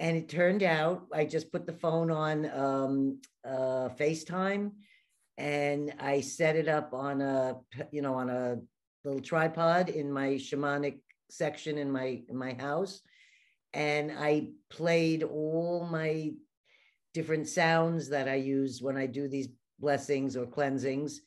And 0.00 0.16
it 0.16 0.28
turned 0.28 0.62
out 0.62 1.06
i 1.14 1.24
just 1.24 1.52
put 1.52 1.64
the 1.64 1.72
phone 1.72 2.10
on 2.10 2.50
um, 2.50 3.20
uh, 3.46 3.88
facetime 3.98 4.72
and 5.38 5.94
I 5.98 6.20
set 6.20 6.56
it 6.56 6.68
up 6.68 6.92
on 6.92 7.20
a 7.20 7.56
you 7.90 8.02
know 8.02 8.14
on 8.14 8.28
a 8.28 8.58
little 9.04 9.20
tripod 9.20 9.88
in 9.88 10.12
my 10.12 10.30
shamanic 10.30 11.00
section 11.30 11.78
in 11.78 11.90
my 11.90 12.22
in 12.28 12.36
my 12.36 12.54
house. 12.54 13.00
And 13.72 14.12
I 14.12 14.48
played 14.70 15.22
all 15.22 15.88
my 15.90 16.32
different 17.14 17.48
sounds 17.48 18.10
that 18.10 18.28
I 18.28 18.34
use 18.34 18.82
when 18.82 18.96
I 18.96 19.06
do 19.06 19.28
these 19.28 19.48
blessings 19.78 20.36
or 20.36 20.46
cleansings. 20.46 21.22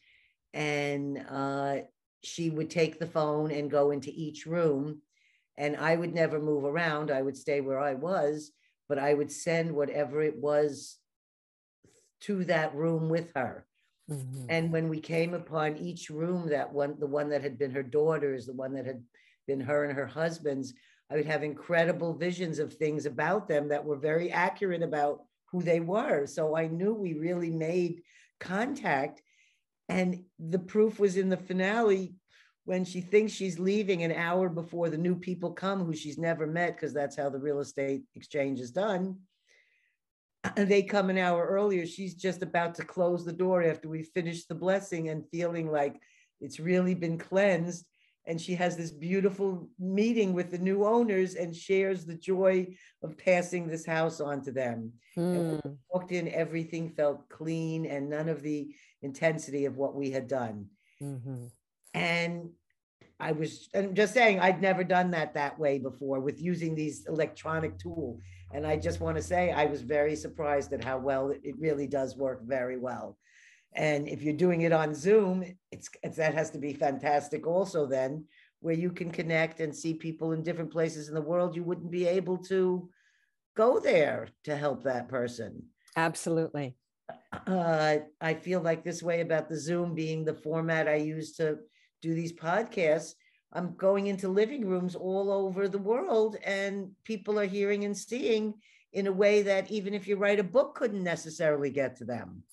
And 0.54 1.26
uh, 1.30 1.78
she 2.26 2.50
would 2.50 2.70
take 2.70 3.00
the 3.00 3.08
phone 3.08 3.52
and 3.52 3.72
go 3.72 3.92
into 3.92 4.12
each 4.14 4.46
room 4.46 5.02
and 5.58 5.78
I 5.78 5.96
would 5.96 6.14
never 6.14 6.40
move 6.40 6.66
around 6.66 7.12
I 7.12 7.22
would 7.22 7.38
stay 7.38 7.62
where 7.62 7.80
I 7.80 7.94
was 7.94 8.52
but 8.90 9.00
I 9.00 9.14
would 9.14 9.32
send 9.32 9.72
whatever 9.72 10.22
it 10.22 10.38
was 10.38 10.98
to 12.22 12.44
that 12.46 12.76
room 12.76 13.10
with 13.10 13.32
her 13.36 13.66
mhm. 14.10 14.46
and 14.50 14.72
when 14.72 14.90
we 14.90 15.00
came 15.00 15.34
upon 15.34 15.78
each 15.78 16.10
room, 16.10 16.50
that 16.50 16.72
one, 16.72 16.96
the 17.00 17.08
one 17.08 17.30
that 17.30 17.42
had 17.42 17.58
been 17.58 17.72
her 17.72 17.84
daughter's, 17.84 18.46
the 18.46 18.54
one 18.54 18.74
that 18.74 18.86
had 18.86 19.04
been 19.48 19.60
her 19.60 19.86
and 19.86 19.96
her 19.96 20.08
husband's, 20.08 20.74
I 21.12 21.16
would 21.16 21.26
have 21.26 21.44
incredible 21.44 22.14
visions 22.14 22.60
of 22.60 22.74
things 22.74 23.06
about 23.06 23.48
them 23.48 23.70
that 23.70 23.86
were 23.86 23.98
very 23.98 24.32
accurate 24.32 24.82
about 24.82 25.24
who 25.52 25.62
they 25.62 25.80
were. 25.80 26.26
So 26.26 26.56
I 26.56 26.68
knew 26.68 26.94
we 26.94 27.14
really 27.14 27.52
made 27.52 28.02
contact. 28.40 29.22
And 29.88 30.24
the 30.40 30.60
proof 30.60 31.00
was 31.00 31.18
in 31.18 31.30
the 31.30 31.38
finale 31.38 32.16
when 32.66 32.86
she 32.86 33.02
thinks 33.02 33.34
she's 33.34 33.60
leaving 33.60 34.04
an 34.04 34.12
hour 34.12 34.50
before 34.50 34.90
the 34.90 34.98
new 34.98 35.16
people 35.16 35.52
come 35.52 35.86
who 35.86 35.94
she's 35.94 36.18
never 36.18 36.48
met, 36.48 36.76
because 36.76 36.94
that's 36.94 37.16
how 37.16 37.30
the 37.30 37.40
real 37.40 37.60
estate 37.60 38.04
exchange 38.16 38.60
is 38.60 38.72
done 38.72 39.18
and 40.58 40.70
they 40.70 40.84
come 40.84 41.10
an 41.10 41.18
hour 41.18 41.46
earlier. 41.46 41.86
She's 41.86 42.14
just 42.14 42.42
about 42.42 42.76
to 42.76 42.86
close 42.86 43.26
the 43.26 43.34
door 43.34 43.64
after 43.64 43.90
we 43.90 44.04
finish 44.04 44.46
the 44.46 44.56
blessing 44.56 45.10
and 45.10 45.28
feeling 45.30 45.72
like 45.72 46.00
it's 46.42 46.60
really 46.60 46.94
been 46.94 47.18
cleansed. 47.18 47.86
And 48.28 48.42
she 48.42 48.56
has 48.56 48.76
this 48.76 48.92
beautiful 48.92 49.70
meeting 49.80 50.34
with 50.34 50.50
the 50.52 50.58
new 50.58 50.84
owners 50.86 51.36
and 51.36 51.56
shares 51.56 52.06
the 52.06 52.16
joy 52.16 52.76
of 53.04 53.18
passing 53.18 53.68
this 53.68 53.86
house 53.86 54.20
on 54.20 54.42
to 54.44 54.52
them. 54.52 54.94
And 55.16 55.48
when 55.48 55.58
Mm, 55.58 55.66
we 55.66 55.72
walked 55.90 56.12
in, 56.12 56.28
everything 56.30 56.90
felt 56.90 57.30
clean 57.30 57.86
and 57.86 58.10
none 58.10 58.28
of 58.30 58.42
the 58.42 58.74
intensity 59.02 59.66
of 59.66 59.78
what 59.78 59.96
we 59.96 60.12
had 60.12 60.28
done. 60.28 60.68
Mm-hmm. 61.02 61.46
And 61.94 62.50
I 63.20 63.32
was, 63.32 63.70
I'm 63.74 63.96
just 63.96 64.14
saying, 64.14 64.40
I'd 64.40 64.62
never 64.62 64.84
done 64.84 65.12
that 65.12 65.34
that 65.36 65.58
way 65.58 65.80
before 65.80 66.20
with 66.20 66.42
using 66.42 66.76
these 66.76 67.06
electronic 67.08 67.78
tool. 67.78 68.20
And 68.54 68.68
I 68.68 68.76
just 68.76 69.00
want 69.00 69.16
to 69.18 69.24
say, 69.24 69.52
I 69.52 69.66
was 69.66 69.82
very 69.82 70.16
surprised 70.16 70.74
at 70.74 70.84
how 70.84 70.98
well 70.98 71.32
it 71.32 71.56
really 71.58 71.88
does 71.88 72.18
work 72.18 72.44
very 72.44 72.78
well. 72.78 73.18
And 73.76 74.08
if 74.08 74.22
you're 74.22 74.34
doing 74.34 74.62
it 74.62 74.72
on 74.72 74.96
Zoom, 74.96 75.44
it's, 75.72 75.90
it's 76.02 76.18
that 76.18 76.34
has 76.34 76.50
to 76.52 76.58
be 76.58 76.74
fantastic 76.74 77.46
also 77.46 77.86
then, 77.86 78.26
where 78.62 78.74
you 78.76 78.90
can 78.90 79.12
connect 79.12 79.60
and 79.60 79.76
see 79.76 79.94
people 79.94 80.32
in 80.32 80.44
different 80.44 80.72
places 80.72 81.10
in 81.10 81.16
the 81.16 81.22
world. 81.22 81.56
You 81.56 81.64
wouldn't 81.64 81.92
be 81.92 82.08
able 82.08 82.38
to 82.46 82.90
go 83.56 83.80
there 83.80 84.28
to 84.46 84.56
help 84.56 84.84
that 84.84 85.08
person 85.08 85.64
Absolutely. 85.96 86.76
uh, 87.48 87.98
I 88.20 88.34
feel 88.34 88.62
like 88.62 88.84
this 88.84 89.04
way 89.04 89.22
about 89.22 89.50
the 89.50 89.60
Zoom 89.60 89.94
being 89.94 90.26
the 90.26 90.34
format 90.34 90.88
I 90.88 90.96
use 90.96 91.34
to 91.34 91.60
do 92.02 92.14
these 92.14 92.34
podcasts. 92.34 93.14
I'm 93.54 93.76
going 93.76 94.08
into 94.08 94.28
living 94.28 94.66
rooms 94.66 94.96
all 94.96 95.32
over 95.32 95.68
the 95.70 95.78
world, 95.78 96.36
and 96.44 96.92
people 97.06 97.40
are 97.40 97.46
hearing 97.46 97.86
and 97.86 97.98
seeing 97.98 98.56
in 98.92 99.08
a 99.08 99.12
way 99.12 99.42
that 99.44 99.72
even 99.72 99.94
if 99.94 100.08
you 100.08 100.18
write 100.18 100.40
a 100.40 100.44
book 100.44 100.76
couldn't 100.76 101.04
necessarily 101.04 101.70
get 101.70 101.98
to 101.98 102.06
them 102.06 102.44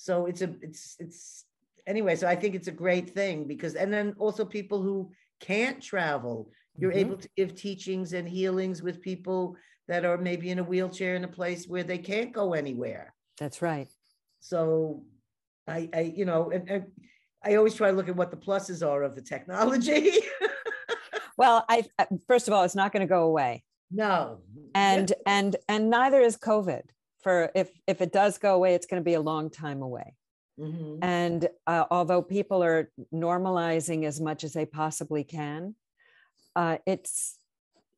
so 0.00 0.24
it's 0.24 0.40
a 0.40 0.54
it's 0.62 0.96
it's 0.98 1.44
anyway 1.86 2.16
so 2.16 2.26
i 2.26 2.34
think 2.34 2.54
it's 2.54 2.68
a 2.68 2.72
great 2.84 3.10
thing 3.10 3.44
because 3.46 3.74
and 3.74 3.92
then 3.92 4.14
also 4.18 4.46
people 4.46 4.80
who 4.80 5.10
can't 5.40 5.82
travel 5.82 6.50
you're 6.78 6.92
Mhm. 6.92 7.04
able 7.04 7.16
to 7.18 7.28
give 7.36 7.54
teachings 7.54 8.14
and 8.14 8.26
healings 8.26 8.82
with 8.82 9.02
people 9.02 9.56
that 9.88 10.06
are 10.06 10.16
maybe 10.16 10.48
in 10.48 10.58
a 10.58 10.64
wheelchair 10.64 11.16
in 11.16 11.24
a 11.24 11.28
place 11.40 11.68
where 11.68 11.82
they 11.84 11.98
can't 11.98 12.32
go 12.32 12.54
anywhere 12.54 13.12
That's 13.38 13.60
right. 13.60 13.90
so 14.40 15.04
i 15.68 15.90
i 15.92 16.00
you 16.00 16.24
know 16.24 16.50
and, 16.50 16.70
and 16.70 16.82
i 17.44 17.56
always 17.56 17.74
try 17.74 17.90
to 17.90 17.96
look 17.96 18.08
at 18.08 18.16
what 18.16 18.30
the 18.30 18.38
pluses 18.46 18.80
are 18.90 19.02
of 19.02 19.14
the 19.14 19.22
technology 19.34 20.12
Well, 21.36 21.64
I 21.70 21.84
first 22.28 22.48
of 22.48 22.54
all, 22.54 22.64
it's 22.64 22.74
not 22.74 22.92
going 22.92 23.00
to 23.08 23.14
go 23.18 23.22
away, 23.24 23.64
no 23.90 24.42
and 24.74 25.10
and 25.24 25.56
and 25.72 25.88
neither 25.88 26.20
is 26.20 26.36
COVID. 26.36 26.82
For 27.22 27.50
if 27.54 27.70
if 27.86 28.00
it 28.00 28.12
does 28.12 28.38
go 28.38 28.54
away, 28.54 28.74
it's 28.74 28.86
going 28.86 29.00
to 29.00 29.04
be 29.04 29.14
a 29.14 29.20
long 29.20 29.50
time 29.50 29.82
away. 29.82 30.14
Mhm. 30.58 30.98
And 31.02 31.48
uh, 31.66 31.84
although 31.90 32.22
people 32.22 32.62
are 32.62 32.90
normalizing 33.12 34.04
as 34.04 34.20
much 34.20 34.44
as 34.44 34.52
they 34.52 34.66
possibly 34.66 35.24
can, 35.24 35.74
uh, 36.56 36.78
it's 36.86 37.38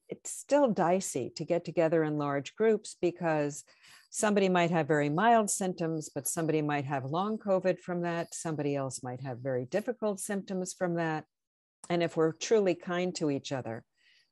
it's 0.09 0.31
still 0.31 0.69
dicey 0.69 1.31
to 1.37 1.45
get 1.45 1.65
together 1.65 2.05
in 2.05 2.19
large 2.19 2.55
groups 2.55 2.97
because 3.01 3.65
somebody 4.11 4.49
might 4.49 4.71
have 4.71 4.87
very 4.87 5.09
mild 5.09 5.49
symptoms, 5.49 6.11
but 6.15 6.29
somebody 6.29 6.61
might 6.61 6.85
have 6.85 7.07
long 7.07 7.39
COVID 7.39 7.79
from 7.79 8.03
that. 8.03 8.35
Somebody 8.35 8.77
else 8.77 9.03
might 9.03 9.23
have 9.23 9.39
very 9.39 9.65
difficult 9.65 10.21
symptoms 10.21 10.75
from 10.75 10.97
that. 10.97 11.25
And 11.89 12.03
if 12.03 12.17
we're 12.17 12.33
truly 12.33 12.75
kind 12.75 13.15
to 13.17 13.31
each 13.31 13.53
other, 13.53 13.85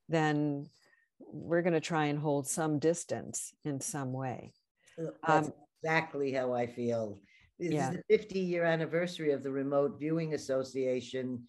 then 0.08 0.66
we're 1.18 1.62
going 1.62 1.74
to 1.74 1.80
try 1.80 2.06
and 2.06 2.18
hold 2.18 2.46
some 2.46 2.78
distance 2.78 3.52
in 3.64 3.80
some 3.80 4.12
way. 4.12 4.52
That's 5.26 5.48
Um, 5.48 5.54
exactly 5.82 6.32
how 6.32 6.52
I 6.52 6.66
feel. 6.66 7.20
This 7.58 7.72
Yeah. 7.72 7.90
is 7.90 7.96
the 7.96 8.02
50 8.08 8.40
year 8.40 8.64
anniversary 8.64 9.32
of 9.32 9.42
the 9.42 9.50
Remote 9.50 9.98
Viewing 9.98 10.34
Association. 10.34 11.46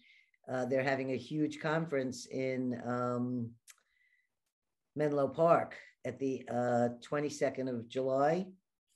Uh, 0.48 0.64
they're 0.66 0.82
having 0.82 1.12
a 1.12 1.16
huge 1.16 1.60
conference 1.60 2.26
in 2.26 2.80
um, 2.84 3.54
Menlo 4.96 5.28
Park 5.28 5.76
at 6.04 6.18
the 6.18 6.46
uh, 6.48 6.88
22nd 7.00 7.68
of 7.68 7.88
July. 7.88 8.46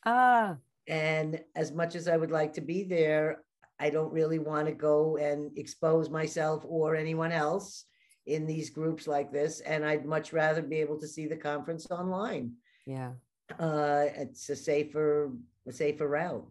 Ah, 0.04 0.58
And 0.86 1.42
as 1.54 1.72
much 1.72 1.94
as 1.94 2.06
I 2.08 2.16
would 2.16 2.30
like 2.30 2.52
to 2.54 2.60
be 2.60 2.84
there, 2.84 3.44
I 3.78 3.90
don't 3.90 4.12
really 4.12 4.38
want 4.38 4.66
to 4.68 4.74
go 4.74 5.16
and 5.16 5.56
expose 5.58 6.08
myself 6.10 6.64
or 6.66 6.96
anyone 6.96 7.32
else 7.32 7.84
in 8.26 8.46
these 8.46 8.70
groups 8.70 9.06
like 9.06 9.30
this. 9.32 9.60
And 9.60 9.84
I'd 9.84 10.04
much 10.04 10.32
rather 10.32 10.62
be 10.62 10.76
able 10.76 10.98
to 11.00 11.08
see 11.08 11.26
the 11.26 11.36
conference 11.36 11.90
online 11.90 12.56
yeah. 12.86 13.12
Uh, 13.58 14.06
it's 14.14 14.48
a 14.48 14.56
safer, 14.56 15.30
a 15.66 15.72
safer 15.72 16.08
route. 16.08 16.46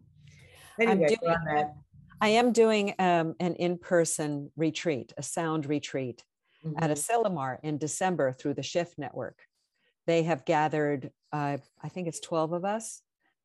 I'm 0.80 0.98
doing- 0.98 1.18
that. 1.22 1.74
I 2.20 2.28
am 2.30 2.52
doing 2.52 2.94
um, 2.98 3.34
an 3.40 3.54
in-person 3.56 4.50
retreat, 4.56 5.12
a 5.18 5.22
sound 5.22 5.66
retreat 5.66 6.24
at 6.78 6.90
Mhm. 6.90 6.94
Asilomar 6.94 7.58
in 7.62 7.76
December 7.78 8.32
through 8.32 8.54
the 8.54 8.62
Shift 8.62 8.98
Network. 8.98 9.38
They 10.06 10.22
have 10.22 10.44
gathered, 10.46 11.12
uh, 11.32 11.58
I 11.82 11.88
think 11.90 12.08
it's 12.08 12.20
12 12.20 12.52
of 12.52 12.64
us, 12.64 13.02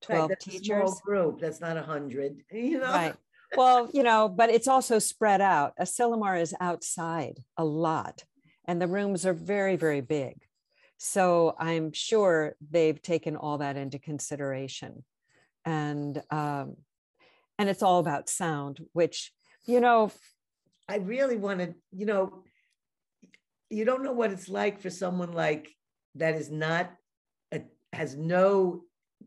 Right, 0.10 0.16
12 0.18 0.30
that's 0.30 0.47
a 0.47 0.49
small 0.52 0.60
teachers. 0.88 1.02
Group, 1.02 1.39
that's 1.41 1.60
not 1.60 1.76
a 1.78 1.82
hundred, 1.82 2.43
you 2.52 2.80
know? 2.80 2.91
Right. 2.91 3.16
Well, 3.58 3.89
you 3.93 4.04
know, 4.04 4.30
but 4.30 4.49
it's 4.49 4.70
also 4.70 4.97
spread 4.99 5.41
out. 5.41 5.74
Asilomar 5.78 6.39
is 6.41 6.56
outside 6.62 7.43
a 7.58 7.66
lot, 7.66 8.24
and 8.66 8.82
the 8.82 8.88
rooms 8.88 9.26
are 9.26 9.34
very, 9.34 9.76
very 9.76 9.99
big. 10.02 10.38
So 11.04 11.56
I'm 11.58 11.93
sure 11.93 12.56
they've 12.70 13.02
taken 13.02 13.36
all 13.36 13.58
that 13.58 13.76
into 13.76 13.97
consideration. 13.97 15.04
And 15.66 16.22
um, 16.30 16.76
and 17.58 17.70
it's 17.70 17.82
all 17.82 17.99
about 17.99 18.30
sound, 18.30 18.80
which, 18.93 19.34
you 19.66 19.80
know, 19.80 20.12
I 20.88 20.97
really 20.97 21.38
want 21.38 21.60
to, 21.60 21.74
you 21.91 22.06
know, 22.06 22.43
you 23.72 23.84
don't 23.84 24.04
know 24.04 24.12
what 24.12 24.32
it's 24.32 24.47
like 24.47 24.80
for 24.80 24.91
someone 24.91 25.32
like 25.32 25.76
that 26.16 26.36
is 26.36 26.52
not, 26.52 26.91
a, 27.52 27.64
has 27.93 28.16
no 28.16 28.84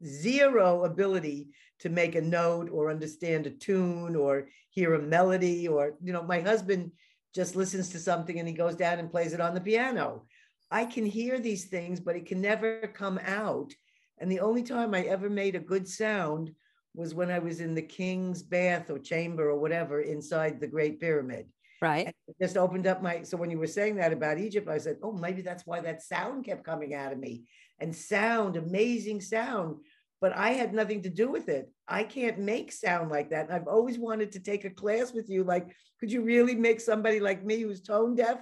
zero 0.07 0.85
ability 0.85 1.49
to 1.81 1.89
make 1.89 2.15
a 2.15 2.21
note 2.21 2.71
or 2.71 2.89
understand 2.89 3.49
a 3.49 3.51
tune 3.51 4.15
or 4.15 4.47
hear 4.71 4.95
a 4.95 5.03
melody 5.03 5.67
or, 5.67 5.95
you 6.01 6.13
know, 6.13 6.23
my 6.23 6.41
husband 6.41 6.93
just 7.35 7.57
listens 7.57 7.89
to 7.89 7.99
something 7.99 8.39
and 8.39 8.47
he 8.47 8.55
goes 8.55 8.77
down 8.77 9.01
and 9.01 9.11
plays 9.11 9.33
it 9.33 9.41
on 9.41 9.55
the 9.55 9.61
piano. 9.61 10.23
I 10.71 10.85
can 10.85 11.07
hear 11.07 11.39
these 11.39 11.67
things, 11.67 12.01
but 12.01 12.17
it 12.17 12.27
can 12.27 12.41
never 12.41 12.87
come 12.95 13.19
out. 13.25 13.73
And 14.19 14.31
the 14.31 14.41
only 14.41 14.63
time 14.63 14.95
I 14.95 15.03
ever 15.03 15.29
made 15.29 15.55
a 15.55 15.61
good 15.61 15.89
sound 15.89 16.53
was 16.95 17.15
when 17.15 17.31
I 17.31 17.39
was 17.39 17.61
in 17.61 17.75
the 17.75 17.83
king's 17.83 18.43
bath 18.43 18.91
or 18.91 18.99
chamber 18.99 19.51
or 19.51 19.59
whatever 19.59 20.01
inside 20.01 20.61
the 20.61 20.67
Great 20.67 21.01
Pyramid. 21.01 21.47
right? 21.81 22.15
Just 22.41 22.57
opened 22.57 22.87
up 22.87 23.03
my 23.03 23.23
so 23.23 23.37
when 23.37 23.51
you 23.51 23.59
were 23.59 23.67
saying 23.67 23.97
that 23.97 24.13
about 24.13 24.39
Egypt, 24.39 24.69
I 24.69 24.79
said, 24.79 24.97
oh, 25.03 25.13
maybe 25.13 25.43
that's 25.43 25.67
why 25.67 25.81
that 25.81 26.03
sound 26.03 26.45
kept 26.45 26.65
coming 26.65 26.95
out 26.95 27.13
of 27.13 27.19
me. 27.19 27.45
And 27.81 27.95
sound, 27.95 28.57
amazing 28.57 29.21
sound. 29.21 29.77
But 30.21 30.35
I 30.35 30.51
had 30.51 30.73
nothing 30.73 31.03
to 31.03 31.11
do 31.11 31.29
with 31.29 31.49
it. 31.49 31.71
I 31.87 32.05
can't 32.05 32.39
make 32.39 32.73
sound 32.73 33.11
like 33.11 33.31
that. 33.31 33.47
And 33.47 33.55
I've 33.55 33.67
always 33.67 33.99
wanted 33.99 34.33
to 34.33 34.41
take 34.41 34.65
a 34.65 34.71
class 34.71 35.13
with 35.13 35.29
you. 35.29 35.45
Like, 35.45 35.67
could 36.01 36.11
you 36.11 36.23
really 36.23 36.55
make 36.55 36.81
somebody 36.81 37.21
like 37.21 37.45
me 37.45 37.61
who's 37.61 37.83
tone 37.83 38.15
deaf 38.15 38.39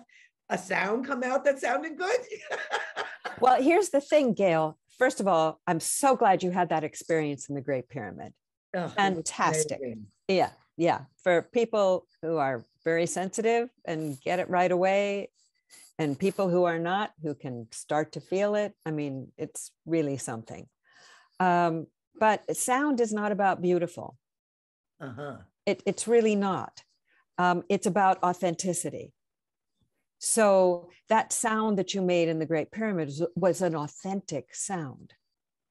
a 0.52 0.58
sound 0.58 1.06
come 1.06 1.22
out 1.22 1.44
that 1.44 1.58
sounded 1.58 1.96
good? 1.96 2.20
Well, 3.40 3.60
here's 3.60 3.88
the 3.88 4.00
thing, 4.00 4.34
Gail. 4.34 4.78
First 4.98 5.18
of 5.18 5.26
all, 5.26 5.60
I'm 5.66 5.80
so 5.80 6.14
glad 6.14 6.44
you 6.44 6.52
had 6.52 6.68
that 6.68 6.84
experience 6.84 7.48
in 7.48 7.56
the 7.56 7.60
Great 7.60 7.88
Pyramid. 7.88 8.32
Oh, 8.72 8.86
Fantastic. 8.86 9.80
Yeah, 10.28 10.50
yeah. 10.76 11.00
For 11.24 11.42
people 11.42 12.06
who 12.20 12.36
are 12.36 12.64
very 12.84 13.06
sensitive 13.06 13.68
and 13.84 14.20
get 14.20 14.38
it 14.38 14.48
right 14.48 14.70
away, 14.70 15.30
and 15.98 16.16
people 16.16 16.48
who 16.48 16.64
are 16.64 16.78
not, 16.78 17.10
who 17.22 17.34
can 17.34 17.66
start 17.72 18.12
to 18.12 18.20
feel 18.20 18.54
it. 18.54 18.74
I 18.86 18.92
mean, 18.92 19.32
it's 19.36 19.72
really 19.86 20.18
something. 20.18 20.68
Um, 21.40 21.88
but 22.20 22.56
sound 22.56 23.00
is 23.00 23.12
not 23.12 23.32
about 23.32 23.60
beautiful. 23.60 24.16
Uh-huh. 25.00 25.38
It, 25.66 25.82
it's 25.84 26.06
really 26.06 26.36
not. 26.36 26.82
Um, 27.38 27.64
it's 27.68 27.86
about 27.86 28.22
authenticity. 28.22 29.12
So 30.24 30.88
that 31.08 31.32
sound 31.32 31.78
that 31.78 31.94
you 31.94 32.00
made 32.00 32.28
in 32.28 32.38
the 32.38 32.46
Great 32.46 32.70
Pyramid 32.70 33.08
was, 33.08 33.26
was 33.34 33.60
an 33.60 33.74
authentic 33.74 34.54
sound. 34.54 35.14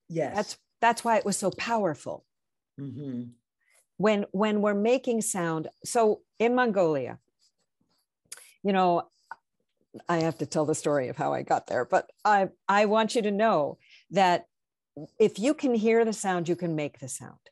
Yes. 0.09 0.35
That's 0.35 0.57
that's 0.81 1.03
why 1.05 1.15
it 1.17 1.23
was 1.25 1.37
so 1.37 1.51
powerful. 1.51 2.25
Mhm. 2.79 3.31
when 3.97 4.25
when 4.31 4.61
we're 4.61 4.73
making 4.73 5.21
sound 5.21 5.67
so 5.85 6.21
in 6.39 6.55
mongolia 6.55 7.19
you 8.63 8.73
know 8.73 9.03
i 10.07 10.17
have 10.17 10.37
to 10.37 10.45
tell 10.45 10.65
the 10.65 10.73
story 10.83 11.09
of 11.09 11.17
how 11.17 11.33
i 11.33 11.41
got 11.43 11.67
there 11.67 11.85
but 11.85 12.09
i 12.23 12.49
i 12.67 12.85
want 12.85 13.13
you 13.13 13.21
to 13.21 13.29
know 13.31 13.77
that 14.09 14.47
if 15.19 15.37
you 15.37 15.53
can 15.53 15.75
hear 15.75 16.03
the 16.05 16.13
sound 16.13 16.49
you 16.49 16.55
can 16.55 16.73
make 16.75 16.97
the 16.99 17.09
sound 17.09 17.45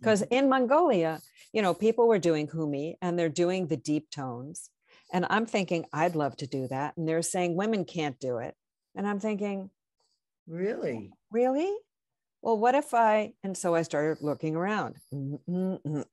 because 0.00 0.22
in 0.22 0.48
mongolia 0.48 1.20
you 1.52 1.62
know 1.62 1.74
people 1.74 2.08
were 2.08 2.18
doing 2.30 2.48
humi 2.50 2.96
and 3.02 3.16
they're 3.18 3.38
doing 3.44 3.66
the 3.66 3.76
deep 3.76 4.10
tones 4.10 4.70
and 5.12 5.26
i'm 5.30 5.46
thinking 5.46 5.84
i'd 5.92 6.14
love 6.16 6.36
to 6.36 6.46
do 6.46 6.66
that 6.68 6.96
and 6.96 7.08
they're 7.08 7.22
saying 7.22 7.54
women 7.56 7.84
can't 7.84 8.18
do 8.18 8.38
it 8.38 8.54
and 8.94 9.06
i'm 9.06 9.20
thinking 9.20 9.70
Really? 10.48 11.10
really? 11.32 11.74
Well, 12.40 12.56
what 12.56 12.76
if 12.76 12.94
I, 12.94 13.32
and 13.42 13.56
so 13.58 13.74
I 13.74 13.82
started 13.82 14.22
looking 14.22 14.54
around. 14.54 14.94
You're 15.10 15.40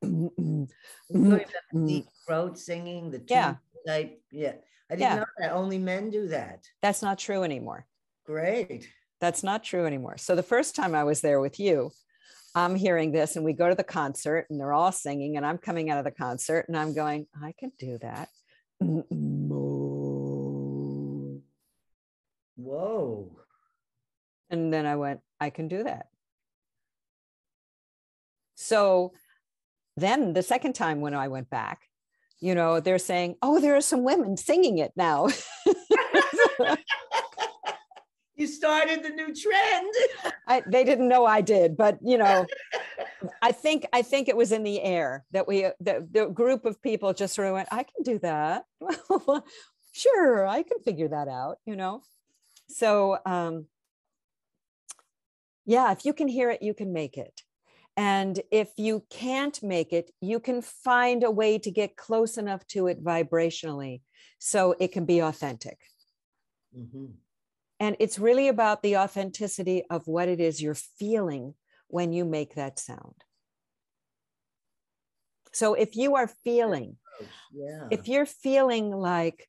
talking 0.02 0.68
about 1.12 1.46
the 1.72 1.86
deep 1.88 2.06
throat 2.26 2.58
singing, 2.58 3.12
the 3.12 3.22
Yeah. 3.28 3.56
type. 3.86 4.20
Yeah. 4.32 4.56
I 4.90 4.96
didn't 4.96 5.18
know 5.18 5.26
that. 5.38 5.52
Only 5.52 5.78
men 5.78 6.10
do 6.10 6.28
that. 6.30 6.66
That's 6.82 7.04
not 7.04 7.20
true 7.20 7.44
anymore. 7.44 7.86
Great. 8.26 8.90
That's 9.22 9.44
not 9.44 9.64
true 9.64 9.86
anymore. 9.86 10.18
So 10.18 10.36
the 10.36 10.42
first 10.42 10.76
time 10.76 10.96
I 10.96 11.04
was 11.04 11.22
there 11.22 11.40
with 11.40 11.60
you, 11.60 11.92
I'm 12.56 12.76
hearing 12.76 13.12
this 13.12 13.36
and 13.36 13.46
we 13.46 13.54
go 13.54 13.70
to 13.70 13.76
the 13.76 13.84
concert 13.84 14.48
and 14.50 14.60
they're 14.60 14.74
all 14.74 14.92
singing 14.92 15.38
and 15.38 15.46
I'm 15.46 15.60
coming 15.60 15.92
out 15.92 16.00
of 16.00 16.06
the 16.06 16.12
concert 16.12 16.66
and 16.68 16.76
I'm 16.76 16.96
going, 16.96 17.28
I 17.40 17.54
can 17.60 17.72
do 17.78 17.98
that. 18.02 18.30
Whoa. 22.56 23.38
And 24.50 24.74
then 24.74 24.86
I 24.86 24.96
went, 24.96 25.22
I 25.40 25.50
can 25.50 25.68
do 25.68 25.84
that. 25.84 26.08
So 28.56 29.14
then 29.98 30.34
the 30.34 30.44
second 30.44 30.74
time 30.74 31.02
when 31.02 31.14
I 31.14 31.28
went 31.28 31.50
back, 31.50 31.82
you 32.40 32.56
know, 32.56 32.80
they're 32.80 33.00
saying, 33.00 33.36
oh, 33.42 33.60
there 33.60 33.76
are 33.76 33.82
some 33.82 34.04
women 34.04 34.38
singing 34.38 34.78
it 34.78 34.92
now. 34.96 35.30
You 38.36 38.48
started 38.48 39.04
the 39.04 39.10
new 39.10 39.34
trend. 39.34 39.94
I, 40.48 40.64
they 40.68 40.84
didn't 40.84 41.08
know 41.08 41.26
I 41.26 41.42
did, 41.42 41.78
but 41.78 42.00
you 42.02 42.18
know, 42.18 42.46
I 43.42 43.52
think 43.52 43.86
I 43.94 44.02
think 44.02 44.28
it 44.28 44.36
was 44.36 44.52
in 44.52 44.64
the 44.64 44.82
air 44.82 45.24
that 45.32 45.48
we 45.48 45.62
the, 45.80 46.08
the 46.12 46.28
group 46.28 46.66
of 46.66 46.82
people 46.82 47.14
just 47.14 47.36
sort 47.36 47.48
of 47.48 47.54
went, 47.54 47.70
I 47.72 47.84
can 47.84 48.04
do 48.04 48.20
that. 48.20 48.66
sure, 49.94 50.48
I 50.48 50.64
can 50.64 50.80
figure 50.80 51.10
that 51.10 51.28
out, 51.28 51.58
you 51.66 51.76
know. 51.76 52.02
So 52.68 53.20
um 53.26 53.68
Yeah, 55.66 55.92
if 55.92 56.06
you 56.06 56.14
can 56.14 56.28
hear 56.28 56.50
it, 56.50 56.62
you 56.62 56.74
can 56.74 56.92
make 56.92 57.18
it. 57.18 57.42
And 57.96 58.42
if 58.52 58.72
you 58.78 59.04
can't 59.10 59.62
make 59.62 59.94
it, 59.94 60.12
you 60.20 60.40
can 60.40 60.62
find 60.62 61.24
a 61.24 61.32
way 61.32 61.60
to 61.60 61.72
get 61.72 61.96
close 61.96 62.38
enough 62.38 62.66
to 62.68 62.88
it 62.88 63.04
vibrationally 63.04 64.02
so 64.40 64.76
it 64.80 64.92
can 64.92 65.06
be 65.06 65.20
authentic. 65.20 65.78
Mm-hmm. 66.76 67.06
And 67.80 67.96
it's 68.00 68.20
really 68.20 68.48
about 68.48 68.82
the 68.82 68.98
authenticity 68.98 69.84
of 69.90 70.08
what 70.08 70.30
it 70.30 70.40
is 70.40 70.62
you're 70.62 70.76
feeling 70.76 71.56
when 71.88 72.14
you 72.14 72.26
make 72.26 72.56
that 72.56 72.80
sound. 72.80 73.24
So 75.52 75.74
if 75.76 75.96
you 75.96 76.16
are 76.16 76.28
feeling, 76.44 76.98
yeah. 77.54 77.88
if 77.92 78.08
you're 78.08 78.26
feeling 78.26 78.92
like 78.92 79.48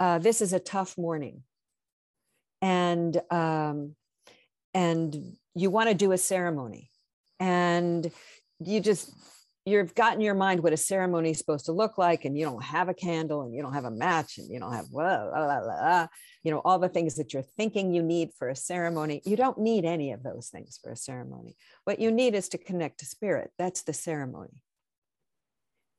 uh, 0.00 0.18
this 0.18 0.40
is 0.40 0.52
a 0.52 0.58
tough 0.58 0.98
morning, 0.98 1.42
and 2.60 3.20
um, 3.30 3.94
and 4.74 5.36
you 5.54 5.70
want 5.70 5.88
to 5.88 5.94
do 5.94 6.12
a 6.12 6.18
ceremony, 6.18 6.90
and 7.38 8.10
you 8.58 8.80
just 8.80 9.12
you've 9.66 9.94
got 9.96 10.14
in 10.14 10.20
your 10.20 10.34
mind 10.34 10.62
what 10.62 10.72
a 10.72 10.76
ceremony 10.76 11.30
is 11.30 11.38
supposed 11.38 11.66
to 11.66 11.72
look 11.72 11.98
like 11.98 12.24
and 12.24 12.38
you 12.38 12.44
don't 12.44 12.62
have 12.62 12.88
a 12.88 12.94
candle 12.94 13.42
and 13.42 13.52
you 13.52 13.60
don't 13.60 13.74
have 13.74 13.84
a 13.84 13.90
match 13.90 14.38
and 14.38 14.48
you 14.48 14.60
don't 14.60 14.72
have 14.72 14.88
blah, 14.90 15.28
blah, 15.28 15.60
blah, 15.60 16.06
you 16.44 16.52
know 16.52 16.62
all 16.64 16.78
the 16.78 16.88
things 16.88 17.16
that 17.16 17.34
you're 17.34 17.42
thinking 17.42 17.92
you 17.92 18.02
need 18.02 18.30
for 18.38 18.48
a 18.48 18.56
ceremony. 18.56 19.20
You 19.24 19.36
don't 19.36 19.58
need 19.58 19.84
any 19.84 20.12
of 20.12 20.22
those 20.22 20.48
things 20.48 20.78
for 20.82 20.92
a 20.92 20.96
ceremony. 20.96 21.56
What 21.84 21.98
you 21.98 22.12
need 22.12 22.34
is 22.34 22.48
to 22.50 22.58
connect 22.58 23.00
to 23.00 23.06
spirit. 23.06 23.50
That's 23.58 23.82
the 23.82 23.92
ceremony. 23.92 24.62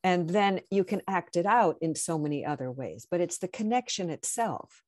And 0.04 0.30
then 0.30 0.62
you 0.72 0.86
can 0.86 1.02
act 1.06 1.36
it 1.36 1.46
out 1.46 1.76
in 1.82 1.94
so 1.94 2.18
many 2.18 2.46
other 2.46 2.72
ways 2.72 3.06
but 3.10 3.20
it's 3.20 3.40
the 3.40 3.50
connection 3.50 4.10
itself 4.10 4.82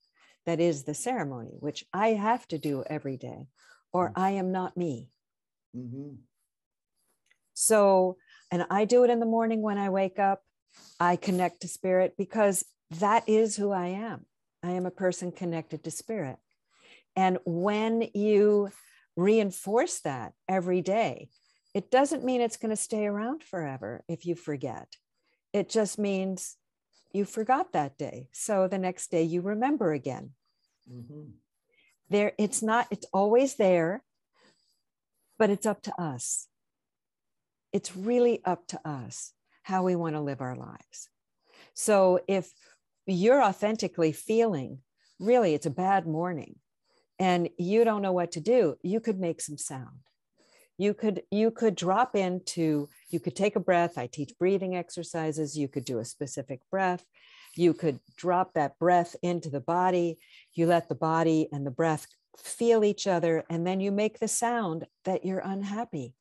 that 0.45 0.61
is 0.61 0.83
the 0.83 0.93
ceremony 0.93 1.57
which 1.59 1.83
i 1.93 2.09
have 2.09 2.47
to 2.47 2.57
do 2.57 2.83
every 2.89 3.17
day 3.17 3.47
or 3.91 4.09
mm-hmm. 4.09 4.21
i 4.21 4.29
am 4.31 4.51
not 4.51 4.77
me. 4.77 5.09
Mm-hmm. 5.75 6.15
so 7.53 8.17
and 8.51 8.65
I 8.69 8.85
do 8.85 9.03
it 9.03 9.09
in 9.09 9.19
the 9.19 9.25
morning 9.25 9.61
when 9.61 9.77
I 9.77 9.89
wake 9.89 10.19
up. 10.19 10.41
I 10.99 11.15
connect 11.15 11.61
to 11.61 11.67
spirit 11.67 12.15
because 12.17 12.65
that 12.99 13.27
is 13.27 13.55
who 13.55 13.71
I 13.71 13.87
am. 13.87 14.25
I 14.63 14.71
am 14.71 14.85
a 14.85 14.91
person 14.91 15.31
connected 15.31 15.83
to 15.83 15.91
spirit. 15.91 16.37
And 17.15 17.37
when 17.45 18.09
you 18.13 18.71
reinforce 19.15 19.99
that 20.01 20.33
every 20.47 20.81
day, 20.81 21.29
it 21.73 21.91
doesn't 21.91 22.23
mean 22.23 22.41
it's 22.41 22.57
going 22.57 22.71
to 22.71 22.81
stay 22.81 23.05
around 23.05 23.43
forever 23.43 24.03
if 24.07 24.25
you 24.25 24.35
forget. 24.35 24.87
It 25.53 25.69
just 25.69 25.99
means 25.99 26.55
you 27.13 27.25
forgot 27.25 27.73
that 27.73 27.97
day. 27.97 28.29
So 28.31 28.67
the 28.67 28.77
next 28.77 29.11
day 29.11 29.23
you 29.23 29.41
remember 29.41 29.93
again. 29.93 30.31
Mm-hmm. 30.91 31.31
There, 32.09 32.33
it's 32.37 32.63
not, 32.63 32.87
it's 32.91 33.05
always 33.13 33.55
there, 33.55 34.03
but 35.37 35.49
it's 35.49 35.65
up 35.65 35.83
to 35.83 36.01
us 36.01 36.47
it's 37.73 37.95
really 37.95 38.41
up 38.45 38.67
to 38.67 38.79
us 38.87 39.33
how 39.63 39.83
we 39.83 39.95
want 39.95 40.15
to 40.15 40.21
live 40.21 40.41
our 40.41 40.55
lives. 40.55 41.09
So 41.73 42.19
if 42.27 42.51
you're 43.05 43.41
authentically 43.41 44.11
feeling 44.11 44.79
really 45.19 45.53
it's 45.53 45.65
a 45.65 45.71
bad 45.71 46.07
morning 46.07 46.55
and 47.19 47.49
you 47.57 47.83
don't 47.83 48.01
know 48.01 48.13
what 48.13 48.31
to 48.33 48.39
do, 48.39 48.75
you 48.81 48.99
could 48.99 49.19
make 49.19 49.41
some 49.41 49.57
sound. 49.57 49.99
You 50.77 50.93
could 50.93 51.23
you 51.29 51.51
could 51.51 51.75
drop 51.75 52.15
into 52.15 52.87
you 53.09 53.19
could 53.19 53.35
take 53.35 53.55
a 53.55 53.59
breath. 53.59 53.97
I 53.97 54.07
teach 54.07 54.37
breathing 54.39 54.75
exercises. 54.75 55.57
You 55.57 55.67
could 55.67 55.83
do 55.83 55.99
a 55.99 56.05
specific 56.05 56.61
breath. 56.71 57.03
You 57.55 57.73
could 57.73 57.99
drop 58.15 58.53
that 58.53 58.79
breath 58.79 59.15
into 59.21 59.49
the 59.49 59.59
body. 59.59 60.19
You 60.53 60.67
let 60.67 60.87
the 60.87 60.95
body 60.95 61.49
and 61.51 61.65
the 61.65 61.71
breath 61.71 62.07
feel 62.37 62.83
each 62.85 63.07
other 63.07 63.43
and 63.49 63.67
then 63.67 63.81
you 63.81 63.91
make 63.91 64.19
the 64.19 64.27
sound 64.27 64.85
that 65.03 65.25
you're 65.25 65.39
unhappy 65.43 66.13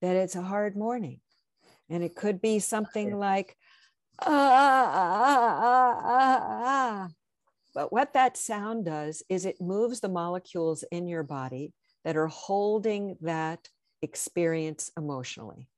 that 0.00 0.16
it's 0.16 0.36
a 0.36 0.42
hard 0.42 0.76
morning. 0.76 1.20
And 1.88 2.02
it 2.02 2.14
could 2.14 2.40
be 2.40 2.58
something 2.58 3.16
like, 3.16 3.56
ah, 4.22 4.28
ah, 4.28 5.58
ah, 5.62 6.00
ah, 6.04 6.46
ah. 6.64 7.08
But 7.74 7.92
what 7.92 8.14
that 8.14 8.36
sound 8.36 8.84
does 8.84 9.22
is 9.28 9.44
it 9.44 9.60
moves 9.60 10.00
the 10.00 10.08
molecules 10.08 10.84
in 10.90 11.06
your 11.06 11.22
body 11.22 11.72
that 12.04 12.16
are 12.16 12.28
holding 12.28 13.16
that 13.20 13.68
experience 14.02 14.90
emotionally. 14.96 15.68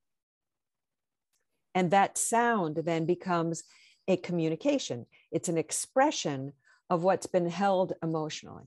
And 1.75 1.91
that 1.91 2.19
sound 2.19 2.77
then 2.85 3.07
becomes 3.07 3.65
a 4.09 4.17
communication, 4.17 5.07
it's 5.31 5.49
an 5.49 5.59
expression 5.59 6.53
of 6.91 7.05
what's 7.05 7.27
been 7.27 7.49
held 7.49 7.93
emotionally. 8.03 8.65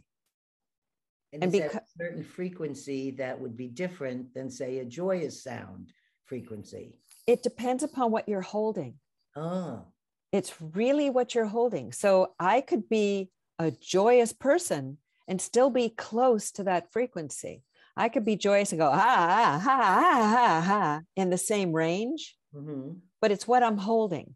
And, 1.36 1.44
and 1.44 1.52
because 1.52 1.76
a 1.76 1.98
certain 1.98 2.24
frequency 2.24 3.12
that 3.12 3.40
would 3.40 3.56
be 3.56 3.68
different 3.68 4.34
than, 4.34 4.50
say, 4.50 4.80
a 4.80 4.86
joyous 4.86 5.44
sound 5.44 5.92
frequency. 6.24 6.96
It 7.28 7.44
depends 7.44 7.84
upon 7.84 8.12
what 8.12 8.28
you're 8.28 8.42
holding. 8.42 8.96
Oh. 9.36 9.84
It's 10.32 10.54
really 10.60 11.10
what 11.10 11.36
you're 11.36 11.46
holding. 11.46 11.92
So 11.92 12.34
I 12.40 12.62
could 12.62 12.90
be 12.90 13.30
a 13.60 13.72
joyous 13.72 14.34
person 14.34 14.98
and 15.28 15.42
still 15.42 15.70
be 15.70 15.90
close 15.90 16.52
to 16.52 16.64
that 16.64 16.92
frequency. 16.92 17.64
I 17.98 18.10
could 18.10 18.26
be 18.26 18.36
joyous 18.36 18.72
and 18.72 18.80
go, 18.80 18.90
ah, 18.92 18.96
ah, 18.96 19.60
ha, 19.60 19.78
ha, 19.78 20.36
ha, 20.36 20.62
ha, 20.62 21.02
in 21.16 21.30
the 21.30 21.38
same 21.38 21.72
range, 21.72 22.36
mm-hmm. 22.54 22.94
but 23.22 23.32
it's 23.32 23.48
what 23.48 23.64
I'm 23.64 23.78
holding. 23.78 24.36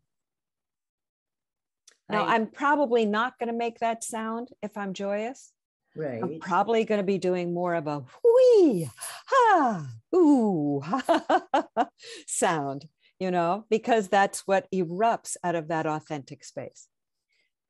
Now, 2.09 2.25
I, 2.25 2.35
I'm 2.35 2.47
probably 2.47 3.05
not 3.05 3.37
going 3.37 3.51
to 3.51 3.57
make 3.57 3.79
that 3.79 4.03
sound 4.03 4.49
if 4.63 4.77
I'm 4.77 4.93
joyous, 4.93 5.51
Right. 5.99 6.23
I'm 6.23 6.39
probably 6.39 6.85
going 6.85 6.99
to 6.99 7.05
be 7.05 7.17
doing 7.17 7.53
more 7.53 7.75
of 7.75 7.85
a 7.85 8.01
whee, 8.23 8.89
ha, 9.27 9.85
ooh, 10.15 10.79
ha, 10.79 11.89
sound, 12.25 12.87
you 13.19 13.31
know, 13.31 13.65
because 13.69 14.07
that's 14.07 14.47
what 14.47 14.71
erupts 14.73 15.35
out 15.43 15.55
of 15.55 15.67
that 15.67 15.85
authentic 15.85 16.45
space. 16.45 16.87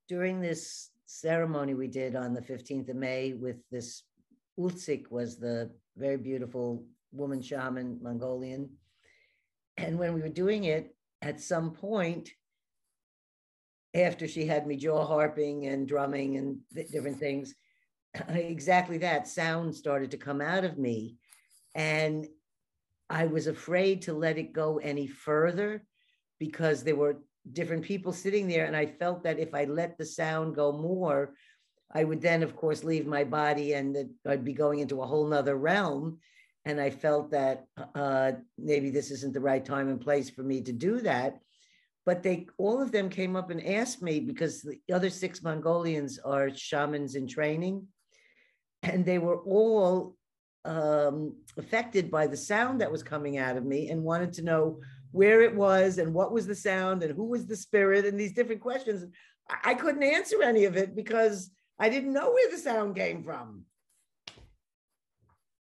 During 0.08 0.42
this 0.42 0.92
ceremony 1.08 1.74
we 1.74 1.88
did 1.88 2.16
on 2.16 2.36
the 2.36 2.42
15th 2.42 2.90
of 2.90 2.98
May 2.98 3.34
with 3.34 3.58
this 3.72 4.04
Ultsik 4.60 5.10
was 5.10 5.40
the 5.40 5.72
very 5.98 6.18
beautiful 6.18 6.86
woman 7.12 7.42
shaman, 7.42 7.98
Mongolian. 8.00 8.70
And 9.76 9.98
when 9.98 10.14
we 10.14 10.22
were 10.22 10.30
doing 10.30 10.66
it, 10.66 10.96
at 11.24 11.42
some 11.42 11.72
point, 11.72 12.30
after 13.96 14.28
she 14.28 14.46
had 14.46 14.68
me 14.68 14.76
jaw 14.76 15.04
harping 15.04 15.66
and 15.66 15.88
drumming 15.88 16.38
and 16.38 16.60
th- 16.76 16.92
different 16.92 17.18
things, 17.18 17.56
exactly 18.30 19.00
that 19.00 19.28
sound 19.28 19.76
started 19.76 20.12
to 20.12 20.18
come 20.18 20.42
out 20.42 20.64
of 20.64 20.78
me. 20.78 21.18
And 21.76 22.28
I 23.10 23.26
was 23.26 23.48
afraid 23.48 24.04
to 24.04 24.14
let 24.14 24.38
it 24.38 24.54
go 24.54 24.78
any 24.78 25.08
further 25.08 25.84
because 26.40 26.84
there 26.84 26.96
were 26.96 27.22
different 27.52 27.84
people 27.84 28.14
sitting 28.14 28.48
there. 28.48 28.66
And 28.66 28.76
I 28.76 28.86
felt 28.86 29.24
that 29.24 29.40
if 29.40 29.54
I 29.54 29.66
let 29.66 29.98
the 29.98 30.06
sound 30.06 30.56
go 30.56 30.72
more, 30.72 31.34
I 31.92 32.04
would 32.04 32.22
then, 32.22 32.44
of 32.44 32.56
course, 32.56 32.84
leave 32.84 33.08
my 33.08 33.24
body 33.24 33.74
and 33.74 33.96
that 33.96 34.10
I'd 34.28 34.46
be 34.46 34.54
going 34.54 34.80
into 34.80 35.02
a 35.02 35.08
whole 35.08 35.26
nother 35.26 35.56
realm. 35.56 36.20
And 36.66 36.80
I 36.80 36.92
felt 36.92 37.32
that 37.32 37.66
uh, 37.96 38.34
maybe 38.58 38.92
this 38.92 39.10
isn't 39.10 39.34
the 39.34 39.40
right 39.40 39.64
time 39.64 39.90
and 39.90 40.00
place 40.00 40.30
for 40.30 40.44
me 40.44 40.62
to 40.62 40.72
do 40.72 41.02
that. 41.02 41.40
But 42.06 42.22
they, 42.22 42.48
all 42.58 42.82
of 42.82 42.92
them 42.92 43.10
came 43.10 43.36
up 43.36 43.50
and 43.50 43.66
asked 43.66 44.02
me 44.02 44.20
because 44.20 44.62
the 44.62 44.80
other 44.94 45.10
six 45.10 45.42
Mongolians 45.42 46.20
are 46.20 46.54
shamans 46.54 47.16
in 47.16 47.28
training 47.28 47.88
and 48.84 49.06
they 49.06 49.20
were 49.20 49.40
all 49.40 50.16
um, 50.66 51.36
affected 51.58 52.12
by 52.12 52.28
the 52.28 52.38
sound 52.38 52.82
that 52.82 52.92
was 52.92 53.04
coming 53.04 53.38
out 53.38 53.58
of 53.58 53.66
me 53.66 53.90
and 53.90 54.04
wanted 54.04 54.34
to 54.34 54.44
know 54.44 54.80
where 55.12 55.42
it 55.42 55.56
was 55.56 55.98
and 55.98 56.14
what 56.14 56.32
was 56.32 56.46
the 56.46 56.56
sound 56.56 57.04
and 57.04 57.16
who 57.16 57.26
was 57.26 57.48
the 57.48 57.56
spirit 57.56 58.06
and 58.06 58.20
these 58.20 58.34
different 58.34 58.62
questions. 58.62 59.06
I 59.64 59.74
couldn't 59.74 60.04
answer 60.04 60.44
any 60.44 60.66
of 60.66 60.78
it 60.78 60.96
because 60.96 61.50
I 61.80 61.90
didn't 61.90 62.14
know 62.14 62.32
where 62.32 62.52
the 62.52 62.58
sound 62.58 62.96
came 62.96 63.24
from. 63.24 63.66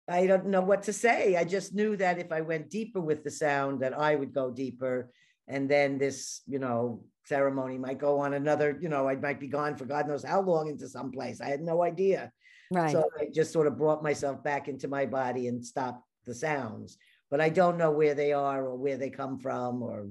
I 0.08 0.26
don't 0.26 0.46
know 0.46 0.60
what 0.60 0.84
to 0.84 0.92
say. 0.92 1.36
I 1.36 1.44
just 1.44 1.74
knew 1.74 1.96
that 1.96 2.18
if 2.18 2.30
I 2.32 2.40
went 2.40 2.70
deeper 2.70 3.00
with 3.00 3.24
the 3.24 3.30
sound, 3.30 3.80
that 3.80 3.98
I 3.98 4.14
would 4.14 4.32
go 4.32 4.50
deeper. 4.50 5.10
And 5.48 5.68
then 5.68 5.98
this, 5.98 6.42
you 6.46 6.58
know, 6.58 7.04
ceremony 7.24 7.76
might 7.76 7.98
go 7.98 8.20
on 8.20 8.34
another, 8.34 8.78
you 8.80 8.88
know, 8.88 9.08
I 9.08 9.16
might 9.16 9.40
be 9.40 9.48
gone 9.48 9.76
for 9.76 9.84
God 9.84 10.08
knows 10.08 10.24
how 10.24 10.40
long 10.40 10.68
into 10.68 10.88
some 10.88 11.10
place. 11.10 11.40
I 11.40 11.46
had 11.46 11.60
no 11.60 11.82
idea. 11.82 12.32
Right. 12.70 12.92
So 12.92 13.08
I 13.18 13.26
just 13.32 13.52
sort 13.52 13.66
of 13.66 13.76
brought 13.76 14.02
myself 14.02 14.42
back 14.42 14.68
into 14.68 14.88
my 14.88 15.06
body 15.06 15.48
and 15.48 15.64
stopped 15.64 16.04
the 16.24 16.34
sounds. 16.34 16.98
But 17.30 17.40
I 17.40 17.48
don't 17.48 17.78
know 17.78 17.90
where 17.90 18.14
they 18.14 18.32
are 18.32 18.64
or 18.64 18.76
where 18.76 18.96
they 18.96 19.10
come 19.10 19.38
from 19.38 19.82
or, 19.82 20.08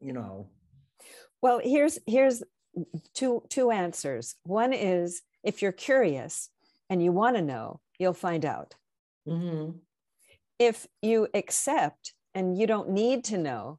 you 0.00 0.12
know. 0.12 0.48
Well, 1.40 1.60
here's 1.62 1.98
here's 2.06 2.42
two 3.14 3.42
two 3.48 3.70
answers. 3.70 4.36
One 4.44 4.72
is 4.72 5.22
if 5.42 5.62
you're 5.62 5.72
curious 5.72 6.48
and 6.88 7.02
you 7.02 7.12
want 7.12 7.36
to 7.36 7.42
know, 7.42 7.80
you'll 7.98 8.12
find 8.12 8.44
out. 8.44 8.74
Mm-hmm. 9.26 9.78
If 10.58 10.86
you 11.00 11.28
accept 11.34 12.14
and 12.34 12.56
you 12.56 12.66
don't 12.66 12.90
need 12.90 13.24
to 13.24 13.38
know, 13.38 13.78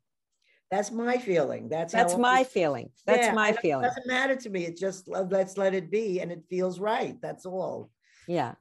that's 0.74 0.90
my 0.92 1.18
feeling. 1.18 1.70
That's 1.70 1.94
that's 1.94 2.18
my 2.18 2.44
feeling. 2.44 2.90
That's 3.06 3.28
yeah, 3.28 3.34
my 3.34 3.52
feeling. 3.52 3.86
It 3.86 3.90
doesn't 3.90 4.08
matter 4.08 4.36
to 4.36 4.50
me. 4.50 4.66
It 4.66 4.76
just 4.76 5.08
let's 5.08 5.56
let 5.56 5.76
it 5.76 5.92
be, 5.92 6.20
and 6.20 6.32
it 6.32 6.44
feels 6.50 6.80
right. 6.80 7.16
That's 7.22 7.46
all. 7.46 7.92
Yeah. 8.28 8.56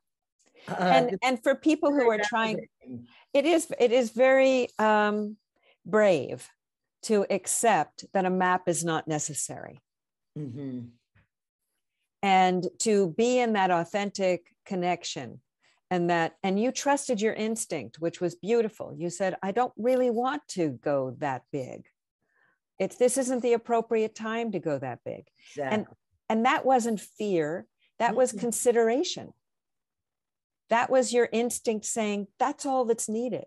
Uh, 0.68 0.74
and 0.78 1.18
and 1.22 1.42
for 1.42 1.54
people 1.54 1.92
who 1.92 2.08
are 2.08 2.20
trying 2.22 2.66
it 3.34 3.44
is 3.46 3.66
it 3.80 3.90
is 3.90 4.10
very 4.10 4.68
um, 4.78 5.36
brave 5.84 6.48
to 7.02 7.26
accept 7.30 8.04
that 8.12 8.24
a 8.26 8.30
map 8.30 8.68
is 8.68 8.84
not 8.84 9.08
necessary 9.08 9.80
Mhm. 10.38 10.90
and 12.22 12.68
to 12.78 13.10
be 13.18 13.40
in 13.40 13.54
that 13.54 13.70
authentic 13.72 14.54
connection 14.64 15.40
and 15.90 16.08
that 16.10 16.36
and 16.44 16.60
you 16.60 16.70
trusted 16.70 17.20
your 17.20 17.34
instinct 17.34 17.98
which 17.98 18.20
was 18.20 18.36
beautiful 18.36 18.94
you 18.96 19.10
said 19.10 19.36
i 19.42 19.50
don't 19.50 19.72
really 19.76 20.10
want 20.10 20.42
to 20.48 20.70
go 20.82 21.16
that 21.18 21.42
big 21.50 21.86
it's 22.78 22.96
this 22.96 23.18
isn't 23.18 23.42
the 23.42 23.52
appropriate 23.54 24.14
time 24.14 24.52
to 24.52 24.60
go 24.60 24.78
that 24.78 25.00
big 25.04 25.24
Exactly. 25.50 25.86
and 26.28 26.46
that 26.46 26.64
wasn't 26.64 27.00
fear 27.00 27.66
that 27.98 28.14
was 28.14 28.32
Mhm. 28.32 28.38
consideration 28.40 29.32
that 30.70 30.90
was 30.90 31.12
your 31.12 31.28
instinct 31.32 31.84
saying 31.86 32.26
that's 32.38 32.64
all 32.66 32.84
that's 32.84 33.08
needed 33.08 33.44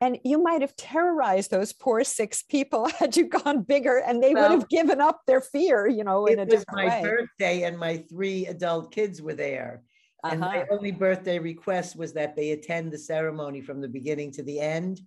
and 0.00 0.18
you 0.24 0.42
might 0.42 0.60
have 0.60 0.76
terrorized 0.76 1.50
those 1.50 1.72
poor 1.72 2.04
six 2.04 2.42
people 2.42 2.88
had 2.98 3.16
you 3.16 3.28
gone 3.28 3.62
bigger 3.62 3.98
and 3.98 4.22
they 4.22 4.34
would 4.34 4.50
have 4.50 4.68
given 4.68 5.00
up 5.00 5.20
their 5.26 5.40
fear 5.40 5.86
you 5.88 6.04
know 6.04 6.26
in 6.26 6.38
it 6.38 6.52
a 6.52 6.56
was 6.56 6.64
my 6.72 7.00
birthday 7.00 7.62
and 7.62 7.78
my 7.78 7.96
three 8.10 8.46
adult 8.46 8.92
kids 8.92 9.22
were 9.22 9.34
there. 9.34 9.82
And 10.24 10.40
my 10.40 10.62
Uh-huh. 10.62 10.76
only 10.76 10.90
birthday 10.90 11.38
request 11.38 11.96
was 11.96 12.14
that 12.14 12.34
they 12.34 12.52
attend 12.52 12.90
the 12.90 12.98
ceremony 12.98 13.60
from 13.60 13.82
the 13.82 13.88
beginning 13.88 14.30
to 14.32 14.42
the 14.42 14.58
end. 14.58 15.02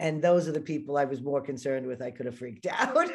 And 0.00 0.20
those 0.20 0.48
are 0.48 0.52
the 0.52 0.60
people 0.60 0.96
I 0.98 1.04
was 1.04 1.22
more 1.22 1.40
concerned 1.40 1.86
with. 1.86 2.02
I 2.02 2.10
could 2.10 2.26
have 2.26 2.36
freaked 2.36 2.66
out. 2.70 3.08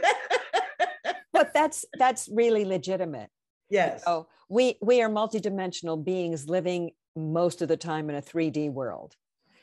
but 1.34 1.54
that's 1.54 1.84
that's 1.98 2.30
really 2.30 2.64
legitimate 2.64 3.30
yes. 3.70 4.04
oh 4.08 4.28
we 4.50 4.78
we 4.82 5.02
are 5.02 5.10
multidimensional 5.10 6.02
beings 6.04 6.48
living 6.48 6.92
most 7.16 7.62
of 7.62 7.68
the 7.68 7.78
time 7.78 8.10
in 8.10 8.16
a 8.16 8.22
3d 8.22 8.70
world 8.70 9.16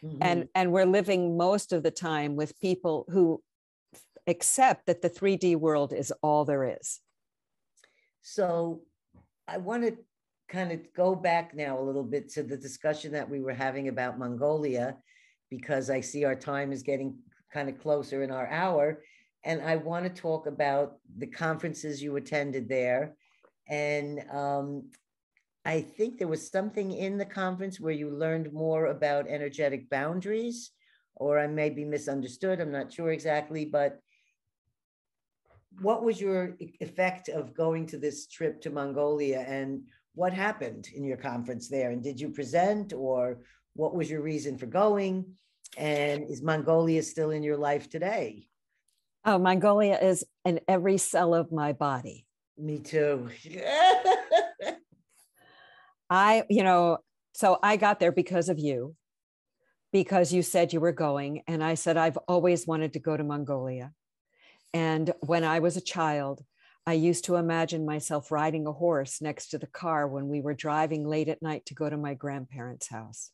Mhm. 0.02 0.18
and 0.20 0.48
and 0.54 0.72
we're 0.72 0.86
living 0.86 1.36
most 1.36 1.72
of 1.72 1.82
the 1.82 1.90
time 1.90 2.36
with 2.36 2.58
people 2.60 3.04
who 3.10 3.42
accept 4.26 4.86
that 4.86 5.02
the 5.02 5.10
3d 5.10 5.56
world 5.56 5.92
is 5.92 6.12
all 6.22 6.44
there 6.44 6.64
is 6.64 7.00
So 8.22 8.82
I 9.48 9.58
want 9.58 9.82
to 9.84 9.96
kind 10.48 10.72
of 10.72 10.80
go 10.94 11.14
back 11.14 11.54
now 11.54 11.78
a 11.78 11.82
little 11.82 12.04
bit 12.04 12.28
to 12.30 12.42
the 12.42 12.56
discussion 12.56 13.12
that 13.12 13.28
we 13.28 13.40
were 13.40 13.54
having 13.54 13.88
about 13.88 14.18
Mongolia, 14.18 14.96
because 15.48 15.90
I 15.90 16.00
see 16.00 16.24
our 16.24 16.34
time 16.34 16.72
is 16.72 16.82
getting 16.82 17.16
kind 17.52 17.68
of 17.68 17.78
closer 17.78 18.22
in 18.22 18.30
our 18.30 18.48
hour. 18.48 19.02
And 19.44 19.62
I 19.62 19.76
want 19.76 20.04
to 20.04 20.22
talk 20.22 20.46
about 20.46 20.98
the 21.16 21.26
conferences 21.26 22.02
you 22.02 22.16
attended 22.16 22.68
there. 22.68 23.16
And 23.68 24.20
um, 24.30 24.90
I 25.64 25.82
think 25.82 26.18
there 26.18 26.28
was 26.28 26.50
something 26.50 26.92
in 26.92 27.18
the 27.18 27.24
conference 27.24 27.78
where 27.78 27.92
you 27.92 28.10
learned 28.10 28.52
more 28.52 28.86
about 28.86 29.28
energetic 29.28 29.90
boundaries, 29.90 30.70
or 31.14 31.38
I 31.38 31.46
may 31.46 31.70
be 31.70 31.84
misunderstood. 31.84 32.60
I'm 32.60 32.72
not 32.72 32.92
sure 32.92 33.12
exactly, 33.12 33.66
but 33.66 34.00
what 35.80 36.02
was 36.02 36.20
your 36.20 36.56
effect 36.80 37.28
of 37.28 37.54
going 37.54 37.86
to 37.86 37.98
this 37.98 38.26
trip 38.26 38.60
to 38.62 38.70
Mongolia 38.70 39.40
and 39.40 39.82
what 40.14 40.32
happened 40.32 40.88
in 40.94 41.04
your 41.04 41.16
conference 41.16 41.68
there? 41.68 41.90
And 41.90 42.02
did 42.02 42.20
you 42.20 42.30
present 42.30 42.92
or 42.92 43.40
what 43.74 43.94
was 43.94 44.10
your 44.10 44.22
reason 44.22 44.58
for 44.58 44.66
going? 44.66 45.36
And 45.76 46.28
is 46.28 46.42
Mongolia 46.42 47.02
still 47.02 47.30
in 47.30 47.42
your 47.42 47.56
life 47.56 47.88
today? 47.88 48.48
oh 49.24 49.38
mongolia 49.38 49.98
is 50.00 50.24
in 50.44 50.60
every 50.66 50.96
cell 50.96 51.34
of 51.34 51.52
my 51.52 51.72
body 51.72 52.26
Me 52.56 52.78
too. 52.78 53.28
i 56.10 56.44
you 56.50 56.62
know 56.62 56.98
so 57.32 57.58
i 57.62 57.76
got 57.76 58.00
there 58.00 58.12
because 58.12 58.48
of 58.48 58.58
you 58.58 58.94
because 59.92 60.32
you 60.32 60.42
said 60.42 60.72
you 60.72 60.80
were 60.80 60.92
going 60.92 61.42
and 61.46 61.62
i 61.64 61.74
said 61.74 61.96
i've 61.96 62.18
always 62.28 62.66
wanted 62.66 62.92
to 62.92 62.98
go 62.98 63.16
to 63.16 63.24
mongolia 63.24 63.92
and 64.74 65.12
when 65.20 65.44
i 65.44 65.58
was 65.60 65.76
a 65.76 65.80
child 65.80 66.44
i 66.86 66.92
used 66.92 67.24
to 67.24 67.36
imagine 67.36 67.86
myself 67.86 68.30
riding 68.30 68.66
a 68.66 68.72
horse 68.72 69.20
next 69.20 69.48
to 69.48 69.58
the 69.58 69.66
car 69.66 70.06
when 70.08 70.28
we 70.28 70.40
were 70.40 70.54
driving 70.54 71.06
late 71.06 71.28
at 71.28 71.42
night 71.42 71.64
to 71.66 71.74
go 71.74 71.88
to 71.88 71.96
my 71.96 72.14
grandparents 72.14 72.88
house 72.88 73.30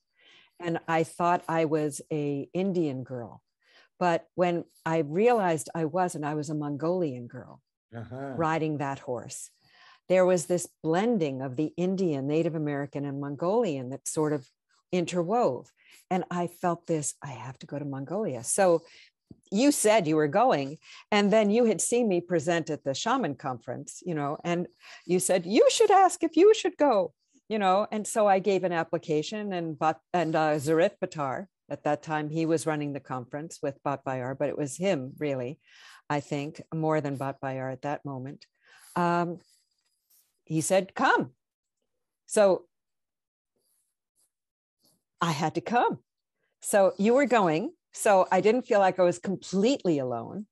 and 0.61 0.79
i 0.89 1.03
thought 1.03 1.43
i 1.49 1.65
was 1.65 2.01
a 2.13 2.49
indian 2.53 3.03
girl 3.05 3.43
but 3.99 4.27
when 4.35 4.65
i 4.85 4.99
realized 4.99 5.69
i 5.75 5.85
wasn't 5.85 6.25
i 6.25 6.35
was 6.35 6.51
a 6.51 6.55
mongolian 6.55 7.27
girl 7.27 7.61
Uh-huh. 7.97 8.35
riding 8.37 8.79
that 8.79 8.99
horse. 8.99 9.51
There 10.09 10.27
was 10.27 10.47
this 10.47 10.69
blending 10.83 11.43
of 11.43 11.57
the 11.57 11.73
Indian, 11.77 12.27
Native 12.27 12.55
American, 12.55 13.05
and 13.05 13.21
Mongolian 13.21 13.91
that 13.91 14.09
sort 14.09 14.33
of 14.33 14.49
interwove. 14.95 15.67
And 16.11 16.25
I 16.31 16.47
felt 16.47 16.87
this 16.87 17.15
I 17.23 17.33
have 17.33 17.59
to 17.59 17.67
go 17.67 17.79
to 17.79 17.85
Mongolia. 17.85 18.45
So 18.45 18.83
you 19.51 19.73
said 19.73 20.07
you 20.07 20.17
were 20.17 20.29
going, 20.29 20.79
and 21.11 21.33
then 21.33 21.51
you 21.51 21.65
had 21.65 21.81
seen 21.81 22.09
me 22.09 22.21
present 22.21 22.71
at 22.71 22.85
the 22.85 22.95
shaman 22.95 23.35
conference, 23.35 24.03
you 24.05 24.15
know, 24.15 24.39
and 24.45 24.67
you 25.07 25.19
said, 25.21 25.47
you 25.47 25.69
should 25.71 25.91
ask 25.91 26.23
if 26.23 26.37
you 26.37 26.55
should 26.55 26.77
go, 26.77 27.13
you 27.49 27.59
know. 27.59 27.87
And 27.91 28.07
so 28.07 28.27
I 28.27 28.39
gave 28.39 28.65
an 28.65 28.73
application, 28.73 29.53
and 29.53 29.79
but 29.79 29.99
and 30.13 30.35
uh, 30.35 30.55
Zarif 30.55 30.93
Batar, 31.03 31.47
at 31.69 31.85
that 31.85 32.03
time, 32.03 32.29
he 32.29 32.47
was 32.47 32.67
running 32.67 32.93
the 32.93 33.01
conference 33.01 33.59
with 33.63 33.83
Bat 33.83 34.05
Bayar, 34.05 34.37
but 34.39 34.49
it 34.49 34.59
was 34.59 34.77
him 34.77 35.13
really, 35.19 35.59
I 36.09 36.21
think, 36.21 36.63
more 36.73 37.01
than 37.01 37.17
Bat 37.17 37.41
Bayar 37.41 37.71
at 37.71 37.83
that 37.83 38.05
moment. 38.05 38.47
Um, 38.95 39.39
he 40.47 40.61
said, 40.61 40.95
Come. 40.95 41.33
So 42.27 42.65
I 45.21 45.33
had 45.33 45.55
to 45.57 45.61
come. 45.61 45.99
So 46.61 46.95
you 46.99 47.15
were 47.15 47.27
going. 47.27 47.73
So 47.93 48.27
I 48.31 48.41
didn't 48.41 48.67
feel 48.67 48.81
like 48.81 48.99
I 48.99 49.03
was 49.03 49.19
completely 49.19 49.99
alone. 49.99 50.47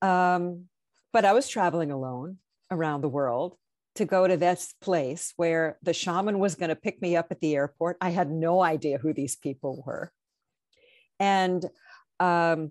Um, 0.00 0.64
but 1.12 1.24
I 1.24 1.32
was 1.32 1.48
traveling 1.48 1.90
alone 1.90 2.38
around 2.70 3.00
the 3.00 3.08
world 3.08 3.56
to 3.96 4.04
go 4.04 4.28
to 4.28 4.36
this 4.36 4.74
place 4.80 5.32
where 5.36 5.78
the 5.82 5.92
shaman 5.92 6.38
was 6.38 6.54
going 6.54 6.68
to 6.68 6.76
pick 6.76 7.02
me 7.02 7.16
up 7.16 7.28
at 7.30 7.40
the 7.40 7.56
airport. 7.56 7.96
I 8.00 8.10
had 8.10 8.30
no 8.30 8.62
idea 8.62 8.98
who 8.98 9.12
these 9.12 9.36
people 9.36 9.82
were. 9.84 10.12
And 11.18 11.64
um, 12.20 12.70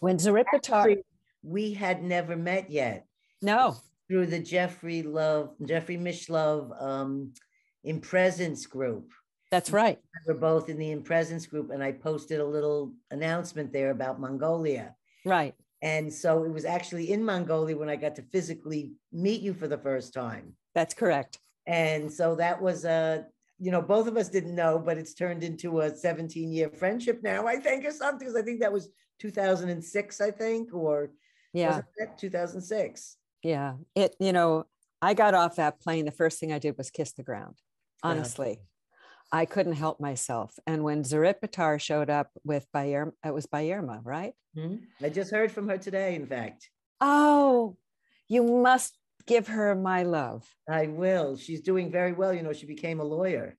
when 0.00 0.18
Zorigtbaatar, 0.18 0.98
we 1.42 1.72
had 1.72 2.02
never 2.02 2.36
met 2.36 2.70
yet 2.70 3.06
no, 3.42 3.76
through 4.12 4.26
the 4.26 4.38
Jeffrey 4.38 5.02
Love, 5.02 5.54
Jeffrey 5.64 5.96
Mishlove 5.96 6.70
um, 6.82 7.32
in 7.82 7.98
presence 7.98 8.66
group. 8.66 9.10
that's 9.50 9.70
right. 9.70 9.98
We're 10.26 10.34
both 10.34 10.68
in 10.68 10.76
the 10.76 10.90
in 10.90 11.02
presence 11.02 11.46
group, 11.46 11.70
and 11.70 11.82
I 11.82 11.92
posted 11.92 12.38
a 12.38 12.44
little 12.44 12.92
announcement 13.10 13.72
there 13.72 13.90
about 13.90 14.20
Mongolia. 14.20 14.94
Right. 15.24 15.54
And 15.80 16.12
so 16.12 16.44
it 16.44 16.50
was 16.52 16.66
actually 16.66 17.10
in 17.10 17.24
Mongolia 17.24 17.74
when 17.74 17.88
I 17.88 17.96
got 17.96 18.14
to 18.16 18.22
physically 18.22 18.92
meet 19.12 19.40
you 19.40 19.54
for 19.54 19.66
the 19.66 19.78
first 19.78 20.12
time. 20.12 20.56
That's 20.74 20.92
correct. 20.92 21.38
And 21.66 22.12
so 22.12 22.34
that 22.34 22.60
was 22.60 22.84
a, 22.84 23.24
you 23.58 23.70
know, 23.70 23.80
both 23.80 24.08
of 24.08 24.18
us 24.18 24.28
didn't 24.28 24.54
know, 24.54 24.78
but 24.78 24.98
it's 24.98 25.14
turned 25.14 25.42
into 25.42 25.80
a 25.80 25.96
17 25.96 26.52
year 26.52 26.68
friendship 26.68 27.20
now, 27.22 27.46
I 27.46 27.56
think, 27.56 27.86
or 27.86 27.92
something. 27.92 28.18
Because 28.18 28.36
I 28.36 28.42
think 28.44 28.60
that 28.60 28.72
was 28.72 28.90
2006, 29.20 30.20
I 30.20 30.30
think, 30.30 30.74
or 30.74 31.12
Yeah. 31.54 31.68
wasn't 31.68 32.18
2006? 32.18 33.16
Yeah. 33.42 33.74
It, 33.94 34.14
you 34.20 34.32
know, 34.32 34.64
I 35.00 35.14
got 35.14 35.34
off 35.34 35.56
that 35.56 35.80
plane. 35.80 36.04
The 36.04 36.12
first 36.12 36.38
thing 36.38 36.52
I 36.52 36.58
did 36.58 36.78
was 36.78 36.90
kiss 36.90 37.12
the 37.12 37.22
ground. 37.22 37.56
Yeah. 38.04 38.10
Honestly, 38.10 38.60
I 39.32 39.46
couldn't 39.46 39.74
help 39.74 40.00
myself. 40.00 40.58
And 40.66 40.84
when 40.84 41.02
Zorigtbaatar 41.02 41.80
showed 41.80 42.10
up 42.10 42.30
with 42.44 42.66
Bayerma, 42.74 43.12
it 43.24 43.34
was 43.34 43.46
Bayerma, 43.46 44.00
right? 44.04 44.34
Hmm? 44.54 44.76
I 45.02 45.08
just 45.08 45.30
heard 45.30 45.50
from 45.50 45.68
her 45.68 45.78
today, 45.78 46.14
in 46.14 46.26
fact. 46.26 46.68
Oh, 47.00 47.76
you 48.28 48.44
must 48.44 48.96
give 49.26 49.48
her 49.48 49.74
my 49.74 50.02
love. 50.02 50.46
I 50.68 50.86
will. 50.86 51.36
She's 51.36 51.60
doing 51.60 51.90
very 51.90 52.12
well. 52.12 52.32
You 52.32 52.42
know, 52.42 52.52
she 52.52 52.66
became 52.66 53.00
a 53.00 53.04
lawyer. 53.04 53.56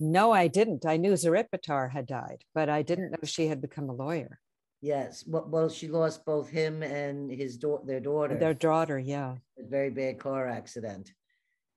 No, 0.00 0.32
I 0.32 0.48
didn't. 0.48 0.86
I 0.86 0.96
knew 0.96 1.12
Zorigtbaatar 1.12 1.90
had 1.90 2.06
died, 2.06 2.44
but 2.54 2.68
I 2.68 2.82
didn't 2.82 3.10
know 3.10 3.18
she 3.24 3.48
had 3.48 3.60
become 3.60 3.88
a 3.90 3.94
lawyer. 3.94 4.38
Yes. 4.84 5.24
Well, 5.26 5.46
well 5.48 5.70
she 5.70 5.88
lost 5.88 6.26
both 6.26 6.50
him 6.50 6.82
and 6.82 7.30
his 7.32 7.56
daughter, 7.56 7.86
their 7.86 8.00
daughter. 8.00 8.36
Their 8.36 8.52
daughter, 8.52 8.98
yeah. 8.98 9.36
a 9.58 9.66
very 9.66 9.88
bad 9.88 10.18
car 10.18 10.46
accident. 10.46 11.10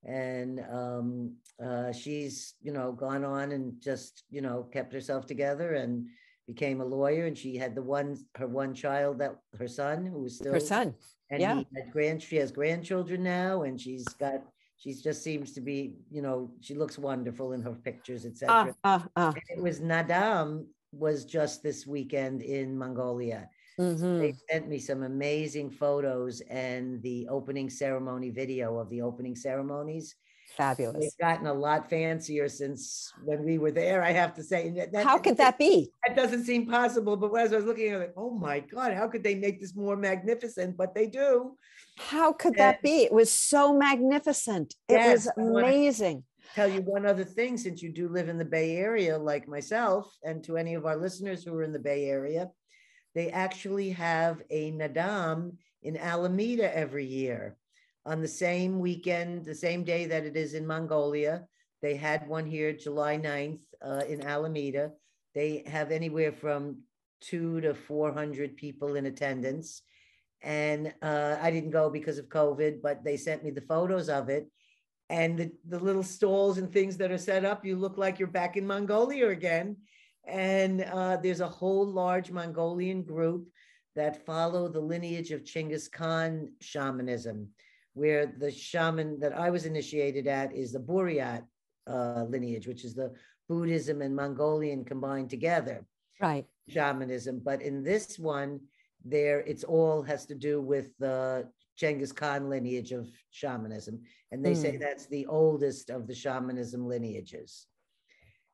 And 0.04 0.60
um, 0.70 1.36
uh, 1.64 1.94
she's, 1.94 2.56
you 2.62 2.74
know, 2.74 2.92
gone 2.92 3.24
on 3.24 3.54
and 3.54 3.82
just, 3.82 4.24
you 4.30 4.42
know, 4.42 4.68
kept 4.74 4.92
herself 4.92 5.26
together 5.26 5.76
and 5.76 6.06
became 6.48 6.82
a 6.82 6.86
lawyer. 6.86 7.28
And 7.28 7.38
she 7.38 7.56
had 7.56 7.76
the 7.76 7.82
one, 7.82 8.18
her 8.36 8.48
one 8.48 8.74
child 8.74 9.20
that 9.20 9.38
her 9.58 9.70
son, 9.70 10.06
who 10.06 10.24
was 10.24 10.36
still 10.36 10.52
Her 10.52 10.60
son. 10.60 10.94
and 11.32 11.40
yeah. 11.42 11.56
he 11.56 11.68
had 11.78 11.94
grand, 11.94 12.22
she 12.22 12.36
has 12.36 12.52
grandchildren 12.52 13.24
now, 13.24 13.62
and 13.64 13.80
she's 13.80 14.04
got, 14.20 14.42
she 14.76 14.94
just 14.94 15.24
seems 15.24 15.54
to 15.54 15.62
be, 15.62 15.96
you 16.12 16.22
know, 16.22 16.52
she 16.60 16.76
looks 16.76 17.00
wonderful 17.00 17.54
in 17.54 17.62
her 17.62 17.72
pictures, 17.72 18.26
etc. 18.26 18.76
ah, 18.84 19.08
ah. 19.16 19.34
It 19.50 19.64
was 19.64 19.80
Naadam 19.80 20.66
was 20.92 21.26
just 21.26 21.64
this 21.64 21.86
weekend 21.86 22.42
in 22.42 22.78
Mongolia. 22.78 23.50
Mhm. 23.80 24.20
They 24.20 24.34
sent 24.50 24.68
me 24.68 24.80
some 24.80 25.04
amazing 25.04 25.70
photos 25.70 26.42
and 26.50 27.02
the 27.04 27.28
opening 27.30 27.70
ceremony 27.70 28.30
video 28.32 28.78
of 28.80 28.90
the 28.90 29.02
opening 29.02 29.36
ceremonies. 29.36 30.16
Fabulous. 30.56 31.00
They've 31.04 31.18
gotten 31.20 31.46
a 31.46 31.54
lot 31.54 31.88
fancier 31.90 32.48
since 32.50 33.14
when 33.24 33.44
we 33.44 33.60
were 33.60 33.70
there, 33.70 34.02
I 34.02 34.12
have 34.12 34.34
to 34.36 34.44
say. 34.44 34.70
and 34.70 34.78
that- 34.94 35.04
How 35.04 35.20
could 35.20 35.38
that 35.38 35.60
be? 35.60 35.92
That 36.08 36.16
doesn't 36.16 36.46
seem 36.46 36.66
possible, 36.66 37.16
but 37.18 37.32
as 37.34 37.54
I 37.54 37.58
was 37.58 37.66
looking, 37.66 37.94
I 37.94 37.98
was 37.98 38.08
like, 38.08 38.14
oh 38.18 38.32
my 38.32 38.62
God, 38.62 38.94
how 38.94 39.08
could 39.08 39.24
they 39.24 39.36
make 39.36 39.60
this 39.60 39.76
more 39.76 39.96
magnificent? 39.98 40.76
But 40.78 40.96
they 40.96 41.06
do. 41.06 41.58
How 41.98 42.32
could 42.34 42.56
Yeah. 42.56 42.72
that 42.72 42.82
be? 42.82 43.04
It 43.04 43.12
was 43.14 43.32
so 43.32 43.74
magnificent. 43.74 44.76
It 44.88 44.94
was 44.96 45.26
Yes, 45.26 45.28
I 45.28 45.32
wanna- 45.42 45.68
amazing. 45.68 46.24
Tell 46.56 46.68
you 46.68 46.82
one 46.82 47.06
other 47.06 47.24
thing, 47.24 47.58
since 47.58 47.82
you 47.82 47.90
do 47.92 48.10
live 48.10 48.30
in 48.30 48.38
the 48.38 48.46
Bay 48.46 48.78
Area, 48.78 49.18
like 49.18 49.48
myself, 49.48 50.12
and 50.24 50.44
to 50.44 50.58
any 50.58 50.74
of 50.74 50.86
our 50.86 50.96
listeners 50.96 51.44
who 51.44 51.54
are 51.56 51.64
in 51.64 51.74
the 51.74 51.80
Bay 51.80 52.06
Area, 52.06 52.50
they 53.14 53.30
actually 53.30 53.92
have 53.92 54.42
a 54.50 54.72
Naadam 54.72 55.58
in 55.84 55.98
Alameda 55.98 56.76
every 56.76 57.06
year 57.06 57.58
on 58.06 58.22
the 58.22 58.28
same 58.28 58.80
weekend, 58.80 59.44
the 59.44 59.54
same 59.54 59.84
day 59.84 60.06
that 60.06 60.26
it 60.26 60.38
is 60.38 60.54
in 60.54 60.66
Mongolia. 60.66 61.46
They 61.82 61.96
had 61.96 62.28
one 62.28 62.46
here 62.46 62.74
July 62.74 63.18
9th 63.18 63.62
uh, 63.86 64.04
in 64.08 64.26
Alameda. 64.26 64.92
They 65.36 65.64
have 65.68 65.92
anywhere 65.92 66.32
from 66.32 66.84
two 67.22 67.62
to 67.62 67.74
400 67.74 68.56
people 68.56 68.96
in 68.96 69.06
attendance. 69.06 69.82
And 70.42 70.94
uh, 71.02 71.38
I 71.42 71.52
didn't 71.52 71.72
go 71.72 71.90
because 71.90 72.18
of 72.18 72.30
COVID, 72.30 72.82
but 72.82 73.04
they 73.04 73.18
sent 73.18 73.44
me 73.44 73.52
the 73.52 73.62
photos 73.62 74.10
of 74.10 74.30
it. 74.30 74.48
And 75.10 75.38
the, 75.38 75.52
the 75.68 75.80
little 75.80 76.04
stalls 76.04 76.58
and 76.58 76.72
things 76.72 76.98
that 76.98 77.12
are 77.12 77.18
set 77.18 77.46
up, 77.46 77.66
you 77.66 77.78
look 77.78 77.98
like 77.98 78.20
you're 78.20 78.28
back 78.28 78.58
in 78.58 78.68
Mongolia 78.68 79.30
again. 79.30 79.78
And 80.28 80.82
uh, 80.82 81.18
there's 81.18 81.40
a 81.40 81.48
whole 81.48 81.86
large 81.86 82.32
Mongolian 82.32 83.04
group 83.04 83.48
that 83.96 84.26
follow 84.26 84.68
the 84.68 84.82
lineage 84.82 85.32
of 85.32 85.44
Chinggis 85.44 85.90
Khan 85.92 86.52
shamanism, 86.60 87.48
where 87.94 88.26
the 88.26 88.52
shaman 88.52 89.20
that 89.22 89.34
I 89.34 89.50
was 89.50 89.66
initiated 89.66 90.28
at 90.28 90.54
is 90.54 90.72
the 90.74 90.80
Buryat 90.80 91.44
uh, 91.90 92.26
lineage, 92.28 92.68
which 92.68 92.84
is 92.84 92.94
the 92.94 93.14
Buddhism 93.48 94.02
and 94.02 94.16
Mongolian 94.16 94.84
combined 94.84 95.30
together 95.30 95.86
Right. 96.20 96.46
shamanism. 96.68 97.40
But 97.44 97.62
in 97.62 97.84
this 97.84 98.20
one, 98.20 98.60
there 99.06 99.40
it's 99.40 99.64
all 99.64 100.02
has 100.04 100.26
to 100.26 100.36
do 100.36 100.62
with 100.62 100.90
the 101.00 101.48
Genghis 101.78 102.12
Khan 102.12 102.50
lineage 102.50 102.92
of 102.92 103.10
shamanism. 103.30 104.02
And 104.32 104.44
they 104.44 104.54
say 104.56 104.74
Hmm. 104.74 104.80
that's 104.80 105.06
the 105.06 105.26
oldest 105.28 105.90
of 105.90 106.08
the 106.08 106.16
shamanism 106.16 106.88
lineages. 106.88 107.68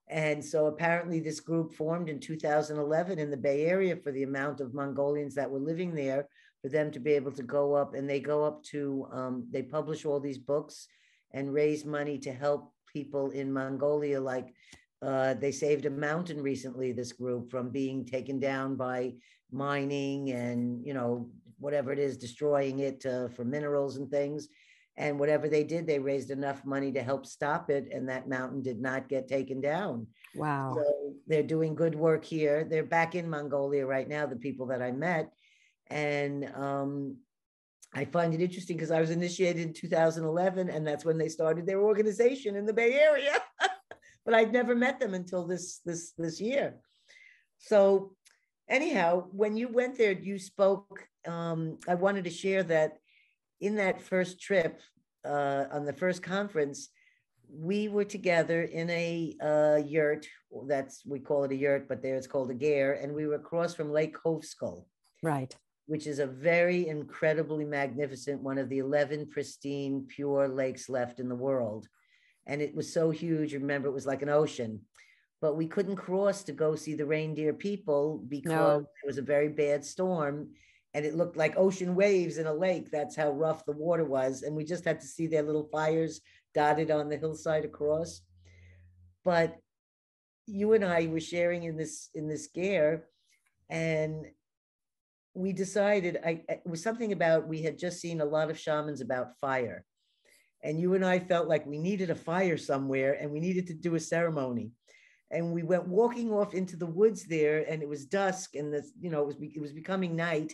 And 0.10 0.44
so 0.44 0.68
apparently 0.68 1.20
this 1.22 1.40
group 1.40 1.74
formed 1.74 2.10
in 2.10 2.20
2011 2.20 3.18
in 3.20 3.32
the 3.32 3.38
Bay 3.38 3.66
Area 3.66 3.96
for 3.96 4.12
the 4.12 4.24
amount 4.24 4.60
of 4.60 4.74
Mongolians 4.74 5.34
that 5.36 5.50
were 5.50 5.60
living 5.60 5.96
there, 5.96 6.28
for 6.62 6.70
them 6.70 6.92
to 6.92 7.00
be 7.00 7.14
able 7.14 7.32
to 7.32 7.44
go 7.44 7.74
up 7.74 7.94
and 7.94 8.08
they 8.10 8.20
go 8.20 8.44
up 8.44 8.64
to, 8.64 9.08
um, 9.12 9.48
they 9.50 9.64
publish 9.64 10.06
all 10.06 10.20
these 10.20 10.38
books 10.38 10.88
and 11.32 11.54
raise 11.54 11.84
money 11.86 12.18
to 12.20 12.32
help 12.32 12.74
people 12.88 13.32
in 13.32 13.52
Mongolia. 13.52 14.20
Like 14.22 14.54
uh, 15.02 15.34
they 15.36 15.52
saved 15.52 15.86
a 15.86 15.90
mountain 15.90 16.42
recently, 16.42 16.92
this 16.92 17.12
group, 17.12 17.50
from 17.50 17.70
being 17.70 18.06
taken 18.06 18.40
down 18.40 18.76
by 18.76 19.14
mining 19.52 20.32
and, 20.32 20.86
you 20.86 20.94
know, 20.94 21.30
whatever 21.64 21.92
it 21.92 22.00
is, 22.00 22.18
destroying 22.18 22.80
it 22.80 23.06
uh, 23.06 23.30
for 23.30 23.44
minerals 23.44 23.98
and 23.98 24.10
things. 24.10 24.48
And 24.96 25.20
whatever 25.20 25.50
they 25.50 25.64
did, 25.64 25.88
they 25.88 25.98
raised 25.98 26.30
enough 26.30 26.64
money 26.66 26.92
to 26.92 27.02
help 27.02 27.26
stop 27.26 27.72
it. 27.72 27.88
And 27.92 28.08
that 28.10 28.30
mountain 28.30 28.62
did 28.62 28.80
not 28.80 29.10
get 29.10 29.28
taken 29.28 29.60
down. 29.60 30.06
Wow. 30.36 30.76
So 30.76 31.14
they're 31.26 31.42
doing 31.42 31.74
good 31.74 31.96
work 31.96 32.24
here. 32.24 32.64
They're 32.64 32.84
back 32.84 33.16
in 33.16 33.28
Mongolia 33.28 33.88
right 33.88 34.08
now, 34.08 34.28
the 34.28 34.36
people 34.36 34.68
that 34.68 34.84
I 34.84 34.92
met. 34.92 35.32
And 35.90 36.52
um, 36.54 37.18
I 37.94 38.06
find 38.06 38.34
it 38.34 38.42
interesting 38.42 38.78
because 38.78 38.92
I 38.92 39.02
was 39.02 39.10
initiated 39.10 39.62
in 39.62 39.74
2011, 39.74 40.70
and 40.70 40.86
that's 40.86 41.06
when 41.06 41.18
they 41.18 41.30
started 41.30 41.66
their 41.66 41.82
organization 41.82 42.56
in 42.56 42.66
the 42.66 42.74
Bay 42.74 42.94
Area. 42.94 43.34
but 44.26 44.34
I'd 44.34 44.54
never 44.54 44.76
met 44.76 45.00
them 45.00 45.14
until 45.14 45.46
this 45.46 45.80
this 45.86 46.14
this 46.18 46.40
year. 46.40 46.76
So 47.60 48.16
anyhow, 48.68 49.26
when 49.32 49.56
you 49.58 49.68
went 49.68 49.98
there, 49.98 50.12
you 50.12 50.40
spoke. 50.40 51.08
Um, 51.28 51.78
I 51.88 51.96
wanted 51.96 52.24
to 52.26 52.30
share 52.30 52.64
that 52.64 52.98
in 53.62 53.76
that 53.76 54.02
first 54.02 54.42
trip 54.42 54.82
uh, 55.26 55.66
on 55.72 55.86
the 55.86 55.94
first 55.94 56.22
conference, 56.22 56.90
we 57.50 57.88
were 57.88 58.04
together 58.04 58.64
in 58.64 58.90
a 58.90 59.36
uh, 59.42 59.82
yurt. 59.86 60.28
That's 60.68 61.06
we 61.06 61.20
call 61.20 61.44
it 61.44 61.52
a 61.52 61.56
yurt, 61.56 61.88
but 61.88 62.02
there 62.02 62.16
it's 62.16 62.28
called 62.28 62.52
a 62.52 62.56
ger, 62.56 62.94
and 62.94 63.14
we 63.14 63.28
were 63.28 63.36
across 63.36 63.74
from 63.76 63.92
Lake 63.92 64.16
Hovsgol, 64.26 64.86
Right. 65.22 65.56
which 65.86 66.08
is 66.08 66.20
a 66.20 66.26
very 66.26 66.88
incredibly 66.88 67.64
magnificent 67.66 68.42
one 68.42 68.58
of 68.58 68.70
the 68.70 68.80
eleven 68.80 69.28
pristine, 69.28 70.06
pure 70.08 70.48
lakes 70.48 70.90
left 70.90 71.20
in 71.20 71.30
the 71.30 71.36
world. 71.36 71.88
And 72.46 72.62
it 72.62 72.76
was 72.76 72.92
so 72.92 73.10
huge. 73.10 73.54
Remember, 73.54 73.88
it 73.88 73.94
was 73.94 74.06
like 74.06 74.22
an 74.22 74.30
ocean, 74.30 74.82
but 75.44 75.58
we 75.58 75.68
couldn't 75.68 75.98
cross 75.98 76.42
to 76.42 76.54
go 76.54 76.74
see 76.74 76.94
the 76.94 77.06
reindeer 77.06 77.52
people 77.52 78.24
because 78.30 78.80
No. 78.80 78.88
it 79.04 79.06
was 79.06 79.18
a 79.18 79.22
very 79.22 79.50
bad 79.50 79.84
storm 79.84 80.54
and 80.94 81.06
it 81.06 81.16
looked 81.16 81.36
like 81.36 81.58
ocean 81.58 81.96
waves 81.96 82.38
in 82.38 82.48
a 82.48 82.54
lake. 82.54 82.90
That's 82.90 83.18
how 83.18 83.30
rough 83.32 83.66
the 83.66 83.74
water 83.74 84.06
was. 84.06 84.44
And 84.44 84.56
we 84.56 84.64
just 84.64 84.86
had 84.86 85.02
to 85.02 85.06
see 85.06 85.28
their 85.28 85.42
little 85.44 85.68
fires 85.70 86.22
dotted 86.54 86.92
on 86.92 87.10
the 87.10 87.18
hillside 87.18 87.66
across. 87.66 88.22
But 89.26 89.58
you 90.48 90.72
and 90.72 90.86
I 90.86 91.08
were 91.08 91.20
sharing 91.20 91.64
in 91.64 91.76
this 91.76 92.10
in 92.16 92.30
this 92.30 92.48
ger, 92.48 93.10
and 93.70 94.26
we 95.34 95.52
decided 95.52 96.22
I 96.26 96.46
it 96.48 96.62
was 96.66 96.82
something 96.82 97.12
about 97.12 97.50
we 97.50 97.62
had 97.62 97.78
just 97.78 98.00
seen 98.00 98.22
a 98.22 98.32
lot 98.36 98.50
of 98.50 98.58
shamans 98.58 99.02
about 99.02 99.38
fire. 99.42 99.84
And 100.62 100.80
you 100.80 100.94
and 100.94 101.04
I 101.04 101.20
felt 101.20 101.50
like 101.50 101.66
we 101.66 101.80
needed 101.80 102.10
a 102.12 102.16
fire 102.32 102.58
somewhere 102.58 103.18
and 103.20 103.30
we 103.30 103.42
needed 103.42 103.68
to 103.68 103.74
do 103.74 103.96
a 103.96 104.00
ceremony. 104.00 104.72
And 105.34 105.52
we 105.52 105.64
went 105.64 105.88
walking 105.88 106.32
off 106.32 106.54
into 106.54 106.78
the 106.78 106.86
woods 106.86 107.26
there, 107.26 107.66
and 107.70 107.82
it 107.82 107.90
was 107.90 108.06
dusk, 108.06 108.56
and 108.56 108.74
the 108.74 108.84
you 109.00 109.10
know 109.10 109.22
it 109.22 109.28
was 109.28 109.36
it 109.42 109.62
was 109.62 109.74
becoming 109.74 110.16
night 110.16 110.54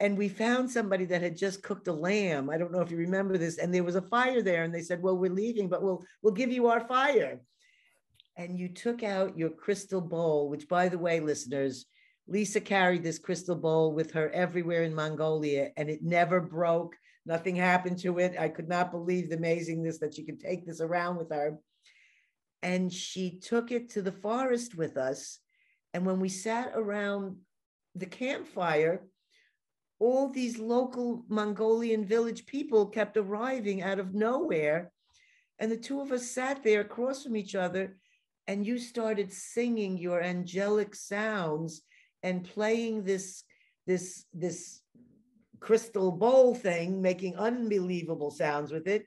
and 0.00 0.16
we 0.16 0.28
found 0.28 0.70
somebody 0.70 1.04
that 1.04 1.20
had 1.20 1.36
just 1.36 1.62
cooked 1.62 1.86
a 1.86 1.92
lamb. 1.92 2.48
I 2.48 2.56
don't 2.56 2.72
know 2.72 2.80
if 2.80 2.90
you 2.90 2.96
remember 2.96 3.36
this, 3.36 3.58
and 3.58 3.72
there 3.72 3.84
was 3.84 3.96
a 3.96 4.02
fire 4.02 4.42
there, 4.42 4.64
and 4.64 4.74
they 4.74 4.80
said, 4.80 5.02
"Well, 5.02 5.16
we're 5.16 5.30
leaving, 5.30 5.68
but 5.68 5.82
we'll 5.82 6.02
we'll 6.22 6.32
give 6.32 6.50
you 6.50 6.68
our 6.68 6.80
fire." 6.88 7.40
And 8.36 8.58
you 8.58 8.70
took 8.70 9.02
out 9.02 9.36
your 9.36 9.50
crystal 9.50 10.00
bowl, 10.00 10.48
which, 10.48 10.66
by 10.66 10.88
the 10.88 10.98
way, 10.98 11.20
listeners, 11.20 11.84
Lisa 12.26 12.60
carried 12.60 13.02
this 13.02 13.18
crystal 13.18 13.56
bowl 13.56 13.92
with 13.92 14.12
her 14.12 14.30
everywhere 14.30 14.84
in 14.84 14.94
Mongolia, 14.94 15.70
and 15.76 15.90
it 15.90 16.02
never 16.02 16.40
broke. 16.40 16.96
Nothing 17.26 17.54
happened 17.54 17.98
to 17.98 18.18
it. 18.18 18.34
I 18.38 18.48
could 18.48 18.68
not 18.68 18.90
believe 18.90 19.28
the 19.28 19.36
amazingness 19.36 19.98
that 19.98 20.14
she 20.14 20.24
could 20.24 20.40
take 20.40 20.64
this 20.64 20.80
around 20.80 21.18
with 21.18 21.30
her. 21.30 21.58
And 22.62 22.92
she 22.92 23.38
took 23.38 23.72
it 23.72 23.90
to 23.90 24.02
the 24.02 24.12
forest 24.12 24.76
with 24.76 24.96
us. 24.96 25.38
And 25.94 26.04
when 26.04 26.20
we 26.20 26.28
sat 26.28 26.72
around 26.74 27.36
the 27.94 28.06
campfire, 28.06 29.02
all 29.98 30.28
these 30.28 30.58
local 30.58 31.24
Mongolian 31.28 32.04
village 32.04 32.46
people 32.46 32.86
kept 32.86 33.16
arriving 33.16 33.82
out 33.82 33.98
of 33.98 34.14
nowhere. 34.14 34.92
And 35.58 35.70
the 35.70 35.76
two 35.76 36.00
of 36.00 36.10
us 36.10 36.30
sat 36.30 36.62
there 36.62 36.80
across 36.80 37.22
from 37.22 37.36
each 37.36 37.54
other, 37.54 37.98
and 38.46 38.66
you 38.66 38.78
started 38.78 39.32
singing 39.32 39.98
your 39.98 40.22
angelic 40.22 40.94
sounds 40.94 41.82
and 42.22 42.44
playing 42.44 43.04
this, 43.04 43.44
this, 43.86 44.24
this 44.32 44.80
crystal 45.60 46.10
bowl 46.10 46.54
thing, 46.54 47.02
making 47.02 47.36
unbelievable 47.36 48.30
sounds 48.30 48.72
with 48.72 48.88
it. 48.88 49.06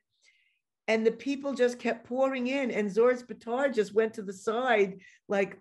And 0.87 1.05
the 1.05 1.11
people 1.11 1.53
just 1.53 1.79
kept 1.79 2.05
pouring 2.05 2.47
in, 2.47 2.69
and 2.71 2.91
Zor's 2.91 3.23
Batar 3.23 3.73
just 3.73 3.93
went 3.93 4.13
to 4.15 4.21
the 4.21 4.33
side, 4.33 4.99
like, 5.29 5.57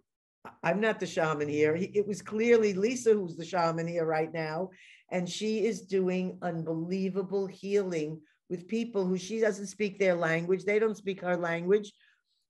I'm 0.64 0.81
not 0.81 0.99
the 0.99 1.07
shaman 1.07 1.49
here. 1.49 1.77
It 1.77 2.07
was 2.07 2.20
clearly 2.20 2.75
Lisa 2.75 3.12
who's 3.12 3.37
the 3.37 3.45
shaman 3.45 3.87
here 3.87 4.05
right 4.05 4.33
now 4.33 4.70
and 5.12 5.29
she 5.29 5.64
is 5.64 5.83
doing 5.83 6.39
unbelievable 6.43 7.47
healing 7.47 8.20
with 8.49 8.66
people 8.66 9.07
who 9.07 9.16
she 9.16 9.39
doesn't 9.39 9.66
speak 9.66 9.99
their 9.99 10.16
language 10.16 10.64
they 10.64 10.79
don't 10.81 10.97
speak 10.97 11.20
her 11.20 11.37
language 11.37 11.93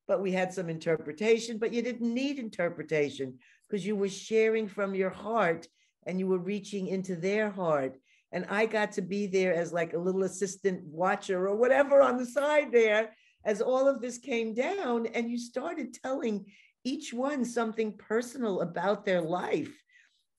but 0.08 0.22
we 0.22 0.32
had 0.32 0.54
some 0.54 0.70
interpretation 0.70 1.58
but 1.58 1.72
you 1.72 1.82
didn't 1.82 2.14
need 2.14 2.38
interpretation 2.38 3.36
because 3.68 3.84
you 3.84 3.96
were 3.96 4.08
sharing 4.08 4.66
from 4.66 4.94
your 4.94 5.10
heart 5.10 5.66
and 6.06 6.18
you 6.18 6.26
were 6.26 6.38
reaching 6.38 6.86
into 6.86 7.16
their 7.16 7.50
heart 7.50 7.98
and 8.32 8.46
i 8.48 8.66
got 8.66 8.92
to 8.92 9.02
be 9.02 9.26
there 9.26 9.54
as 9.54 9.72
like 9.72 9.92
a 9.92 9.98
little 9.98 10.24
assistant 10.24 10.82
watcher 10.84 11.46
or 11.48 11.56
whatever 11.56 12.00
on 12.02 12.16
the 12.16 12.26
side 12.26 12.72
there 12.72 13.14
as 13.44 13.60
all 13.60 13.88
of 13.88 14.00
this 14.00 14.18
came 14.18 14.54
down 14.54 15.06
and 15.06 15.30
you 15.30 15.38
started 15.38 15.94
telling 15.94 16.46
each 16.84 17.12
one 17.12 17.44
something 17.44 17.96
personal 17.96 18.60
about 18.60 19.04
their 19.04 19.20
life. 19.20 19.72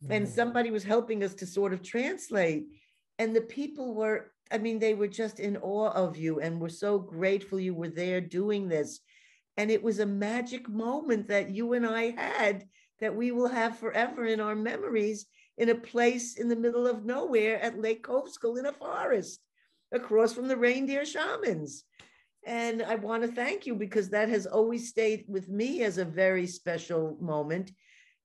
And 0.09 0.27
Mm. 0.27 0.29
somebody 0.29 0.71
was 0.71 0.83
helping 0.83 1.23
us 1.23 1.33
to 1.35 1.45
sort 1.45 1.73
of 1.73 1.81
translate 1.81 2.67
and 3.19 3.33
the 3.35 3.41
people 3.41 3.93
were 3.93 4.31
i 4.51 4.57
mean 4.57 4.79
they 4.79 4.93
were 4.93 5.07
just 5.07 5.39
in 5.39 5.55
awe 5.57 5.91
of 5.91 6.17
you 6.17 6.39
and 6.41 6.59
were 6.59 6.69
so 6.69 6.99
grateful 6.99 7.59
you 7.59 7.73
were 7.73 7.89
there 7.89 8.19
doing 8.21 8.67
this. 8.67 8.99
And 9.55 9.71
it 9.71 9.83
was 9.83 9.99
a 9.99 10.05
magic 10.05 10.67
moment 10.67 11.27
that 11.27 11.51
you 11.51 11.73
and 11.73 11.85
i 11.85 12.09
had 12.11 12.65
that 12.99 13.15
we 13.15 13.31
will 13.31 13.47
have 13.47 13.77
forever 13.79 14.25
in 14.25 14.39
our 14.39 14.55
memories 14.55 15.25
in 15.57 15.69
a 15.69 15.75
place 15.75 16.37
in 16.37 16.47
the 16.47 16.55
middle 16.55 16.87
of 16.87 17.05
nowhere 17.05 17.59
at 17.61 17.79
Lake 17.79 18.05
Hovsgol 18.07 18.57
in 18.57 18.65
a 18.65 18.73
forest 18.73 19.39
across 19.91 20.33
from 20.33 20.47
the 20.47 20.57
reindeer 20.57 21.05
shamans. 21.05 21.83
And 22.45 22.81
I 22.81 22.95
want 22.95 23.23
to 23.23 23.31
thank 23.31 23.65
you 23.65 23.75
because 23.75 24.09
that 24.09 24.29
has 24.29 24.45
always 24.45 24.89
stayed 24.89 25.25
with 25.27 25.47
me 25.47 25.83
as 25.83 25.97
a 25.97 26.05
very 26.05 26.47
special 26.47 27.17
moment. 27.21 27.71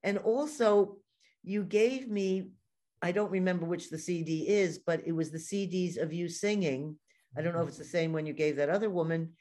And 0.03 0.18
also, 0.18 0.97
you 1.45 1.62
gave 1.62 2.09
me, 2.09 2.49
I 3.01 3.12
don't 3.12 3.31
remember 3.31 3.64
which 3.64 3.91
the 3.91 3.99
CD 3.99 4.49
is, 4.49 4.79
but 4.79 5.03
it 5.07 5.12
was 5.12 5.31
the 5.31 5.39
CDs 5.39 5.99
of 5.99 6.12
you 6.12 6.29
singing. 6.29 6.97
I 7.37 7.43
don't 7.43 7.55
know 7.55 7.62
if 7.62 7.68
it's 7.68 7.79
the 7.79 7.85
mm-hmm. 7.85 7.91
same 7.91 8.12
one 8.12 8.26
you 8.26 8.33
gave 8.33 8.57
that 8.57 8.70
other 8.70 8.91
woman. 8.91 9.35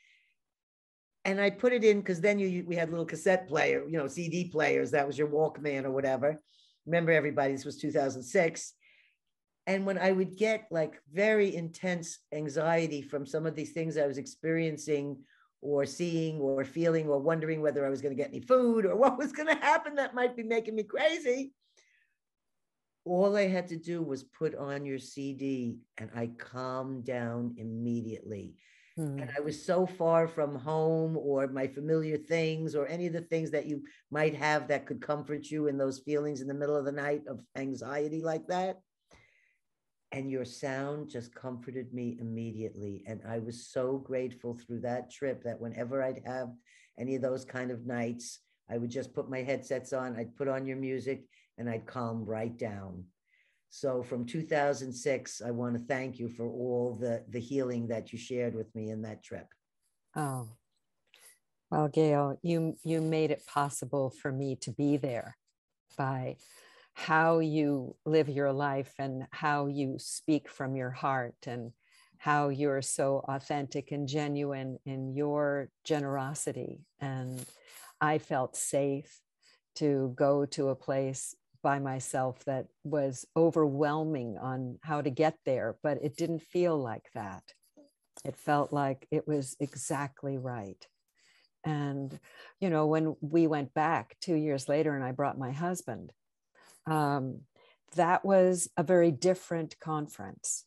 And 1.26 1.42
I 1.42 1.50
put 1.50 1.74
it 1.74 1.84
in 1.84 2.00
because 2.00 2.22
then 2.22 2.40
you 2.40 2.64
we 2.66 2.76
had 2.76 2.90
little 2.90 3.06
cassette 3.06 3.48
player, 3.48 3.84
you 3.88 3.98
know, 3.98 4.08
CD 4.08 4.46
players. 4.50 4.92
That 4.92 5.08
was 5.08 5.18
your 5.18 5.28
Walkman 5.28 5.84
or 5.84 5.92
whatever. 5.92 6.40
Remember, 6.88 7.12
everybody, 7.12 7.52
this 7.54 7.66
was 7.66 7.78
2006. 7.78 8.74
And 9.68 9.86
when 9.86 9.98
I 9.98 10.14
would 10.14 10.38
get 10.38 10.68
like 10.72 11.02
very 11.12 11.54
intense 11.54 12.20
anxiety 12.34 13.02
from 13.02 13.26
some 13.26 13.46
of 13.46 13.56
these 13.56 13.74
things 13.74 13.98
I 13.98 14.08
was 14.08 14.18
experiencing 14.18 15.18
or 15.62 15.86
seeing 15.86 16.40
or 16.40 16.64
feeling 16.64 17.08
or 17.08 17.20
wondering 17.20 17.62
whether 17.62 17.86
I 17.86 17.90
was 17.90 18.02
going 18.02 18.16
to 18.16 18.22
get 18.22 18.30
any 18.30 18.40
food 18.40 18.86
or 18.86 18.96
what 19.02 19.18
was 19.18 19.34
going 19.34 19.50
to 19.50 19.62
happen 19.62 19.96
that 19.96 20.16
might 20.16 20.38
be 20.38 20.44
making 20.44 20.76
me 20.76 20.84
crazy, 20.84 21.52
all 23.04 23.36
I 23.36 23.48
had 23.48 23.68
to 23.68 23.78
do 23.78 24.02
was 24.02 24.24
put 24.24 24.56
on 24.56 24.86
your 24.86 25.00
CD 25.00 25.78
and 25.98 26.10
I 26.16 26.28
calmed 26.38 27.06
down 27.06 27.56
immediately. 27.58 28.56
Hmm. 28.98 29.20
And 29.20 29.32
I 29.38 29.42
was 29.42 29.64
so 29.64 29.86
far 29.86 30.28
from 30.28 30.56
home 30.56 31.18
or 31.18 31.48
my 31.48 31.68
familiar 31.68 32.18
things 32.18 32.76
or 32.76 32.88
any 32.88 33.06
of 33.06 33.14
the 33.14 33.22
things 33.22 33.52
that 33.52 33.68
you 33.68 33.84
might 34.10 34.34
have 34.34 34.68
that 34.68 34.88
could 34.88 35.02
comfort 35.02 35.52
you 35.52 35.68
in 35.68 35.78
those 35.78 36.00
feelings 36.00 36.42
in 36.42 36.48
the 36.48 36.54
middle 36.54 36.76
of 36.76 36.86
the 36.86 36.92
night 36.92 37.22
of 37.28 37.40
anxiety 37.56 38.24
like 38.24 38.48
that 38.48 38.80
and 40.12 40.32
your 40.32 40.46
sound 40.46 41.10
just 41.10 41.36
comforted 41.36 41.94
me 41.94 42.18
immediately 42.20 43.04
and 43.08 43.22
i 43.28 43.40
was 43.40 43.68
so 43.68 43.98
grateful 43.98 44.58
through 44.58 44.80
that 44.80 45.12
trip 45.12 45.44
that 45.44 45.60
whenever 45.60 46.02
i'd 46.02 46.22
have 46.26 46.50
any 46.98 47.16
of 47.16 47.22
those 47.22 47.44
kind 47.44 47.72
of 47.72 47.86
nights 47.86 48.40
i 48.70 48.78
would 48.78 48.90
just 48.90 49.14
put 49.14 49.30
my 49.30 49.42
headsets 49.42 49.94
on 49.94 50.16
i'd 50.16 50.36
put 50.36 50.48
on 50.48 50.66
your 50.66 50.78
music 50.78 51.26
and 51.58 51.70
i'd 51.70 51.86
calm 51.86 52.26
right 52.26 52.58
down 52.58 53.04
so 53.70 54.04
from 54.04 54.26
2006 54.26 55.42
i 55.46 55.52
want 55.52 55.78
to 55.78 55.84
thank 55.86 56.20
you 56.20 56.30
for 56.30 56.48
all 56.48 56.98
the 57.00 57.24
the 57.30 57.40
healing 57.40 57.88
that 57.88 58.12
you 58.12 58.20
shared 58.20 58.56
with 58.56 58.74
me 58.76 58.90
in 58.90 59.02
that 59.02 59.24
trip 59.24 59.48
oh 60.16 60.48
well 61.70 61.88
gail 61.88 62.38
you 62.42 62.76
you 62.84 63.02
made 63.02 63.32
it 63.32 63.46
possible 63.46 64.10
for 64.10 64.32
me 64.32 64.56
to 64.56 64.72
be 64.72 64.98
there 64.98 65.38
by 65.98 66.38
how 66.98 67.38
you 67.38 67.96
live 68.06 68.28
your 68.28 68.52
life 68.52 68.92
and 68.98 69.28
how 69.30 69.68
you 69.68 69.98
speak 70.00 70.50
from 70.50 70.76
your 70.76 70.90
heart 70.90 71.36
and 71.46 71.72
how 72.18 72.50
you're 72.50 72.82
so 72.82 73.24
authentic 73.28 73.92
and 73.92 74.08
genuine 74.08 74.80
in 74.84 75.14
your 75.16 75.70
generosity. 75.84 76.82
And 77.00 77.46
I 78.02 78.18
felt 78.18 78.56
safe 78.56 79.22
to 79.76 80.12
go 80.16 80.46
to 80.48 80.70
a 80.70 80.76
place 80.76 81.36
by 81.62 81.80
myself 81.80 82.44
that 82.46 82.68
was 82.84 83.26
overwhelming 83.36 84.38
on 84.38 84.80
how 84.82 85.02
to 85.02 85.10
get 85.10 85.38
there, 85.46 85.78
but 85.84 85.98
it 86.02 86.18
didn't 86.18 86.42
feel 86.42 86.78
like 86.78 87.10
that. 87.14 87.44
It 88.26 88.36
felt 88.36 88.74
like 88.74 89.08
it 89.12 89.28
was 89.28 89.56
exactly 89.60 90.38
right. 90.38 90.86
And, 91.64 92.18
you 92.60 92.70
know, 92.70 92.88
when 92.88 93.16
we 93.22 93.48
went 93.48 93.74
back 93.74 94.16
two 94.22 94.36
years 94.36 94.70
later 94.70 94.96
and 94.96 95.04
I 95.04 95.12
brought 95.12 95.38
my 95.38 95.52
husband, 95.52 96.12
um, 96.86 97.42
that 97.96 98.24
was 98.24 98.70
a 98.78 98.84
very 98.84 99.12
different 99.12 99.80
conference. 99.80 100.66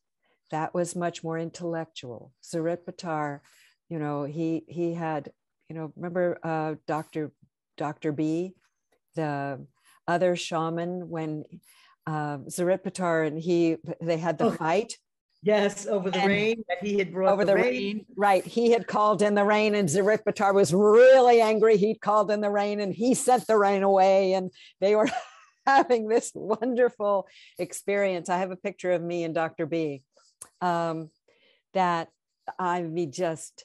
That 0.50 0.74
was 0.74 0.96
much 0.96 1.22
more 1.22 1.38
intellectual. 1.38 2.32
Zorigtbaatar, 2.42 3.40
you 3.88 3.98
know, 3.98 4.24
he 4.24 4.64
he 4.68 4.94
had, 4.94 5.30
you 5.68 5.76
know, 5.76 5.92
remember 5.96 6.38
uh, 6.42 6.74
Dr. 6.86 7.32
Dr. 7.76 8.12
B, 8.12 8.54
the 9.14 9.64
other 10.10 10.34
shaman 10.34 11.08
when 11.08 11.44
uh, 12.06 12.38
Zarit 12.48 13.26
and 13.26 13.38
he 13.38 13.76
they 14.00 14.18
had 14.18 14.38
the 14.38 14.46
oh, 14.46 14.50
fight. 14.50 14.98
Yes, 15.42 15.86
over 15.86 16.10
the 16.10 16.18
and 16.18 16.28
rain 16.28 16.64
that 16.68 16.86
he 16.86 16.98
had 16.98 17.12
brought 17.12 17.32
over 17.32 17.44
the, 17.46 17.52
the 17.52 17.56
rain. 17.56 17.64
rain. 17.64 18.06
Right. 18.14 18.44
He 18.44 18.72
had 18.72 18.86
called 18.86 19.22
in 19.22 19.34
the 19.34 19.44
rain, 19.44 19.74
and 19.74 19.88
Zorigtbaatar 19.88 20.52
was 20.52 20.74
really 20.74 21.40
angry. 21.40 21.78
He'd 21.78 22.00
called 22.00 22.30
in 22.30 22.42
the 22.42 22.50
rain 22.50 22.80
and 22.80 22.92
he 22.92 23.14
sent 23.14 23.46
the 23.46 23.56
rain 23.56 23.82
away, 23.82 24.34
and 24.34 24.50
they 24.80 24.96
were 24.96 25.08
having 25.66 26.08
this 26.08 26.32
wonderful 26.34 27.26
experience. 27.58 28.28
I 28.28 28.38
have 28.38 28.50
a 28.50 28.56
picture 28.56 28.90
of 28.90 29.02
me 29.02 29.24
and 29.24 29.34
Dr. 29.34 29.64
B 29.64 30.02
um, 30.60 31.10
that 31.72 32.08
I 32.58 32.82
be 32.82 33.06
just, 33.06 33.64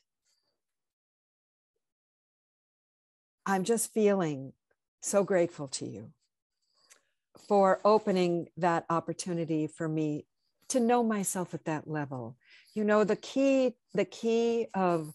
I'm 3.45 3.63
just 3.63 3.93
feeling 3.93 4.53
so 5.01 5.23
grateful 5.23 5.67
to 5.67 5.85
you 5.85 6.11
for 7.47 7.79
opening 7.85 8.47
that 8.57 8.85
opportunity 8.89 9.67
for 9.67 9.87
me 9.87 10.25
to 10.69 10.79
know 10.79 11.03
myself 11.03 11.53
at 11.53 11.65
that 11.65 11.87
level. 11.87 12.37
You 12.73 12.83
know, 12.83 13.03
the 13.03 13.15
key, 13.15 13.75
the 13.93 14.05
key 14.05 14.67
of 14.73 15.13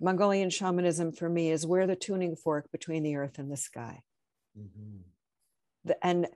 Mongolian 0.00 0.50
shamanism 0.50 1.12
for 1.12 1.28
me 1.28 1.50
is 1.50 1.66
we're 1.66 1.86
the 1.86 1.96
tuning 1.96 2.36
fork 2.36 2.70
between 2.72 3.02
the 3.02 3.16
earth 3.16 3.38
and 3.38 3.50
the 3.50 3.56
sky. 3.56 4.02
Mm-hmm 4.58 5.02
and 6.02 6.26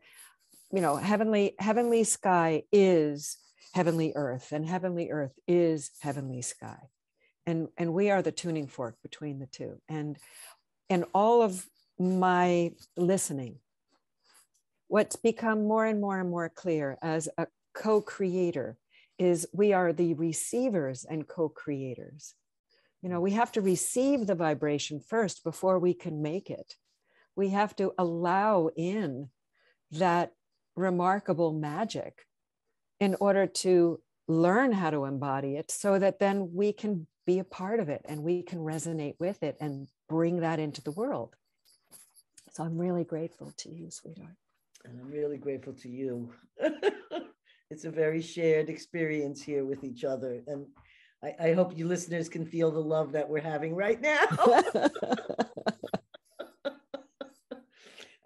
you 0.73 0.81
know 0.81 0.97
heavenly 0.97 1.55
heavenly 1.59 2.05
sky 2.05 2.63
is 2.73 3.37
heavenly 3.75 4.13
earth 4.15 4.53
and 4.53 4.67
heavenly 4.67 5.11
earth 5.11 5.33
is 5.47 5.91
heavenly 6.01 6.43
sky 6.43 6.79
and 7.47 7.69
and 7.77 7.93
we 7.93 8.11
are 8.11 8.23
the 8.23 8.33
tuning 8.33 8.67
fork 8.67 8.97
between 9.03 9.39
the 9.39 9.47
two 9.47 9.81
and 9.89 10.17
and 10.89 11.05
all 11.15 11.43
of 11.43 11.67
my 11.99 12.73
listening 12.97 13.59
what's 14.93 15.17
become 15.17 15.67
more 15.67 15.87
and 15.87 16.03
more 16.03 16.21
and 16.21 16.29
more 16.29 16.51
clear 16.51 16.99
as 17.01 17.27
a 17.39 17.47
co-creator 17.73 18.77
is 19.19 19.47
we 19.55 19.73
are 19.73 19.91
the 19.91 20.13
receivers 20.13 21.07
and 21.09 21.27
co-creators 21.27 22.35
you 23.01 23.09
know 23.09 23.19
we 23.19 23.31
have 23.31 23.51
to 23.51 23.63
receive 23.63 24.27
the 24.27 24.35
vibration 24.35 25.01
first 25.01 25.43
before 25.45 25.79
we 25.79 25.95
can 25.95 26.21
make 26.21 26.51
it 26.51 26.75
we 27.35 27.49
have 27.49 27.75
to 27.75 27.95
allow 27.97 28.69
in 28.77 29.31
that 29.91 30.33
remarkable 30.77 31.55
magic 31.55 32.27
in 33.01 33.17
order 33.19 33.47
to 33.47 33.99
learn 34.29 34.73
how 34.73 34.91
to 34.91 35.07
embody 35.07 35.57
it 35.57 35.71
so 35.71 35.99
that 35.99 36.19
then 36.19 36.51
we 36.53 36.71
can 36.71 37.07
be 37.27 37.39
a 37.39 37.45
part 37.45 37.81
of 37.81 37.89
it 37.89 38.03
and 38.05 38.23
we 38.23 38.43
can 38.43 38.59
resonate 38.59 39.15
with 39.19 39.43
it 39.43 39.57
and 39.59 39.89
bring 40.07 40.41
that 40.41 40.59
into 40.59 40.83
the 40.83 40.93
world. 40.93 41.35
So 42.53 42.63
I'm 42.65 42.77
really 42.77 43.05
grateful 43.05 43.55
to 43.59 43.71
you, 43.71 43.91
sweetheart. 43.91 44.37
And 44.85 45.01
I'm 45.01 45.11
really 45.11 45.39
grateful 45.39 45.73
to 45.75 45.89
you. 45.89 46.33
it's 47.71 47.85
a 47.85 47.91
very 47.91 48.21
shared 48.21 48.69
experience 48.69 49.43
here 49.43 49.65
with 49.65 49.85
each 49.85 50.05
other. 50.05 50.43
And 50.47 50.67
I, 51.23 51.35
I 51.49 51.53
hope 51.55 51.77
you 51.77 51.87
listeners 51.87 52.29
can 52.29 52.45
feel 52.45 52.71
the 52.71 52.81
love 52.81 53.13
that 53.13 53.29
we're 53.29 53.41
having 53.41 53.75
right 53.75 54.01
now. 54.01 54.27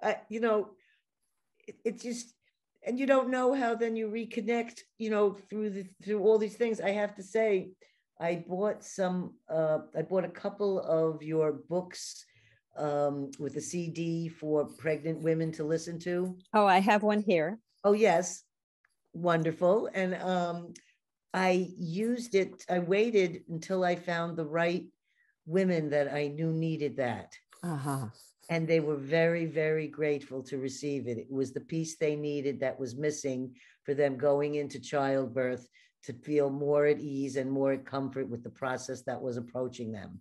I, 0.03 0.17
you 0.29 0.41
know, 0.41 0.71
it, 1.67 1.77
it 1.85 2.01
just 2.01 2.37
and 2.87 2.99
you 2.99 3.07
don't 3.07 3.31
know 3.31 3.53
how 3.53 3.75
then 3.75 3.97
you 3.97 4.09
reconnect 4.09 4.81
you 4.99 5.11
know 5.11 5.37
through 5.51 5.71
the 5.71 5.85
through 6.05 6.21
all 6.23 6.39
these 6.39 6.55
things 6.55 6.81
i 6.81 6.91
have 6.91 7.15
to 7.15 7.23
say 7.23 7.71
i 8.21 8.45
bought 8.49 8.85
some 8.85 9.35
uh 9.51 9.79
i 9.97 10.03
bought 10.03 10.25
a 10.25 10.29
couple 10.29 10.81
of 10.81 11.23
your 11.23 11.53
books 11.69 12.25
um 12.79 13.31
with 13.39 13.57
a 13.57 13.61
cd 13.61 14.29
for 14.29 14.64
pregnant 14.64 15.22
women 15.22 15.53
to 15.53 15.64
listen 15.64 15.99
to. 16.01 16.37
Oh 16.55 16.66
i 16.66 16.79
have 16.79 17.03
one 17.03 17.22
here. 17.22 17.59
Oh 17.85 17.93
yes. 17.93 18.43
Wonderful. 19.12 19.89
And 19.95 20.14
um 20.16 20.74
i 21.35 21.68
used 21.77 22.35
it 22.35 22.64
i 22.68 22.79
waited 22.79 23.43
until 23.49 23.85
i 23.85 23.95
found 23.95 24.37
the 24.37 24.47
right 24.47 24.87
women 25.47 25.91
that 25.91 26.12
i 26.12 26.29
knew 26.29 26.53
needed 26.53 26.97
that. 26.97 27.33
Uh-huh. 27.62 28.07
And 28.49 28.68
they 28.68 28.81
were 28.81 28.97
very 28.97 29.47
very 29.47 29.89
grateful 29.89 30.43
to 30.45 30.59
receive 30.59 31.09
it. 31.09 31.18
It 31.18 31.31
was 31.31 31.53
the 31.53 31.61
piece 31.61 31.97
they 31.97 32.16
needed 32.16 32.61
that 32.61 32.79
was 32.79 32.97
missing 32.97 33.55
for 33.85 33.95
them 33.95 34.16
going 34.16 34.57
into 34.57 34.81
childbirth 34.81 35.68
to 36.05 36.12
feel 36.12 36.51
more 36.51 36.87
at 36.87 37.01
ease 37.01 37.37
and 37.37 37.51
more 37.51 37.72
at 37.72 37.85
comfort 37.85 38.29
with 38.29 38.45
the 38.45 38.51
process 38.51 39.03
that 39.03 39.20
was 39.20 39.37
approaching 39.37 39.91
them 39.91 40.20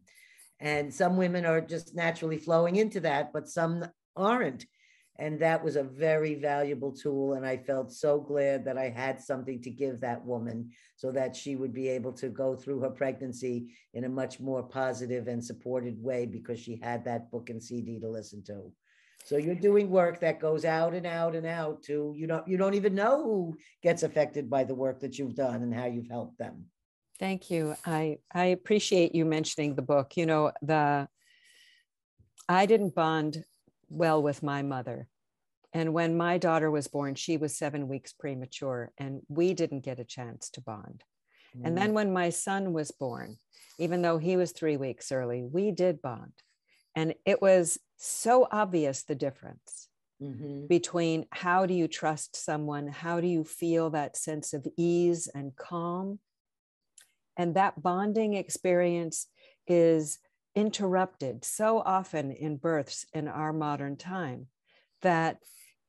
and 0.60 0.94
some 0.94 1.18
women 1.18 1.46
are 1.46 1.62
just 1.62 1.96
naturally 1.96 2.38
flowing 2.38 2.76
into 2.76 3.00
that 3.00 3.34
but 3.34 3.48
some 3.48 3.86
aren't 4.16 4.66
and 5.18 5.40
that 5.40 5.64
was 5.64 5.78
a 5.78 5.84
very 5.84 6.36
valuable 6.36 6.92
tool. 6.92 7.34
And 7.34 7.46
I 7.46 7.58
felt 7.58 7.92
so 7.92 8.20
glad 8.20 8.66
that 8.66 8.78
I 8.78 8.90
had 8.90 9.22
something 9.22 9.62
to 9.62 9.70
give 9.70 10.02
that 10.02 10.24
woman 10.26 10.72
so 10.98 11.12
that 11.12 11.36
she 11.36 11.56
would 11.56 11.74
be 11.74 11.88
able 11.88 12.12
to 12.14 12.28
go 12.28 12.56
through 12.56 12.82
her 12.82 12.90
pregnancy 12.90 13.74
in 13.94 14.04
a 14.04 14.10
much 14.10 14.40
more 14.40 14.64
positive 14.64 15.28
and 15.28 15.44
supported 15.44 16.02
way 16.02 16.26
because 16.26 16.60
she 16.60 16.80
had 16.82 17.06
that 17.06 17.32
book 17.32 17.50
and 17.50 17.64
CD 17.64 18.00
to 18.00 18.10
listen 18.10 18.44
to. 18.46 18.72
So 19.24 19.38
you're 19.38 19.56
doing 19.56 19.90
work 19.90 20.20
that 20.20 20.42
goes 20.42 20.66
out 20.66 20.94
and 20.94 21.08
out 21.08 21.34
and 21.34 21.48
out 21.48 21.82
to 21.84 22.14
you 22.16 22.28
don't 22.28 22.48
you 22.48 22.58
don't 22.58 22.76
even 22.76 22.94
know 22.94 23.24
who 23.24 23.58
gets 23.82 24.04
affected 24.04 24.52
by 24.52 24.66
the 24.66 24.76
work 24.76 25.00
that 25.00 25.18
you've 25.18 25.34
done 25.34 25.64
and 25.64 25.74
how 25.74 25.86
you've 25.86 26.10
helped 26.10 26.38
them. 26.38 26.66
Thank 27.20 27.50
you. 27.50 27.76
I 27.86 28.18
I 28.34 28.46
appreciate 28.46 29.16
you 29.16 29.26
mentioning 29.26 29.76
the 29.76 29.82
book. 29.82 30.18
You 30.18 30.26
know, 30.26 30.52
the 30.62 31.08
I 32.48 32.66
didn't 32.66 32.96
bond 32.96 33.44
well 33.90 34.22
with 34.22 34.44
my 34.44 34.62
mother. 34.62 35.08
And 35.74 35.94
when 35.94 36.16
my 36.16 36.38
daughter 36.38 36.72
was 36.72 36.88
born, 36.88 37.16
she 37.16 37.36
was 37.36 37.58
seven 37.58 37.90
weeks 37.90 38.14
premature, 38.14 38.92
and 38.98 39.22
we 39.28 39.54
didn't 39.54 39.82
get 39.82 40.00
a 40.00 40.06
chance 40.06 40.50
to 40.52 40.62
bond. 40.62 41.04
Mm. 41.58 41.62
And 41.66 41.78
then 41.78 41.94
when 41.94 42.14
my 42.14 42.30
son 42.30 42.72
was 42.72 42.92
born, 42.92 43.38
even 43.78 44.02
though 44.02 44.18
he 44.18 44.38
was 44.38 44.52
three 44.52 44.78
weeks 44.78 45.12
early, 45.12 45.44
we 45.44 45.72
did 45.72 46.02
bond. 46.02 46.32
And 46.96 47.14
it 47.26 47.42
was 47.42 47.78
so 47.98 48.48
obvious 48.52 49.04
the 49.04 49.16
difference 49.16 49.90
mm-hmm. 50.22 50.68
between 50.68 51.26
how 51.32 51.66
do 51.66 51.74
you 51.74 51.88
trust 51.88 52.36
someone, 52.36 52.88
how 52.88 53.20
do 53.20 53.28
you 53.28 53.44
feel 53.44 53.90
that 53.90 54.16
sense 54.16 54.54
of 54.54 54.66
ease 54.78 55.28
and 55.34 55.56
calm. 55.56 56.20
And 57.38 57.56
that 57.56 57.82
bonding 57.82 58.34
experience 58.34 59.28
is 59.68 60.20
interrupted 60.56 61.44
so 61.44 61.80
often 61.80 62.32
in 62.32 62.58
births 62.58 63.06
in 63.14 63.28
our 63.28 63.52
modern 63.52 63.98
time 63.98 64.48
that 65.02 65.38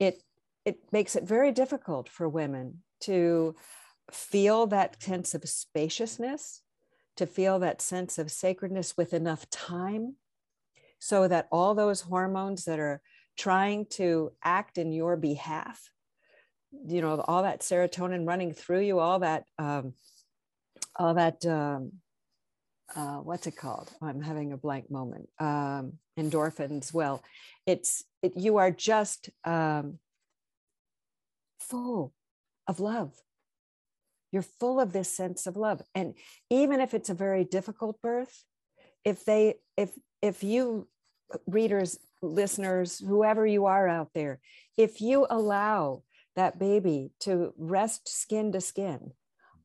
it 0.01 0.23
it 0.65 0.79
makes 0.91 1.15
it 1.15 1.23
very 1.23 1.53
difficult 1.53 2.09
for 2.09 2.29
women 2.29 2.83
to 3.01 3.55
feel 4.11 4.67
that 4.67 5.01
sense 5.01 5.35
of 5.35 5.49
spaciousness 5.49 6.63
to 7.17 7.27
feel 7.27 7.61
that 7.61 7.81
sense 7.81 8.19
of 8.19 8.31
sacredness 8.31 8.97
with 8.97 9.15
enough 9.15 9.49
time 9.51 10.17
so 10.99 11.29
that 11.29 11.49
all 11.53 11.75
those 11.75 12.01
hormones 12.03 12.65
that 12.65 12.79
are 12.81 13.01
trying 13.39 13.87
to 13.87 14.33
act 14.43 14.79
in 14.79 14.93
your 14.93 15.17
behalf 15.17 15.91
you 16.89 17.01
know 17.01 17.21
all 17.29 17.45
that 17.45 17.61
serotonin 17.61 18.27
running 18.27 18.53
through 18.53 18.81
you 18.81 18.99
all 18.99 19.21
that 19.21 19.45
um, 19.59 19.95
all 20.99 21.15
that 21.15 21.45
um, 21.47 21.93
uh, 22.95 23.17
what's 23.17 23.47
it 23.47 23.57
called? 23.57 23.91
I'm 24.01 24.23
having 24.23 24.53
a 24.53 24.57
blank 24.57 24.91
moment. 24.91 25.29
Um, 25.39 25.95
endorphins. 26.19 26.93
Well 26.95 27.23
it's 27.67 28.05
it, 28.23 28.37
you 28.37 28.59
are 28.59 28.71
just 28.71 29.31
um, 29.45 29.99
full 31.59 32.13
of 32.67 32.81
love. 32.81 33.13
You're 34.33 34.43
full 34.43 34.81
of 34.81 34.93
this 34.93 35.15
sense 35.15 35.47
of 35.47 35.57
love. 35.57 35.83
And 35.95 36.15
even 36.51 36.81
if 36.81 36.95
it's 36.95 37.11
a 37.11 37.15
very 37.15 37.45
difficult 37.45 38.01
birth 38.03 38.45
if 39.07 39.25
they 39.25 39.55
if 39.77 39.91
if 40.21 40.43
you 40.43 40.89
readers 41.47 41.99
listeners 42.21 42.99
whoever 42.99 43.47
you 43.47 43.67
are 43.67 43.89
out 43.89 44.11
there 44.15 44.41
if 44.77 45.01
you 45.01 45.27
allow 45.31 46.03
that 46.35 46.59
baby 46.59 47.11
to 47.21 47.53
rest 47.57 48.09
skin 48.09 48.53
to 48.53 48.61
skin 48.61 49.13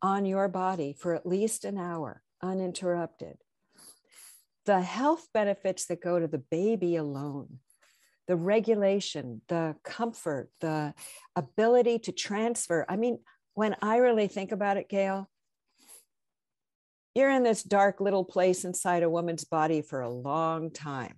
on 0.01 0.25
your 0.25 0.47
body 0.47 0.95
for 0.97 1.15
at 1.15 1.25
least 1.25 1.65
an 1.65 1.77
hour 1.77 2.23
uninterrupted 2.41 3.37
the 4.65 4.81
health 4.81 5.27
benefits 5.33 5.85
that 5.85 6.01
go 6.01 6.19
to 6.19 6.27
the 6.27 6.37
baby 6.37 6.95
alone 6.95 7.59
the 8.27 8.35
regulation 8.35 9.41
the 9.47 9.75
comfort 9.83 10.49
the 10.59 10.93
ability 11.35 11.99
to 11.99 12.11
transfer 12.11 12.85
i 12.89 12.95
mean 12.95 13.19
when 13.53 13.75
I 13.79 13.97
really 13.97 14.27
think 14.27 14.51
about 14.51 14.77
it, 14.77 14.89
Gail, 14.89 15.29
you're 17.13 17.29
in 17.29 17.43
this 17.43 17.61
dark 17.61 18.01
little 18.01 18.25
place 18.25 18.65
inside 18.65 19.03
a 19.03 19.09
woman's 19.09 19.43
body 19.43 19.83
for 19.83 20.01
a 20.01 20.09
long 20.09 20.71
time. 20.71 21.17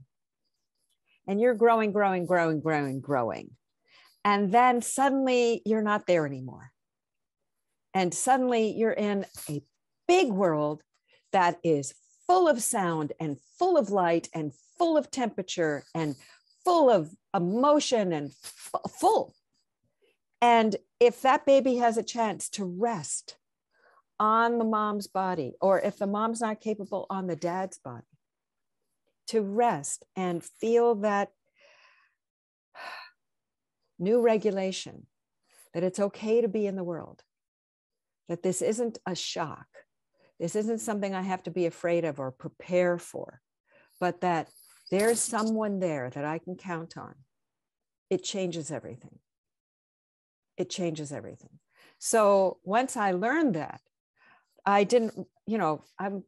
And 1.26 1.40
you're 1.40 1.54
growing, 1.54 1.94
growing, 1.94 2.26
growing, 2.26 2.60
growing, 2.60 3.00
growing. 3.00 3.52
And 4.26 4.52
then 4.52 4.82
suddenly 4.82 5.62
you're 5.66 5.82
not 5.82 6.06
there 6.06 6.26
anymore. 6.26 6.73
And 7.94 8.14
suddenly 8.14 8.72
you're 8.72 8.92
in 8.92 9.26
a 9.50 9.62
big 10.08 10.30
world 10.30 10.82
that 11.32 11.60
is 11.64 11.94
full 12.28 12.48
of 12.48 12.62
sound 12.62 13.14
and 13.20 13.38
full 13.60 13.78
of 13.78 13.90
light 13.90 14.30
and 14.34 14.54
full 14.78 14.98
of 14.98 15.12
temperature 15.12 15.84
and 15.94 16.16
full 16.64 16.90
of 16.90 17.12
emotion 17.36 18.14
and 18.14 18.34
full. 19.00 19.34
And 20.42 20.76
if 21.00 21.22
that 21.22 21.46
baby 21.46 21.78
has 21.78 21.98
a 21.98 22.04
chance 22.04 22.50
to 22.50 22.66
rest 22.66 23.38
on 24.20 24.58
the 24.58 24.66
mom's 24.66 25.08
body, 25.08 25.54
or 25.62 25.80
if 25.80 25.98
the 25.98 26.08
mom's 26.08 26.42
not 26.42 26.62
capable 26.62 27.06
on 27.10 27.28
the 27.28 27.36
dad's 27.36 27.78
body, 27.78 28.06
to 29.28 29.42
rest 29.42 30.06
and 30.16 30.44
feel 30.44 30.96
that 30.96 31.30
new 34.00 34.22
regulation, 34.22 35.08
that 35.74 35.84
it's 35.84 36.00
okay 36.00 36.42
to 36.42 36.48
be 36.48 36.68
in 36.68 36.76
the 36.76 36.84
world, 36.84 37.24
that 38.30 38.44
this 38.44 38.62
isn't 38.62 39.00
a 39.06 39.16
shock, 39.16 39.68
this 40.40 40.56
isn't 40.56 40.80
something 40.80 41.14
I 41.14 41.22
have 41.22 41.44
to 41.44 41.52
be 41.52 41.66
afraid 41.66 42.06
of 42.06 42.20
or 42.20 42.32
prepare 42.32 42.98
for, 42.98 43.42
but 44.00 44.22
that 44.22 44.50
there's 44.92 45.20
someone 45.20 45.80
there 45.80 46.10
that 46.10 46.26
I 46.26 46.38
can 46.40 46.56
count 46.56 46.98
on. 46.98 47.16
It 48.10 48.24
changes 48.24 48.72
everything 48.72 49.20
it 50.58 50.70
changes 50.70 51.12
everything. 51.12 51.60
So 52.00 52.58
once 52.64 52.98
I 52.98 53.12
learned 53.12 53.56
that, 53.56 53.82
I 54.66 54.84
didn't, 54.84 55.14
you 55.46 55.58
know, 55.58 55.84
I'm 56.00 56.24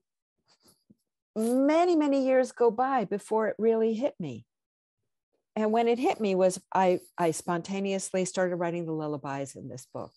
many, 1.35 1.95
many 1.95 2.25
years 2.25 2.51
go 2.51 2.71
by 2.71 3.05
before 3.05 3.47
it 3.47 3.55
really 3.57 3.93
hit 3.93 4.15
me. 4.19 4.45
And 5.55 5.71
when 5.71 5.87
it 5.87 5.99
hit 5.99 6.19
me 6.19 6.35
was 6.35 6.59
I 6.73 6.99
I 7.17 7.31
spontaneously 7.31 8.25
started 8.25 8.57
writing 8.57 8.85
the 8.85 8.91
lullabies 8.91 9.55
in 9.55 9.69
this 9.69 9.87
book. 9.93 10.11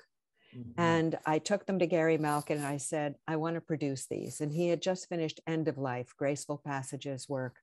Mm-hmm. 0.57 0.80
And 0.80 1.18
I 1.26 1.38
took 1.38 1.66
them 1.66 1.78
to 1.78 1.86
Gary 1.86 2.18
Malkin 2.18 2.59
and 2.59 2.66
I 2.66 2.78
said, 2.78 3.16
I 3.26 3.36
want 3.36 3.57
to 3.57 3.61
produce 3.61 4.07
these. 4.07 4.40
And 4.40 4.53
he 4.53 4.68
had 4.68 4.82
just 4.82 5.09
finished 5.09 5.40
End 5.46 5.68
of 5.68 5.78
Life, 5.78 6.14
Graceful 6.16 6.61
Passages 6.64 7.28
work. 7.28 7.57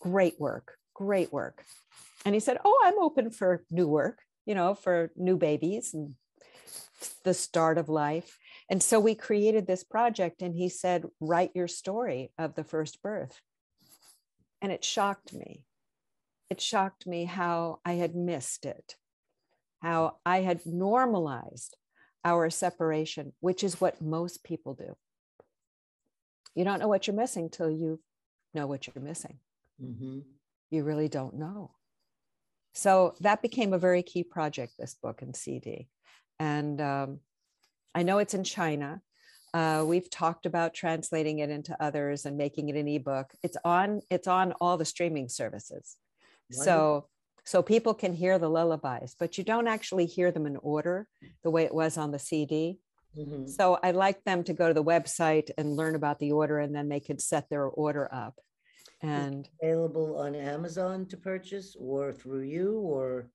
Great 0.00 0.40
work, 0.40 0.76
great 0.94 1.32
work. 1.32 1.64
And 2.24 2.34
he 2.34 2.40
said, 2.40 2.58
Oh, 2.64 2.78
I'm 2.84 2.98
open 2.98 3.30
for 3.30 3.62
new 3.70 3.86
work 3.86 4.20
you 4.46 4.54
know, 4.54 4.74
for 4.74 5.10
new 5.16 5.36
babies 5.36 5.92
and 5.92 6.14
the 7.24 7.34
start 7.34 7.76
of 7.76 7.88
life. 7.88 8.38
And 8.70 8.82
so 8.82 8.98
we 8.98 9.14
created 9.14 9.66
this 9.66 9.84
project, 9.84 10.40
and 10.40 10.54
he 10.54 10.68
said, 10.68 11.04
Write 11.20 11.50
your 11.54 11.68
story 11.68 12.32
of 12.38 12.54
the 12.54 12.64
first 12.64 13.02
birth. 13.02 13.40
And 14.62 14.72
it 14.72 14.84
shocked 14.84 15.34
me. 15.34 15.64
It 16.48 16.60
shocked 16.60 17.06
me 17.06 17.24
how 17.24 17.80
I 17.84 17.94
had 17.94 18.14
missed 18.14 18.64
it, 18.64 18.94
how 19.82 20.16
I 20.24 20.40
had 20.40 20.64
normalized 20.64 21.76
our 22.26 22.50
separation, 22.50 23.32
which 23.38 23.62
is 23.62 23.80
what 23.80 24.02
most 24.02 24.42
people 24.42 24.74
do. 24.74 24.96
You 26.56 26.64
don't 26.64 26.80
know 26.80 26.88
what 26.88 27.06
you're 27.06 27.14
missing 27.14 27.48
till 27.48 27.70
you 27.70 28.00
know 28.52 28.66
what 28.66 28.86
you're 28.86 29.02
missing. 29.02 29.38
Mm-hmm. 29.80 30.18
You 30.70 30.82
really 30.82 31.08
don't 31.08 31.36
know. 31.36 31.70
So 32.74 33.14
that 33.20 33.42
became 33.42 33.72
a 33.72 33.78
very 33.78 34.02
key 34.02 34.24
project, 34.24 34.72
this 34.76 34.94
book 35.00 35.22
and 35.22 35.36
CD. 35.36 35.88
And 36.40 36.80
um, 36.80 37.20
I 37.94 38.02
know 38.02 38.18
it's 38.18 38.34
in 38.34 38.42
China. 38.42 39.00
Uh, 39.54 39.84
we've 39.86 40.10
talked 40.10 40.46
about 40.46 40.74
translating 40.74 41.38
it 41.38 41.48
into 41.48 41.80
others 41.80 42.26
and 42.26 42.36
making 42.36 42.68
it 42.70 42.76
an 42.76 42.88
ebook. 42.88 43.32
It's 43.44 43.56
on 43.64 44.02
it's 44.10 44.26
on 44.26 44.52
all 44.60 44.76
the 44.76 44.84
streaming 44.84 45.28
services. 45.28 45.96
So 46.50 47.06
so 47.46 47.62
people 47.62 47.94
can 47.94 48.12
hear 48.12 48.38
the 48.38 48.50
lullabies, 48.50 49.16
but 49.18 49.38
you 49.38 49.44
don't 49.44 49.68
actually 49.68 50.06
hear 50.06 50.30
them 50.30 50.46
in 50.46 50.56
order 50.58 51.08
the 51.42 51.50
way 51.50 51.64
it 51.64 51.74
was 51.74 51.96
on 51.96 52.10
the 52.10 52.18
CD. 52.18 52.78
Mm-hmm. 53.16 53.46
So 53.46 53.78
I 53.82 53.92
like 53.92 54.22
them 54.24 54.44
to 54.44 54.52
go 54.52 54.68
to 54.68 54.74
the 54.74 54.84
website 54.84 55.50
and 55.56 55.76
learn 55.76 55.94
about 55.94 56.18
the 56.18 56.32
order, 56.32 56.58
and 56.58 56.74
then 56.74 56.88
they 56.88 57.00
could 57.00 57.20
set 57.20 57.48
their 57.48 57.64
order 57.64 58.12
up 58.12 58.34
and 59.02 59.48
available 59.62 60.18
on 60.18 60.34
Amazon 60.34 61.06
to 61.06 61.16
purchase 61.16 61.76
or 61.78 62.12
through 62.12 62.42
you 62.42 62.78
or? 62.78 63.28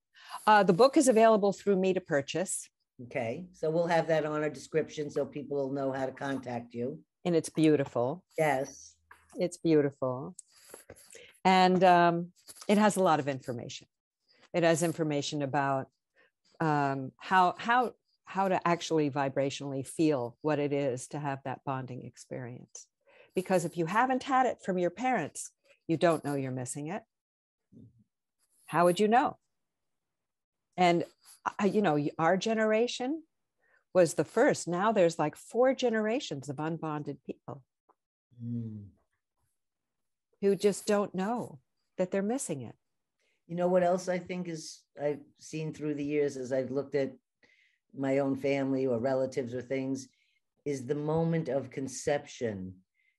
Uh, 0.47 0.63
the 0.63 0.73
book 0.73 0.97
is 0.97 1.07
available 1.07 1.53
through 1.53 1.75
me 1.75 1.93
to 1.93 2.01
purchase. 2.01 2.69
Okay, 3.03 3.45
so 3.53 3.69
we'll 3.69 3.88
have 3.88 4.07
that 4.07 4.25
on 4.25 4.43
our 4.43 4.49
description 4.49 5.09
so 5.09 5.25
people 5.25 5.57
will 5.57 5.73
know 5.73 5.91
how 5.91 6.05
to 6.05 6.11
contact 6.11 6.73
you. 6.73 6.99
And 7.25 7.35
it's 7.35 7.49
beautiful. 7.49 8.23
Yes. 8.38 8.95
It's 9.35 9.57
beautiful. 9.57 10.35
And 11.43 11.83
um, 11.83 12.27
it 12.67 12.77
has 12.77 12.97
a 12.97 13.03
lot 13.03 13.19
of 13.19 13.27
information. 13.27 13.88
It 14.53 14.64
has 14.64 14.84
information 14.84 15.41
about 15.41 15.88
um, 16.60 17.11
how, 17.18 17.56
how, 17.57 17.94
how 18.26 18.48
to 18.48 18.65
actually 18.68 19.10
vibrationally 19.10 19.86
feel 19.86 20.38
what 20.41 20.60
it 20.60 20.73
is 20.73 21.07
to 21.10 21.19
have 21.19 21.40
that 21.44 21.61
bonding 21.65 22.06
experience. 22.06 22.88
Because 23.36 23.65
if 23.65 23.78
you 23.78 23.86
haven't 23.86 24.23
had 24.23 24.45
it 24.45 24.57
from 24.64 24.78
your 24.78 24.90
parents, 24.90 25.52
you 25.88 25.98
don't 25.98 26.23
know 26.23 26.36
you're 26.36 26.52
missing 26.52 26.88
it. 26.88 27.03
How 28.65 28.86
would 28.86 28.99
you 28.99 29.07
know? 29.07 29.38
And, 30.78 31.03
uh, 31.45 31.65
you 31.65 31.82
know, 31.82 31.99
our 32.18 32.38
generation 32.38 33.23
was 33.94 34.14
the 34.14 34.23
first. 34.23 34.68
Now 34.68 34.91
there's 34.91 35.19
like 35.19 35.36
four 35.36 35.73
generations 35.73 36.48
of 36.49 36.56
unbonded 36.57 37.18
people 37.26 37.64
mm. 38.41 38.86
who 40.40 40.56
just 40.56 40.86
don't 40.86 41.14
know 41.14 41.60
that 41.98 42.11
they're 42.11 42.22
missing 42.22 42.61
it. 42.61 42.76
You 43.52 43.57
know 43.57 43.68
what 43.68 43.84
else 43.84 44.07
I 44.07 44.18
think 44.18 44.48
is 44.48 44.80
I've 44.99 45.19
seen 45.38 45.73
through 45.73 45.95
the 45.95 46.06
years 46.06 46.38
as 46.38 46.53
I've 46.53 46.72
looked 46.72 46.95
at 46.95 47.11
my 47.94 48.19
own 48.19 48.38
family 48.38 48.88
or 48.88 48.98
relatives 48.98 49.53
or 49.53 49.61
things 49.61 50.07
is 50.64 50.86
the 50.86 50.95
moment 50.95 51.49
of 51.49 51.69
conception 51.69 52.73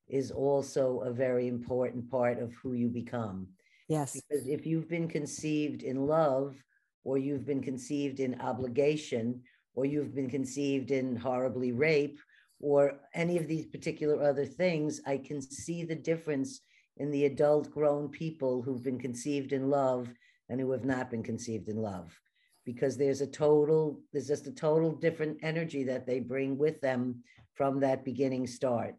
is 0.09 0.31
also 0.31 1.01
a 1.01 1.13
very 1.13 1.49
important 1.49 2.11
part 2.11 2.39
of 2.39 2.55
who 2.55 2.73
you 2.73 2.89
become. 2.89 3.47
Yes. 3.89 4.15
Because 4.15 4.49
if 4.49 4.65
you've 4.65 4.89
been 4.89 5.07
conceived 5.07 5.83
in 5.83 6.07
love, 6.07 6.57
or 7.05 7.19
you've 7.19 7.45
been 7.45 7.63
conceived 7.63 8.19
in 8.19 8.41
obligation, 8.41 9.43
or 9.75 9.85
you've 9.85 10.15
been 10.15 10.31
conceived 10.31 10.93
in 10.93 11.15
horribly 11.15 11.73
rape, 11.73 12.19
or 12.59 13.01
any 13.13 13.37
of 13.37 13.49
these 13.49 13.67
particular 13.67 14.23
other 14.23 14.47
things, 14.47 14.99
I 15.07 15.19
can 15.19 15.43
see 15.43 15.85
the 15.85 15.95
difference 15.95 16.63
in 16.97 17.11
the 17.11 17.25
adult 17.25 17.71
grown 17.71 18.09
people 18.09 18.63
who've 18.63 18.83
been 18.83 18.99
conceived 18.99 19.53
in 19.53 19.71
love 19.71 20.13
and 20.49 20.61
who 20.61 20.71
have 20.71 20.85
not 20.85 21.11
been 21.11 21.23
conceived 21.23 21.69
in 21.69 21.77
love. 21.77 22.19
Because 22.65 22.97
there's 22.97 23.21
a 23.21 23.27
total 23.27 24.01
there's 24.13 24.29
just 24.29 24.47
a 24.47 24.53
total 24.53 24.93
different 24.93 25.39
energy 25.43 25.85
that 25.85 26.07
they 26.07 26.21
bring 26.21 26.57
with 26.57 26.81
them 26.81 27.23
from 27.55 27.81
that 27.81 28.05
beginning 28.05 28.47
start. 28.47 28.95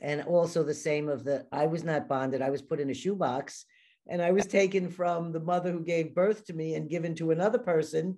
And 0.00 0.22
also 0.22 0.62
the 0.62 0.74
same 0.74 1.08
of 1.08 1.24
the 1.24 1.46
i 1.52 1.66
was 1.66 1.84
not 1.84 2.08
bonded 2.08 2.42
i 2.42 2.50
was 2.50 2.60
put 2.60 2.80
in 2.80 2.90
a 2.90 2.94
shoebox 2.94 3.64
and 4.08 4.20
i 4.20 4.30
was 4.32 4.46
taken 4.46 4.90
from 4.90 5.32
the 5.32 5.40
mother 5.40 5.70
who 5.70 5.84
gave 5.84 6.14
birth 6.14 6.44
to 6.46 6.52
me 6.52 6.74
and 6.74 6.90
given 6.90 7.14
to 7.14 7.30
another 7.30 7.58
person 7.58 8.16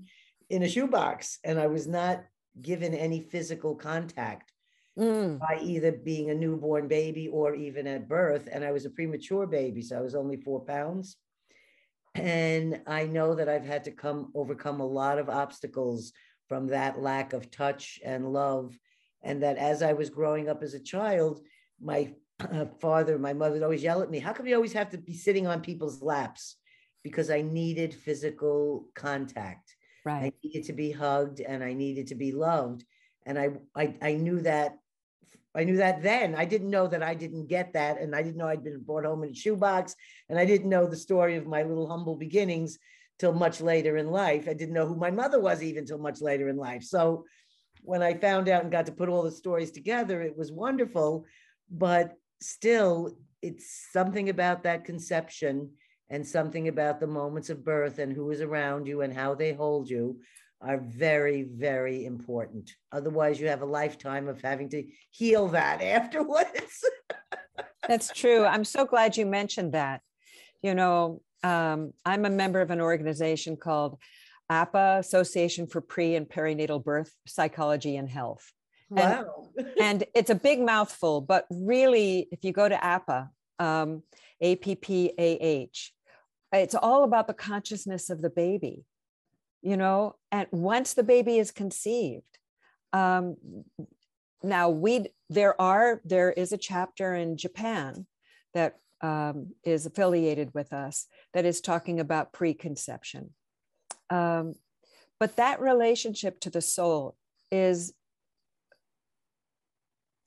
in 0.51 0.63
a 0.63 0.69
shoebox. 0.69 1.39
And 1.45 1.61
i 1.61 1.67
was 1.67 1.87
not 1.87 2.25
given 2.61 2.95
any 2.95 3.21
physical 3.21 3.75
contact 3.75 4.54
mm. 4.99 5.39
by 5.39 5.59
either 5.63 5.93
being 5.93 6.31
a 6.31 6.35
newborn 6.35 6.89
baby 6.89 7.29
or 7.29 7.55
even 7.55 7.87
at 7.87 8.09
birth 8.09 8.49
and 8.53 8.65
i 8.65 8.73
was 8.73 8.85
a 8.85 8.91
premature 8.91 9.47
baby 9.47 9.83
so 9.83 9.99
i 9.99 10.01
was 10.01 10.15
only 10.15 10.37
four 10.37 10.61
pounds 10.65 11.17
and 12.15 12.81
I 12.87 13.07
know 13.07 13.35
that 13.35 13.49
I've 13.49 13.65
had 13.65 13.85
to 13.85 13.91
come 13.91 14.31
overcome 14.35 14.81
a 14.81 14.87
lot 14.87 15.19
of 15.19 15.29
obstacles 15.29 16.13
from 16.49 16.69
that 16.69 17.01
lack 17.01 17.33
of 17.33 17.51
touch 17.51 17.99
and 18.05 18.33
love. 18.33 18.79
And 19.23 19.43
that 19.43 19.57
as 19.57 19.83
I 19.83 19.95
was 19.95 20.11
growing 20.11 20.49
up 20.49 20.63
as 20.63 20.75
a 20.75 20.81
child, 20.83 21.41
my 21.81 22.15
uh, 22.41 22.67
father, 22.81 23.19
my 23.19 23.33
mother 23.33 23.55
would 23.55 23.63
always 23.63 23.83
yell 23.83 24.03
at 24.03 24.11
me, 24.11 24.21
How 24.21 24.33
come 24.33 24.47
you 24.47 24.55
always 24.55 24.75
have 24.75 24.91
to 24.91 24.99
be 24.99 25.15
sitting 25.15 25.47
on 25.47 25.61
people's 25.61 26.03
laps? 26.03 26.57
Because 27.03 27.31
I 27.31 27.43
needed 27.43 27.95
physical 27.95 28.89
contact. 28.95 29.75
Right. 30.05 30.25
I 30.25 30.33
needed 30.43 30.65
to 30.65 30.73
be 30.73 30.93
hugged 30.93 31.41
and 31.41 31.65
I 31.65 31.73
needed 31.73 32.09
to 32.09 32.15
be 32.15 32.33
loved. 32.33 32.85
And 33.27 33.39
I, 33.39 33.51
I, 33.75 33.95
I 34.03 34.13
knew 34.13 34.41
that 34.43 34.77
I 35.55 35.65
knew 35.65 35.77
that 35.77 36.03
then. 36.03 36.35
I 36.35 36.45
didn't 36.45 36.71
know 36.71 36.87
that 36.89 37.03
I 37.03 37.15
didn't 37.15 37.47
get 37.47 37.73
that. 37.75 38.01
And 38.01 38.15
I 38.15 38.23
didn't 38.23 38.37
know 38.37 38.49
I'd 38.49 38.65
been 38.65 38.81
brought 38.81 39.05
home 39.05 39.23
in 39.23 39.31
a 39.31 39.35
shoebox. 39.35 39.95
And 40.29 40.39
I 40.39 40.45
didn't 40.45 40.69
know 40.69 40.87
the 40.87 40.97
story 40.97 41.37
of 41.37 41.47
my 41.47 41.63
little 41.63 41.89
humble 41.89 42.17
beginnings 42.17 42.79
till 43.19 43.33
much 43.33 43.61
later 43.61 43.97
in 43.97 44.11
life. 44.11 44.49
I 44.49 44.55
didn't 44.55 44.75
know 44.75 44.87
who 44.87 44.97
my 44.97 45.11
mother 45.11 45.41
was 45.41 45.63
even 45.63 45.87
till 45.87 45.99
much 45.99 46.21
later 46.21 46.49
in 46.49 46.57
life. 46.57 46.83
So 46.83 47.25
when 47.83 48.03
I 48.03 48.15
found 48.15 48.49
out 48.49 48.63
and 48.63 48.73
got 48.73 48.87
to 48.87 48.93
put 48.93 49.09
all 49.09 49.23
the 49.23 49.31
stories 49.31 49.71
together, 49.71 50.23
it 50.23 50.37
was 50.37 50.51
wonderful. 50.51 51.25
But 51.71 52.15
still, 52.41 53.17
it's 53.43 53.89
something 53.93 54.31
about 54.31 54.65
that 54.65 54.85
conception 54.85 55.71
and 56.11 56.27
something 56.27 56.69
about 56.69 56.99
the 56.99 57.07
moments 57.07 57.51
of 57.51 57.65
birth 57.65 57.99
and 57.99 58.13
who 58.13 58.31
is 58.31 58.41
around 58.41 58.87
you 58.87 59.03
and 59.03 59.13
how 59.13 59.35
they 59.35 59.53
hold 59.53 59.89
you 59.89 60.21
are 60.65 60.79
very, 60.79 61.43
very 61.43 62.05
important. 62.07 62.73
Otherwise, 62.91 63.39
you 63.39 63.49
have 63.49 63.63
a 63.63 63.67
lifetime 63.67 64.29
of 64.29 64.41
having 64.41 64.69
to 64.71 64.85
heal 65.11 65.49
that 65.49 65.83
afterwards. 65.83 66.85
That's 67.87 68.09
true. 68.13 68.45
I'm 68.45 68.65
so 68.65 68.87
glad 68.87 69.17
you 69.17 69.27
mentioned 69.27 69.73
that. 69.73 70.01
You 70.63 70.75
know, 70.75 71.21
um, 71.43 71.93
I'm 72.05 72.25
a 72.25 72.31
member 72.31 72.63
of 72.63 72.71
an 72.71 72.81
organization 72.81 73.57
called 73.57 73.99
APA, 74.49 74.97
Association 75.01 75.67
for 75.67 75.81
Pre 75.81 76.15
and 76.15 76.27
Perinatal 76.27 76.83
Birth 76.83 77.13
Psychology 77.27 77.97
and 77.97 78.09
Health. 78.09 78.51
Wow. 78.89 79.51
And, 79.59 79.69
and 79.81 80.05
it's 80.15 80.31
a 80.31 80.35
big 80.35 80.61
mouthful, 80.61 81.21
but 81.21 81.47
really, 81.51 82.29
if 82.33 82.45
you 82.45 82.53
go 82.53 82.69
to 82.69 82.83
APA, 82.83 83.31
um, 83.59 84.03
APPAH, 84.43 85.91
it's 86.53 86.75
all 86.75 87.05
about 87.05 87.27
the 87.27 87.35
consciousness 87.35 88.09
of 88.09 88.23
the 88.23 88.31
baby 88.31 88.85
you 89.65 89.77
know 89.77 90.15
and 90.31 90.47
once 90.53 90.95
the 90.95 91.03
baby 91.03 91.39
is 91.39 91.51
conceived. 91.51 92.39
Um, 92.93 93.37
now 94.43 94.69
we 94.69 95.07
there 95.31 95.61
are 95.61 96.01
there 96.05 96.31
is 96.31 96.53
a 96.53 96.59
chapter 96.59 97.15
in 97.15 97.37
japan 97.37 98.07
that 98.53 98.77
um, 99.01 99.55
is 99.65 99.87
affiliated 99.87 100.55
with 100.55 100.73
us 100.73 101.09
that 101.33 101.45
is 101.45 101.61
talking 101.61 101.99
about 101.99 102.33
preconception. 102.33 103.31
Um, 104.11 104.55
but 105.19 105.37
that 105.37 105.61
relationship 105.61 106.41
to 106.41 106.51
the 106.51 106.61
soul 106.61 107.17
is 107.51 107.95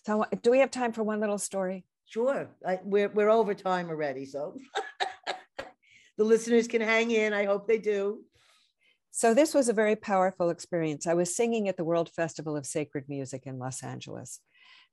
so 0.06 0.26
do 0.42 0.52
we 0.52 0.60
have 0.60 0.72
time 0.72 0.94
for 0.94 1.04
one 1.04 1.20
little 1.20 1.38
story? 1.38 1.86
Sure. 2.06 2.50
I, 2.66 2.80
we're, 2.84 3.10
we're 3.10 3.30
over 3.30 3.54
time 3.54 3.90
already 3.90 4.26
so. 4.26 4.58
The 6.18 6.24
listeners 6.24 6.68
can 6.68 6.82
hang 6.82 7.12
in. 7.12 7.32
I 7.32 7.46
hope 7.46 7.68
they 7.68 7.78
do 7.78 8.24
so 9.18 9.34
this 9.34 9.56
was 9.56 9.68
a 9.68 9.74
very 9.74 9.96
powerful 9.96 10.52
experience. 10.52 11.08
I 11.08 11.16
was 11.16 11.36
singing 11.36 11.68
at 11.68 11.76
the 11.76 11.84
World 11.84 12.08
Festival 12.08 12.56
of 12.56 12.68
Sacred 12.68 13.06
Music 13.10 13.48
in 13.48 13.58
Los 13.58 13.82
Angeles. 13.82 14.42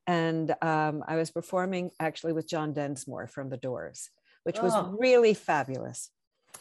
And 0.07 0.51
um, 0.63 1.05
I 1.07 1.17
was 1.17 1.31
performing 1.31 1.91
actually 2.01 2.33
with 2.33 2.49
John 2.49 2.73
Densmore 2.73 3.27
from 3.27 3.51
The 3.51 3.59
Doors, 3.59 4.09
which 4.45 4.63
was 4.63 4.73
oh. 4.75 4.97
really 4.99 5.35
fabulous. 5.35 6.09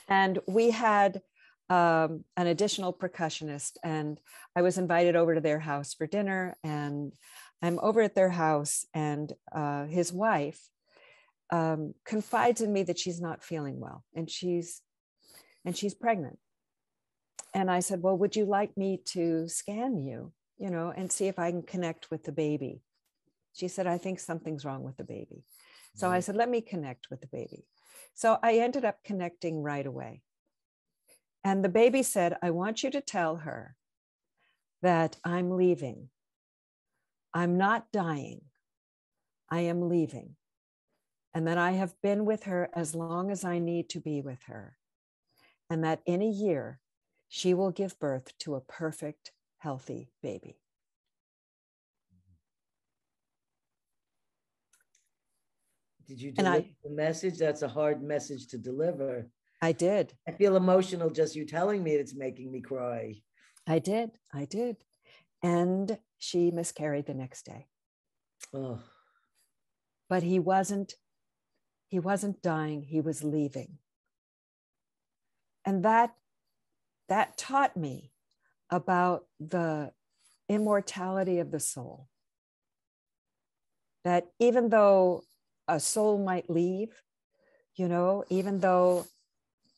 And 0.10 0.40
we 0.46 0.72
had 0.72 1.22
um, 1.70 2.26
an 2.36 2.48
additional 2.48 2.92
percussionist, 2.92 3.78
and 3.82 4.20
I 4.58 4.62
was 4.62 4.78
invited 4.78 5.16
over 5.16 5.34
to 5.34 5.40
their 5.40 5.60
house 5.60 5.94
for 5.94 6.06
dinner. 6.06 6.58
And 6.66 7.14
I'm 7.62 7.80
over 7.80 8.02
at 8.02 8.14
their 8.14 8.30
house, 8.30 8.86
and 8.94 9.32
uh, 9.56 9.86
his 9.86 10.12
wife 10.12 10.60
um, 11.50 11.94
confides 12.06 12.60
in 12.60 12.74
me 12.74 12.84
that 12.84 13.00
she's 13.00 13.22
not 13.22 13.42
feeling 13.42 13.80
well, 13.80 14.04
and 14.14 14.30
she's 14.30 14.82
and 15.64 15.78
she's 15.78 15.94
pregnant 15.94 16.40
and 17.54 17.70
I 17.70 17.80
said, 17.80 18.02
Well, 18.02 18.18
would 18.18 18.36
you 18.36 18.46
like 18.46 18.76
me 18.78 19.02
to 19.06 19.48
scan 19.48 19.98
you, 19.98 20.32
you 20.58 20.70
know, 20.70 20.94
and 20.96 21.12
see 21.12 21.28
if 21.28 21.40
I 21.40 21.52
can 21.52 21.64
connect 21.64 22.10
with 22.10 22.24
the 22.24 22.32
baby? 22.32 22.82
She 23.54 23.68
said, 23.68 23.86
I 23.86 23.98
think 23.98 24.20
something's 24.20 24.66
wrong 24.66 24.84
with 24.84 24.98
the 24.98 25.04
baby. 25.04 25.44
So 25.96 26.10
I 26.10 26.14
mm-hmm. 26.14 26.22
said, 26.22 26.36
Let 26.36 26.50
me 26.50 26.62
connect 26.62 27.08
with 27.10 27.22
the 27.22 27.28
baby. 27.28 27.66
So 28.16 28.38
I 28.42 28.58
ended 28.58 28.86
up 28.86 28.98
connecting 29.04 29.62
right 29.62 29.86
away. 29.86 30.22
And 31.44 31.64
the 31.64 31.70
baby 31.70 32.04
said, 32.04 32.38
I 32.42 32.52
want 32.52 32.84
you 32.84 32.92
to 32.92 33.02
tell 33.02 33.38
her 33.38 33.76
that 34.82 35.18
I'm 35.24 35.52
leaving. 35.52 36.10
I'm 37.34 37.58
not 37.58 37.92
dying. 37.92 38.42
I 39.50 39.62
am 39.62 39.90
leaving. 39.90 40.36
And 41.34 41.48
that 41.48 41.58
I 41.58 41.72
have 41.72 41.96
been 42.02 42.26
with 42.26 42.44
her 42.44 42.70
as 42.74 42.94
long 42.94 43.32
as 43.32 43.44
I 43.44 43.60
need 43.60 43.90
to 43.90 44.00
be 44.00 44.22
with 44.22 44.44
her. 44.44 44.78
And 45.70 45.84
that 45.84 46.02
in 46.06 46.22
a 46.22 46.30
year, 46.30 46.80
she 47.36 47.56
will 47.56 47.72
give 47.72 48.00
birth 48.00 48.32
to 48.38 48.54
a 48.54 48.62
perfect, 48.62 49.32
healthy 49.58 50.08
baby. 50.22 50.60
Mm-hmm. 52.14 52.34
Did 56.08 56.22
you 56.22 56.32
deliver 56.32 56.58
I, 56.58 56.70
the 56.84 56.92
message? 56.92 57.40
That's 57.40 57.64
a 57.64 57.68
hard 57.68 58.04
message 58.04 58.46
to 58.50 58.60
deliver. 58.60 59.28
I 59.64 59.72
did. 59.72 60.14
I 60.28 60.34
feel 60.34 60.56
emotional 60.56 61.10
just 61.10 61.36
you 61.36 61.44
telling 61.44 61.84
me 61.84 61.94
it's 61.94 62.14
making 62.14 62.52
me 62.52 62.62
cry. 62.62 63.16
I 63.66 63.80
did. 63.80 64.12
I 64.32 64.46
did. 64.46 64.78
And 65.42 65.98
she 66.20 66.52
miscarried 66.52 67.08
the 67.08 67.16
next 67.16 67.48
day. 67.48 67.66
Oh. 68.54 68.78
But 70.08 70.22
he 70.22 70.38
wasn't 70.38 70.94
he 71.88 71.98
wasn't 71.98 72.44
dying, 72.44 72.84
he 72.84 73.02
was 73.02 73.24
leaving. 73.24 73.80
And 75.66 75.84
that 75.84 76.14
that 77.10 77.38
taught 77.38 77.76
me 77.76 78.12
about 78.70 79.26
the 79.40 79.92
immortality 80.50 81.40
of 81.40 81.52
the 81.52 81.60
soul. 81.60 82.08
That 84.04 84.28
even 84.40 84.70
though 84.70 85.24
a 85.68 85.80
soul 85.80 86.18
might 86.24 86.50
leave, 86.50 86.90
you 87.76 87.88
know, 87.88 88.24
even 88.30 88.60
though, 88.60 89.06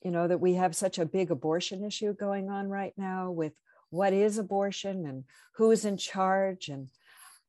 you 0.04 0.12
know, 0.12 0.28
that 0.28 0.40
we 0.40 0.56
have 0.56 0.76
such 0.76 0.98
a 0.98 1.06
big 1.06 1.32
abortion 1.32 1.84
issue 1.84 2.14
going 2.14 2.50
on 2.50 2.70
right 2.70 2.94
now 2.98 3.32
with 3.32 3.54
what 3.90 4.14
is 4.14 4.38
abortion 4.38 5.06
and 5.06 5.24
who's 5.56 5.86
in 5.86 5.98
charge 5.98 6.70
and 6.70 6.88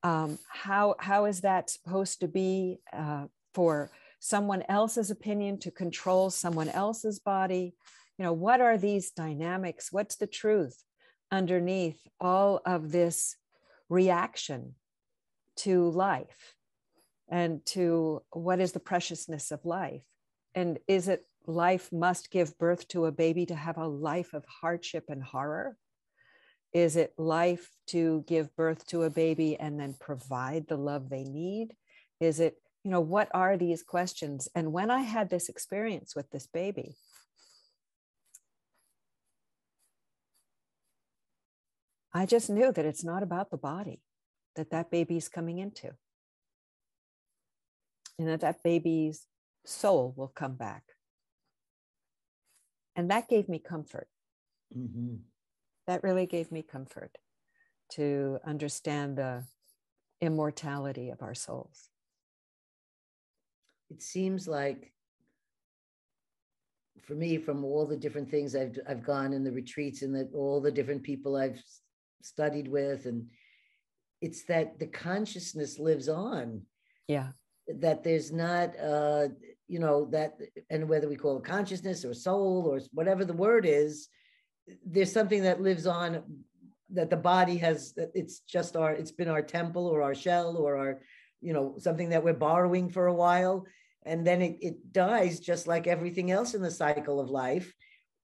um, 0.02 0.38
how, 0.48 0.94
how 1.00 1.24
is 1.24 1.40
that 1.40 1.70
supposed 1.70 2.20
to 2.20 2.28
be 2.28 2.78
uh, 2.92 3.26
for 3.54 3.90
someone 4.20 4.62
else's 4.68 5.10
opinion 5.10 5.58
to 5.58 5.70
control 5.70 6.30
someone 6.30 6.68
else's 6.68 7.18
body 7.18 7.74
you 8.18 8.24
know 8.24 8.32
what 8.32 8.60
are 8.60 8.78
these 8.78 9.10
dynamics 9.10 9.92
what's 9.92 10.16
the 10.16 10.26
truth 10.26 10.82
underneath 11.30 12.00
all 12.20 12.60
of 12.64 12.92
this 12.92 13.36
reaction 13.88 14.74
to 15.56 15.88
life 15.90 16.54
and 17.28 17.64
to 17.66 18.22
what 18.30 18.60
is 18.60 18.72
the 18.72 18.80
preciousness 18.80 19.50
of 19.50 19.64
life 19.64 20.02
and 20.54 20.78
is 20.88 21.08
it 21.08 21.26
life 21.46 21.92
must 21.92 22.30
give 22.30 22.58
birth 22.58 22.88
to 22.88 23.06
a 23.06 23.12
baby 23.12 23.46
to 23.46 23.54
have 23.54 23.78
a 23.78 23.86
life 23.86 24.34
of 24.34 24.44
hardship 24.46 25.04
and 25.08 25.22
horror? 25.22 25.76
Is 26.72 26.96
it 26.96 27.14
life 27.16 27.70
to 27.88 28.24
give 28.26 28.54
birth 28.56 28.86
to 28.88 29.04
a 29.04 29.10
baby 29.10 29.56
and 29.58 29.78
then 29.78 29.94
provide 29.98 30.66
the 30.66 30.76
love 30.76 31.08
they 31.08 31.24
need? 31.24 31.74
Is 32.20 32.40
it, 32.40 32.56
you 32.84 32.90
know, 32.90 33.00
what 33.00 33.28
are 33.32 33.56
these 33.56 33.82
questions? 33.82 34.48
And 34.54 34.72
when 34.72 34.90
I 34.90 35.00
had 35.00 35.30
this 35.30 35.48
experience 35.48 36.14
with 36.14 36.30
this 36.30 36.46
baby, 36.46 36.96
I 42.16 42.24
just 42.24 42.48
knew 42.48 42.72
that 42.72 42.86
it's 42.86 43.04
not 43.04 43.22
about 43.22 43.50
the 43.50 43.58
body 43.58 44.00
that 44.54 44.70
that 44.70 44.90
baby 44.90 45.18
is 45.18 45.28
coming 45.28 45.58
into. 45.58 45.90
And 48.18 48.26
that 48.28 48.40
that 48.40 48.62
baby's 48.62 49.26
soul 49.66 50.14
will 50.16 50.32
come 50.34 50.54
back. 50.54 50.82
And 52.96 53.10
that 53.10 53.28
gave 53.28 53.50
me 53.50 53.58
comfort. 53.58 54.08
Mm-hmm. 54.74 55.16
That 55.86 56.02
really 56.02 56.24
gave 56.24 56.50
me 56.50 56.62
comfort 56.62 57.18
to 57.92 58.38
understand 58.46 59.18
the 59.18 59.44
immortality 60.22 61.10
of 61.10 61.20
our 61.20 61.34
souls. 61.34 61.90
It 63.90 64.02
seems 64.02 64.48
like 64.48 64.90
for 67.02 67.14
me, 67.14 67.36
from 67.36 67.62
all 67.62 67.86
the 67.86 67.96
different 67.96 68.30
things 68.30 68.56
I've 68.56 68.78
I've 68.88 69.04
gone 69.04 69.34
in 69.34 69.44
the 69.44 69.52
retreats 69.52 70.00
and 70.00 70.14
that 70.14 70.30
all 70.34 70.62
the 70.62 70.72
different 70.72 71.02
people 71.02 71.36
I've 71.36 71.62
studied 72.22 72.68
with, 72.68 73.06
and 73.06 73.26
it's 74.20 74.44
that 74.44 74.78
the 74.78 74.86
consciousness 74.86 75.78
lives 75.78 76.08
on. 76.08 76.62
Yeah. 77.08 77.28
That 77.68 78.04
there's 78.04 78.32
not 78.32 78.78
uh, 78.78 79.28
you 79.68 79.78
know, 79.78 80.06
that 80.06 80.38
and 80.70 80.88
whether 80.88 81.08
we 81.08 81.16
call 81.16 81.38
it 81.38 81.44
consciousness 81.44 82.04
or 82.04 82.14
soul 82.14 82.66
or 82.68 82.80
whatever 82.92 83.24
the 83.24 83.32
word 83.32 83.66
is, 83.66 84.08
there's 84.84 85.12
something 85.12 85.42
that 85.42 85.60
lives 85.60 85.86
on 85.86 86.22
that 86.90 87.10
the 87.10 87.16
body 87.16 87.56
has 87.56 87.94
it's 88.14 88.40
just 88.40 88.76
our 88.76 88.92
it's 88.92 89.10
been 89.10 89.28
our 89.28 89.42
temple 89.42 89.86
or 89.86 90.02
our 90.02 90.14
shell 90.14 90.56
or 90.56 90.76
our 90.76 91.00
you 91.40 91.52
know 91.52 91.74
something 91.78 92.10
that 92.10 92.22
we're 92.22 92.32
borrowing 92.32 92.88
for 92.88 93.08
a 93.08 93.14
while 93.14 93.66
and 94.04 94.24
then 94.24 94.40
it, 94.40 94.56
it 94.60 94.92
dies 94.92 95.40
just 95.40 95.66
like 95.66 95.88
everything 95.88 96.30
else 96.30 96.54
in 96.54 96.62
the 96.62 96.70
cycle 96.70 97.18
of 97.18 97.28
life 97.28 97.74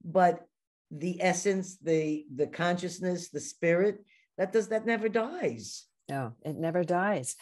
but 0.05 0.47
the 0.93 1.17
essence 1.21 1.79
the 1.79 2.27
the 2.35 2.47
consciousness 2.47 3.31
the 3.31 3.41
spirit 3.41 4.05
that 4.37 4.53
does 4.53 4.69
that 4.69 4.87
never 4.87 5.09
dies. 5.09 5.87
No 6.09 6.35
it 6.45 6.57
never 6.57 6.85
dies. 6.85 7.37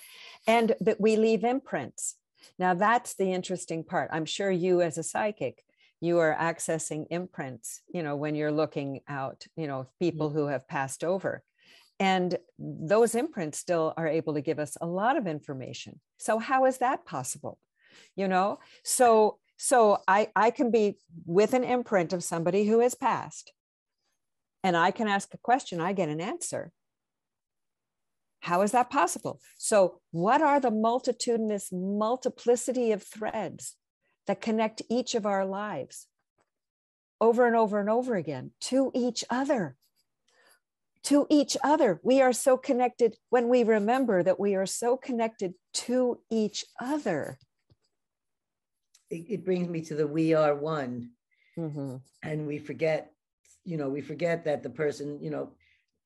And 0.47 0.75
that 0.81 1.01
we 1.01 1.17
leave 1.17 1.45
imprints. 1.45 2.17
Now 2.59 2.75
that's 2.75 3.15
the 3.15 3.33
interesting 3.33 3.83
part. 3.85 4.11
I'm 4.13 4.25
sure 4.25 4.51
you 4.51 4.81
as 4.81 4.99
a 4.99 5.03
psychic 5.03 5.65
you 6.03 6.19
are 6.19 6.35
accessing 6.41 7.07
imprints 7.11 7.83
you 7.93 8.03
know 8.03 8.17
when 8.17 8.35
you're 8.35 8.53
looking 8.53 9.01
out 9.07 9.45
you 9.55 9.67
know 9.67 9.87
people 9.99 10.29
mm-hmm. 10.29 10.39
who 10.39 10.47
have 10.47 10.69
passed 10.69 11.03
over. 11.03 11.43
And 11.99 12.39
those 12.59 13.15
imprints 13.15 13.59
still 13.59 13.93
are 13.99 14.09
able 14.09 14.33
to 14.33 14.41
give 14.41 14.59
us 14.59 14.79
a 14.81 14.87
lot 14.87 15.19
of 15.19 15.27
information. 15.27 16.01
So 16.17 16.39
how 16.39 16.65
is 16.65 16.79
that 16.79 17.05
possible? 17.05 17.59
You 18.17 18.27
know? 18.27 18.59
So 18.83 19.39
so 19.61 19.99
i 20.09 20.29
i 20.35 20.51
can 20.51 20.71
be 20.71 20.97
with 21.27 21.53
an 21.55 21.65
imprint 21.65 22.13
of 22.13 22.25
somebody 22.25 22.65
who 22.65 22.81
has 22.81 22.95
passed 22.95 23.53
and 24.65 24.77
i 24.77 24.91
can 24.91 25.09
ask 25.09 25.35
a 25.35 25.39
question 25.39 25.81
i 25.81 25.93
get 25.93 26.09
an 26.09 26.21
answer 26.21 26.73
how 28.41 28.63
is 28.63 28.73
that 28.73 28.91
possible 28.91 29.39
so 29.59 30.01
what 30.13 30.41
are 30.41 30.61
the 30.61 30.71
multitudinous 30.71 31.69
multiplicity 31.73 32.93
of 32.93 33.03
threads 33.03 33.77
that 34.27 34.41
connect 34.41 34.83
each 34.89 35.15
of 35.15 35.27
our 35.27 35.45
lives 35.45 36.07
over 37.21 37.47
and 37.47 37.55
over 37.55 37.79
and 37.79 37.91
over 37.91 38.17
again 38.17 38.53
to 38.61 38.91
each 38.95 39.25
other. 39.31 39.77
To 41.05 41.27
each 41.31 41.57
other. 41.63 42.01
We 42.03 42.21
are 42.21 42.33
so 42.33 42.57
connected 42.57 43.17
when 43.31 43.49
we 43.49 43.63
remember 43.65 44.23
that 44.23 44.41
we 44.41 44.55
are 44.55 44.67
so 44.67 44.97
connected 44.97 45.55
to 45.75 46.21
each 46.31 46.65
other. 46.81 47.39
It, 49.11 49.27
it 49.29 49.45
brings 49.45 49.69
me 49.69 49.81
to 49.83 49.95
the 49.95 50.07
we 50.07 50.35
are 50.35 50.55
one. 50.55 51.11
Mm-hmm. 51.59 51.97
And 52.23 52.47
we 52.47 52.59
forget, 52.59 53.13
you 53.65 53.77
know, 53.77 53.89
we 53.89 54.01
forget 54.01 54.45
that 54.45 54.63
the 54.63 54.71
person, 54.71 55.21
you 55.21 55.31
know, 55.31 55.53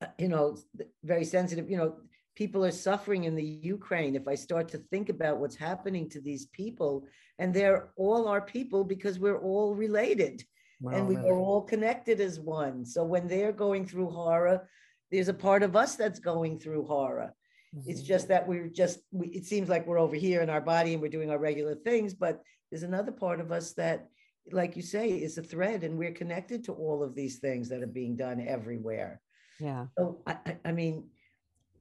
uh, 0.02 0.06
you 0.18 0.28
know, 0.28 0.56
very 1.02 1.24
sensitive, 1.24 1.70
you 1.70 1.76
know, 1.76 1.96
people 2.34 2.64
are 2.64 2.72
suffering 2.72 3.24
in 3.24 3.36
the 3.36 3.44
Ukraine, 3.44 4.16
if 4.16 4.26
I 4.26 4.34
start 4.34 4.68
to 4.68 4.78
think 4.78 5.08
about 5.08 5.38
what's 5.38 5.54
happening 5.54 6.08
to 6.10 6.20
these 6.20 6.46
people, 6.46 7.06
and 7.38 7.54
they're 7.54 7.90
all 7.96 8.26
our 8.26 8.40
people 8.40 8.82
because 8.84 9.18
we're 9.18 9.40
all 9.40 9.74
related 9.74 10.44
and 10.92 11.08
we 11.08 11.16
are 11.16 11.38
all 11.38 11.62
connected 11.62 12.20
as 12.20 12.40
one. 12.40 12.84
So 12.84 13.04
when 13.04 13.26
they're 13.26 13.52
going 13.52 13.86
through 13.86 14.10
horror, 14.10 14.68
there's 15.10 15.28
a 15.28 15.34
part 15.34 15.62
of 15.62 15.76
us 15.76 15.96
that's 15.96 16.18
going 16.18 16.58
through 16.58 16.86
horror. 16.86 17.32
Mm-hmm. 17.74 17.90
It's 17.90 18.02
just 18.02 18.28
that 18.28 18.46
we're 18.46 18.68
just, 18.68 19.00
we, 19.10 19.28
it 19.28 19.46
seems 19.46 19.68
like 19.68 19.86
we're 19.86 19.98
over 19.98 20.16
here 20.16 20.42
in 20.42 20.50
our 20.50 20.60
body 20.60 20.92
and 20.92 21.00
we're 21.00 21.08
doing 21.08 21.30
our 21.30 21.38
regular 21.38 21.74
things, 21.74 22.12
but 22.14 22.42
there's 22.74 22.82
another 22.82 23.12
part 23.12 23.38
of 23.38 23.52
us 23.52 23.72
that, 23.74 24.08
like 24.50 24.74
you 24.74 24.82
say, 24.82 25.08
is 25.08 25.38
a 25.38 25.42
thread 25.44 25.84
and 25.84 25.96
we're 25.96 26.10
connected 26.10 26.64
to 26.64 26.72
all 26.72 27.04
of 27.04 27.14
these 27.14 27.38
things 27.38 27.68
that 27.68 27.84
are 27.84 27.86
being 27.86 28.16
done 28.16 28.44
everywhere. 28.44 29.20
Yeah. 29.60 29.86
So, 29.96 30.22
I, 30.26 30.56
I 30.64 30.72
mean, 30.72 31.04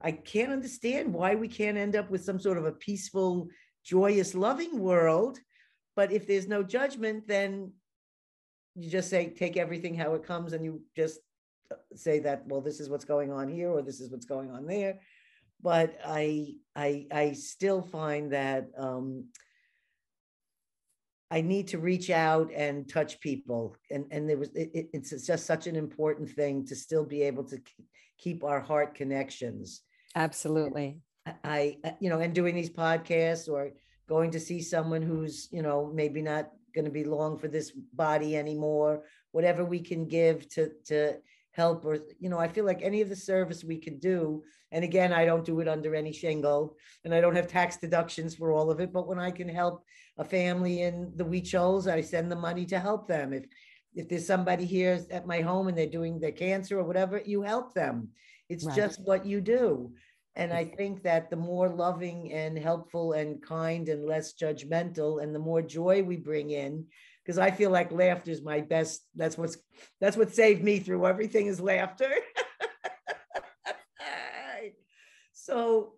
I 0.01 0.11
can't 0.11 0.51
understand 0.51 1.11
why 1.11 1.33
we 1.33 1.47
can't 1.47 1.79
end 1.79 1.95
up 1.95 2.11
with 2.11 2.23
some 2.23 2.39
sort 2.39 2.59
of 2.59 2.65
a 2.65 2.71
peaceful, 2.73 3.47
joyous, 3.83 4.35
loving 4.35 4.77
world. 4.77 5.39
But 5.95 6.11
if 6.11 6.27
there's 6.27 6.47
no 6.47 6.61
judgment, 6.61 7.27
then 7.27 7.71
you 8.75 8.87
just 8.87 9.09
say, 9.09 9.29
take 9.29 9.57
everything 9.57 9.95
how 9.95 10.13
it 10.13 10.23
comes, 10.23 10.53
and 10.53 10.63
you 10.63 10.83
just 10.95 11.21
uh, 11.71 11.77
say 11.95 12.19
that, 12.19 12.45
well, 12.45 12.61
this 12.61 12.79
is 12.79 12.87
what's 12.87 13.03
going 13.03 13.31
on 13.31 13.49
here, 13.49 13.71
or 13.71 13.81
this 13.81 13.99
is 13.99 14.11
what's 14.11 14.27
going 14.27 14.51
on 14.51 14.67
there. 14.67 14.99
But 15.59 15.97
I, 16.05 16.57
I, 16.75 17.07
I 17.11 17.31
still 17.31 17.81
find 17.81 18.31
that 18.33 18.67
um, 18.77 19.29
I 21.33 21.41
need 21.41 21.67
to 21.69 21.79
reach 21.79 22.09
out 22.09 22.47
and 22.55 22.87
touch 22.87 23.19
people, 23.19 23.75
and 23.91 24.05
and 24.11 24.29
there 24.29 24.37
was 24.37 24.51
it, 24.55 24.89
it's 24.93 25.27
just 25.27 25.45
such 25.45 25.67
an 25.67 25.75
important 25.75 26.29
thing 26.29 26.65
to 26.67 26.75
still 26.75 27.05
be 27.05 27.23
able 27.23 27.43
to 27.45 27.57
keep 28.17 28.43
our 28.43 28.61
heart 28.61 28.95
connections 28.95 29.81
Absolutely. 30.15 30.99
I, 31.43 31.77
uh, 31.83 31.91
you 31.99 32.09
know, 32.09 32.19
and 32.19 32.33
doing 32.33 32.55
these 32.55 32.69
podcasts 32.69 33.49
or 33.49 33.71
going 34.07 34.31
to 34.31 34.39
see 34.39 34.61
someone 34.61 35.01
who's, 35.01 35.47
you 35.51 35.61
know, 35.61 35.91
maybe 35.93 36.21
not 36.21 36.49
going 36.75 36.85
to 36.85 36.91
be 36.91 37.03
long 37.03 37.37
for 37.37 37.47
this 37.47 37.71
body 37.93 38.35
anymore, 38.35 39.03
whatever 39.31 39.63
we 39.63 39.79
can 39.79 40.05
give 40.05 40.47
to, 40.49 40.71
to 40.85 41.15
help 41.51 41.85
or, 41.85 41.99
you 42.19 42.29
know, 42.29 42.39
I 42.39 42.47
feel 42.47 42.65
like 42.65 42.81
any 42.81 43.01
of 43.01 43.09
the 43.09 43.15
service 43.15 43.63
we 43.63 43.77
can 43.77 43.99
do. 43.99 44.43
And 44.73 44.83
again, 44.83 45.13
I 45.13 45.23
don't 45.23 45.45
do 45.45 45.59
it 45.59 45.67
under 45.67 45.93
any 45.95 46.11
shingle 46.11 46.75
and 47.05 47.13
I 47.13 47.21
don't 47.21 47.35
have 47.35 47.47
tax 47.47 47.77
deductions 47.77 48.35
for 48.35 48.51
all 48.51 48.71
of 48.71 48.79
it, 48.79 48.91
but 48.91 49.07
when 49.07 49.19
I 49.19 49.29
can 49.29 49.47
help 49.47 49.85
a 50.17 50.25
family 50.25 50.81
in 50.81 51.13
the 51.15 51.23
Huichols, 51.23 51.87
I 51.87 52.01
send 52.01 52.31
the 52.31 52.35
money 52.35 52.65
to 52.65 52.79
help 52.79 53.07
them. 53.07 53.33
If, 53.33 53.45
if 53.93 54.09
there's 54.09 54.25
somebody 54.25 54.65
here 54.65 54.99
at 55.11 55.27
my 55.27 55.41
home 55.41 55.67
and 55.67 55.77
they're 55.77 55.87
doing 55.87 56.19
their 56.19 56.31
cancer 56.31 56.79
or 56.79 56.83
whatever, 56.83 57.21
you 57.23 57.43
help 57.43 57.75
them. 57.75 58.09
It's 58.49 58.65
right. 58.65 58.75
just 58.75 58.99
what 59.05 59.25
you 59.27 59.41
do. 59.41 59.93
And 60.35 60.51
I 60.51 60.65
think 60.65 61.03
that 61.03 61.29
the 61.29 61.35
more 61.35 61.69
loving 61.69 62.33
and 62.33 62.57
helpful 62.57 63.13
and 63.13 63.39
kind 63.41 63.87
and 63.87 64.03
less 64.03 64.33
judgmental 64.33 65.21
and 65.21 65.35
the 65.35 65.39
more 65.39 65.61
joy 65.61 66.01
we 66.01 66.17
bring 66.17 66.49
in, 66.49 66.85
because 67.23 67.37
I 67.37 67.51
feel 67.51 67.69
like 67.69 67.91
laughter 67.91 68.31
is 68.31 68.41
my 68.41 68.61
best. 68.61 69.05
That's 69.15 69.37
what's 69.37 69.57
that's 70.01 70.17
what 70.17 70.33
saved 70.33 70.63
me 70.63 70.79
through 70.79 71.05
everything 71.05 71.45
is 71.45 71.61
laughter. 71.61 72.09
so 75.43 75.93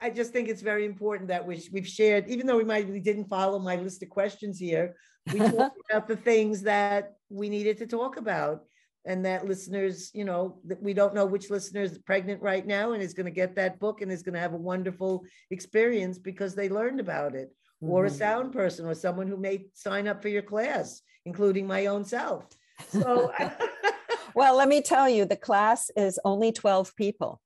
I 0.00 0.10
just 0.10 0.32
think 0.32 0.48
it's 0.48 0.62
very 0.62 0.84
important 0.84 1.28
that 1.28 1.46
we, 1.46 1.62
we've 1.72 1.88
shared, 1.88 2.28
even 2.28 2.46
though 2.46 2.58
we 2.58 2.64
might 2.64 2.88
we 2.88 3.00
didn't 3.00 3.28
follow 3.28 3.58
my 3.58 3.76
list 3.76 4.02
of 4.02 4.10
questions 4.10 4.58
here, 4.58 4.94
we 5.32 5.38
talked 5.50 5.78
about 5.90 6.06
the 6.06 6.16
things 6.16 6.62
that 6.62 7.14
we 7.30 7.48
needed 7.48 7.78
to 7.78 7.86
talk 7.86 8.18
about 8.18 8.64
and 9.06 9.24
that 9.24 9.46
listeners, 9.46 10.10
you 10.14 10.24
know, 10.24 10.58
that 10.66 10.82
we 10.82 10.92
don't 10.92 11.14
know 11.14 11.26
which 11.26 11.50
listener 11.50 11.82
is 11.82 11.98
pregnant 11.98 12.42
right 12.42 12.66
now 12.66 12.92
and 12.92 13.02
is 13.02 13.14
going 13.14 13.26
to 13.26 13.32
get 13.32 13.54
that 13.56 13.80
book 13.80 14.02
and 14.02 14.12
is 14.12 14.22
going 14.22 14.34
to 14.34 14.40
have 14.40 14.54
a 14.54 14.58
wonderful 14.58 15.24
experience 15.50 16.18
because 16.18 16.54
they 16.54 16.68
learned 16.68 17.00
about 17.00 17.34
it, 17.34 17.48
mm-hmm. 17.82 17.90
or 17.90 18.04
a 18.04 18.08
mm-hmm. 18.08 18.18
sound 18.18 18.52
person 18.52 18.86
or 18.86 18.94
someone 18.94 19.28
who 19.28 19.36
may 19.36 19.66
sign 19.72 20.08
up 20.08 20.20
for 20.20 20.28
your 20.28 20.42
class, 20.42 21.00
including 21.24 21.66
my 21.66 21.86
own 21.86 22.04
self. 22.04 22.44
So, 22.88 23.32
well, 24.34 24.56
let 24.56 24.68
me 24.68 24.82
tell 24.82 25.08
you, 25.08 25.24
the 25.24 25.36
class 25.36 25.90
is 25.96 26.18
only 26.24 26.52
12 26.52 26.94
people. 26.96 27.40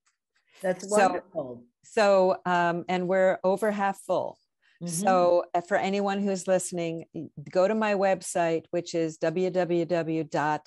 That's 0.62 0.84
wonderful. 0.88 1.64
So, 1.84 2.36
so 2.44 2.50
um, 2.50 2.84
and 2.88 3.08
we're 3.08 3.38
over 3.44 3.70
half 3.70 3.98
full. 4.00 4.38
Mm-hmm. 4.82 4.92
So, 4.92 5.44
uh, 5.54 5.60
for 5.60 5.76
anyone 5.76 6.20
who's 6.20 6.46
listening, 6.46 7.04
go 7.50 7.66
to 7.66 7.74
my 7.74 7.94
website, 7.94 8.64
which 8.70 8.94
is 8.94 9.18
www 9.18 10.60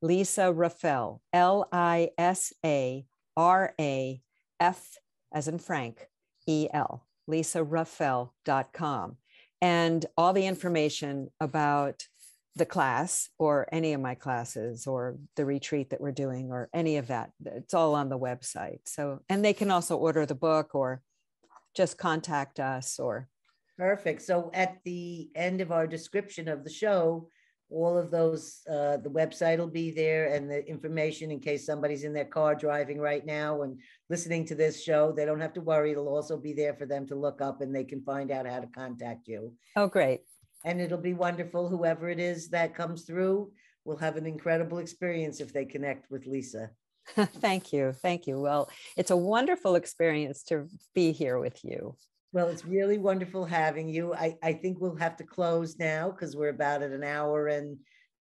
Lisa 0.00 0.52
Rafel, 0.52 1.20
L 1.32 1.68
I 1.72 2.10
S 2.16 2.52
A 2.64 3.04
R 3.36 3.74
A 3.80 4.20
F 4.60 4.96
as 5.32 5.48
in 5.48 5.58
Frank, 5.58 6.06
E 6.46 6.68
L, 6.72 7.06
lisarafel.com. 7.28 9.16
And 9.60 10.06
all 10.16 10.32
the 10.32 10.46
information 10.46 11.28
about 11.40 12.04
the 12.58 12.66
class 12.66 13.30
or 13.38 13.66
any 13.72 13.92
of 13.92 14.00
my 14.00 14.14
classes 14.14 14.86
or 14.86 15.16
the 15.36 15.44
retreat 15.44 15.90
that 15.90 16.00
we're 16.00 16.12
doing 16.12 16.50
or 16.50 16.68
any 16.74 16.96
of 16.96 17.06
that. 17.06 17.30
It's 17.44 17.74
all 17.74 17.94
on 17.94 18.08
the 18.08 18.18
website. 18.18 18.80
So, 18.84 19.20
and 19.28 19.44
they 19.44 19.52
can 19.52 19.70
also 19.70 19.96
order 19.96 20.26
the 20.26 20.34
book 20.34 20.74
or 20.74 21.02
just 21.74 21.96
contact 21.96 22.60
us 22.60 22.98
or. 22.98 23.28
Perfect. 23.78 24.22
So 24.22 24.50
at 24.52 24.78
the 24.84 25.30
end 25.34 25.60
of 25.60 25.70
our 25.70 25.86
description 25.86 26.48
of 26.48 26.64
the 26.64 26.70
show, 26.70 27.28
all 27.70 27.96
of 27.96 28.10
those, 28.10 28.60
uh, 28.68 28.96
the 28.96 29.10
website 29.10 29.58
will 29.58 29.68
be 29.68 29.90
there 29.90 30.32
and 30.32 30.50
the 30.50 30.66
information 30.66 31.30
in 31.30 31.38
case 31.38 31.66
somebody's 31.66 32.02
in 32.02 32.12
their 32.12 32.24
car 32.24 32.54
driving 32.54 32.98
right 32.98 33.24
now 33.24 33.62
and 33.62 33.78
listening 34.08 34.44
to 34.46 34.54
this 34.54 34.82
show, 34.82 35.12
they 35.12 35.26
don't 35.26 35.40
have 35.40 35.52
to 35.52 35.60
worry. 35.60 35.92
It'll 35.92 36.08
also 36.08 36.36
be 36.36 36.54
there 36.54 36.74
for 36.74 36.86
them 36.86 37.06
to 37.08 37.14
look 37.14 37.40
up 37.40 37.60
and 37.60 37.74
they 37.74 37.84
can 37.84 38.02
find 38.02 38.30
out 38.30 38.46
how 38.46 38.60
to 38.60 38.66
contact 38.66 39.28
you. 39.28 39.52
Oh, 39.76 39.86
great. 39.86 40.22
And 40.68 40.82
it'll 40.82 40.98
be 40.98 41.14
wonderful. 41.14 41.66
Whoever 41.66 42.10
it 42.10 42.18
is 42.18 42.50
that 42.50 42.74
comes 42.74 43.04
through 43.04 43.50
will 43.86 43.96
have 43.96 44.18
an 44.18 44.26
incredible 44.26 44.76
experience 44.76 45.40
if 45.40 45.50
they 45.50 45.64
connect 45.64 46.10
with 46.10 46.26
Lisa. 46.26 46.68
Thank 47.16 47.72
you. 47.72 47.92
Thank 47.92 48.26
you. 48.26 48.38
Well, 48.38 48.68
it's 48.94 49.10
a 49.10 49.16
wonderful 49.16 49.76
experience 49.76 50.42
to 50.44 50.68
be 50.94 51.12
here 51.12 51.38
with 51.38 51.64
you. 51.64 51.96
Well, 52.34 52.48
it's 52.48 52.66
really 52.66 52.98
wonderful 52.98 53.46
having 53.46 53.88
you. 53.88 54.12
I, 54.12 54.36
I 54.42 54.52
think 54.52 54.78
we'll 54.78 54.94
have 54.96 55.16
to 55.16 55.24
close 55.24 55.78
now 55.78 56.10
because 56.10 56.36
we're 56.36 56.50
about 56.50 56.82
at 56.82 56.90
an 56.90 57.02
hour 57.02 57.46
and 57.46 57.78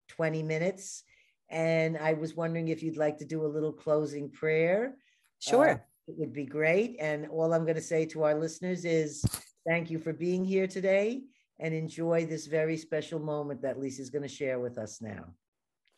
20 0.07 0.41
minutes. 0.41 1.03
And 1.49 1.97
I 1.97 2.13
was 2.13 2.33
wondering 2.33 2.69
if 2.69 2.81
you'd 2.81 2.95
like 2.95 3.17
to 3.17 3.25
do 3.25 3.45
a 3.45 3.53
little 3.53 3.73
closing 3.73 4.31
prayer. 4.31 4.95
Sure. 5.39 5.69
Uh, 5.69 5.77
it 6.07 6.15
would 6.17 6.31
be 6.31 6.45
great. 6.45 6.95
And 7.01 7.27
all 7.27 7.53
I'm 7.53 7.63
going 7.63 7.75
to 7.75 7.81
say 7.81 8.05
to 8.05 8.23
our 8.23 8.35
listeners 8.35 8.85
is 8.85 9.21
thank 9.67 9.91
you 9.91 9.99
for 9.99 10.13
being 10.13 10.45
here 10.45 10.67
today 10.67 11.23
and 11.59 11.73
enjoy 11.73 12.25
this 12.25 12.47
very 12.47 12.77
special 12.77 13.19
moment 13.19 13.61
that 13.61 13.79
Lisa's 13.79 14.09
going 14.09 14.23
to 14.23 14.27
share 14.27 14.59
with 14.59 14.77
us 14.77 15.01
now. 15.01 15.25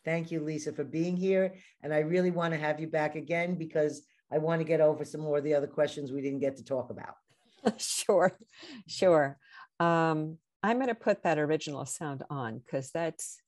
Thank 0.04 0.30
you, 0.30 0.40
Lisa, 0.40 0.72
for 0.72 0.84
being 0.84 1.16
here. 1.16 1.54
And 1.82 1.92
I 1.92 1.98
really 1.98 2.30
want 2.30 2.54
to 2.54 2.60
have 2.60 2.80
you 2.80 2.86
back 2.86 3.16
again 3.16 3.56
because 3.56 4.02
I 4.32 4.38
want 4.38 4.60
to 4.60 4.64
get 4.64 4.80
over 4.80 5.04
some 5.04 5.20
more 5.20 5.38
of 5.38 5.44
the 5.44 5.54
other 5.54 5.66
questions 5.66 6.12
we 6.12 6.22
didn't 6.22 6.40
get 6.40 6.56
to 6.56 6.64
talk 6.64 6.90
about. 6.90 7.78
sure, 7.80 8.38
sure. 8.86 9.36
Um, 9.78 10.38
I'm 10.62 10.76
going 10.76 10.88
to 10.88 10.94
put 10.94 11.22
that 11.24 11.38
original 11.38 11.84
sound 11.84 12.22
on 12.30 12.58
because 12.58 12.90
that's, 12.90 13.38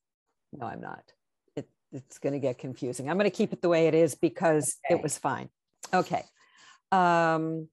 no, 0.53 0.67
I'm 0.67 0.81
not. 0.81 1.03
It, 1.57 1.69
it's 1.93 2.19
going 2.19 2.35
to 2.35 2.39
get 2.39 2.59
confusing. 2.59 3.09
I'm 3.09 3.17
going 3.17 3.31
to 3.31 3.37
keep 3.37 3.53
it 3.53 3.63
the 3.63 3.69
way 3.69 3.87
it 3.87 3.95
is 3.95 4.15
because 4.15 4.77
okay. 4.87 4.99
it 4.99 5.03
was 5.03 5.17
fine. 5.17 5.49
Okay. 5.95 6.25
Um, 6.91 7.69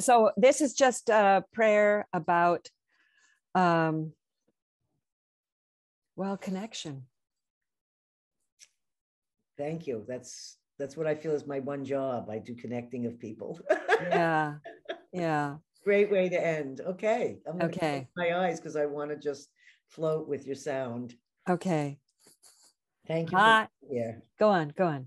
so 0.00 0.30
this 0.36 0.60
is 0.60 0.74
just 0.74 1.10
a 1.10 1.44
prayer 1.52 2.06
about, 2.12 2.68
um, 3.54 4.12
well, 6.16 6.36
connection. 6.36 7.04
Thank 9.56 9.86
you. 9.86 10.04
That's 10.08 10.58
that's 10.78 10.96
what 10.96 11.06
I 11.06 11.14
feel 11.14 11.32
is 11.32 11.46
my 11.46 11.60
one 11.60 11.84
job. 11.84 12.28
I 12.30 12.38
do 12.38 12.54
connecting 12.54 13.06
of 13.06 13.18
people. 13.18 13.60
yeah. 14.00 14.54
Yeah. 15.12 15.56
Great 15.84 16.10
way 16.10 16.28
to 16.28 16.46
end. 16.46 16.80
Okay. 16.80 17.38
I'm 17.46 17.58
gonna 17.58 17.70
okay. 17.70 18.08
my 18.16 18.36
eyes 18.38 18.58
because 18.58 18.76
I 18.76 18.86
want 18.86 19.10
to 19.10 19.16
just 19.16 19.48
float 19.88 20.28
with 20.28 20.46
your 20.46 20.56
sound. 20.56 21.14
Okay. 21.48 21.98
Thank 23.06 23.32
you. 23.32 23.38
Yeah. 23.90 24.12
Go 24.38 24.48
on. 24.48 24.72
Go 24.76 24.86
on. 24.86 25.06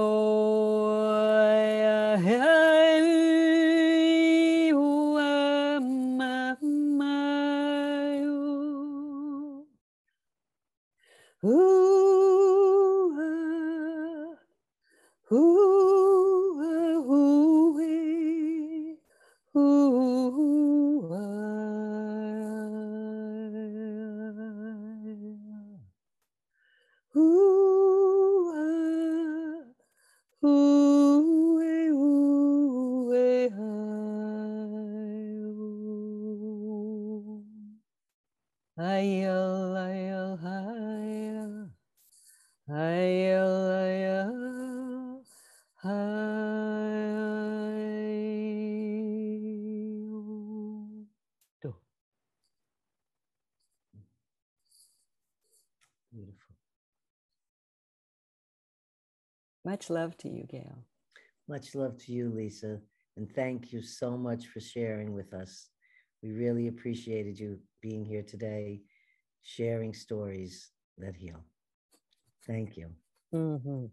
Much 59.81 59.89
love 59.89 60.15
to 60.15 60.29
you, 60.29 60.43
Gail. 60.43 60.85
Much 61.49 61.73
love 61.73 61.97
to 61.97 62.11
you, 62.11 62.29
Lisa. 62.29 62.79
And 63.17 63.27
thank 63.33 63.73
you 63.73 63.81
so 63.81 64.15
much 64.15 64.45
for 64.45 64.59
sharing 64.59 65.15
with 65.15 65.33
us. 65.33 65.69
We 66.21 66.33
really 66.33 66.67
appreciated 66.67 67.39
you 67.39 67.57
being 67.81 68.05
here 68.05 68.21
today, 68.21 68.81
sharing 69.41 69.95
stories 69.95 70.69
that 70.99 71.15
heal. 71.15 71.43
Thank 72.45 72.77
you. 72.77 72.91
Mm-hmm. 73.33 73.85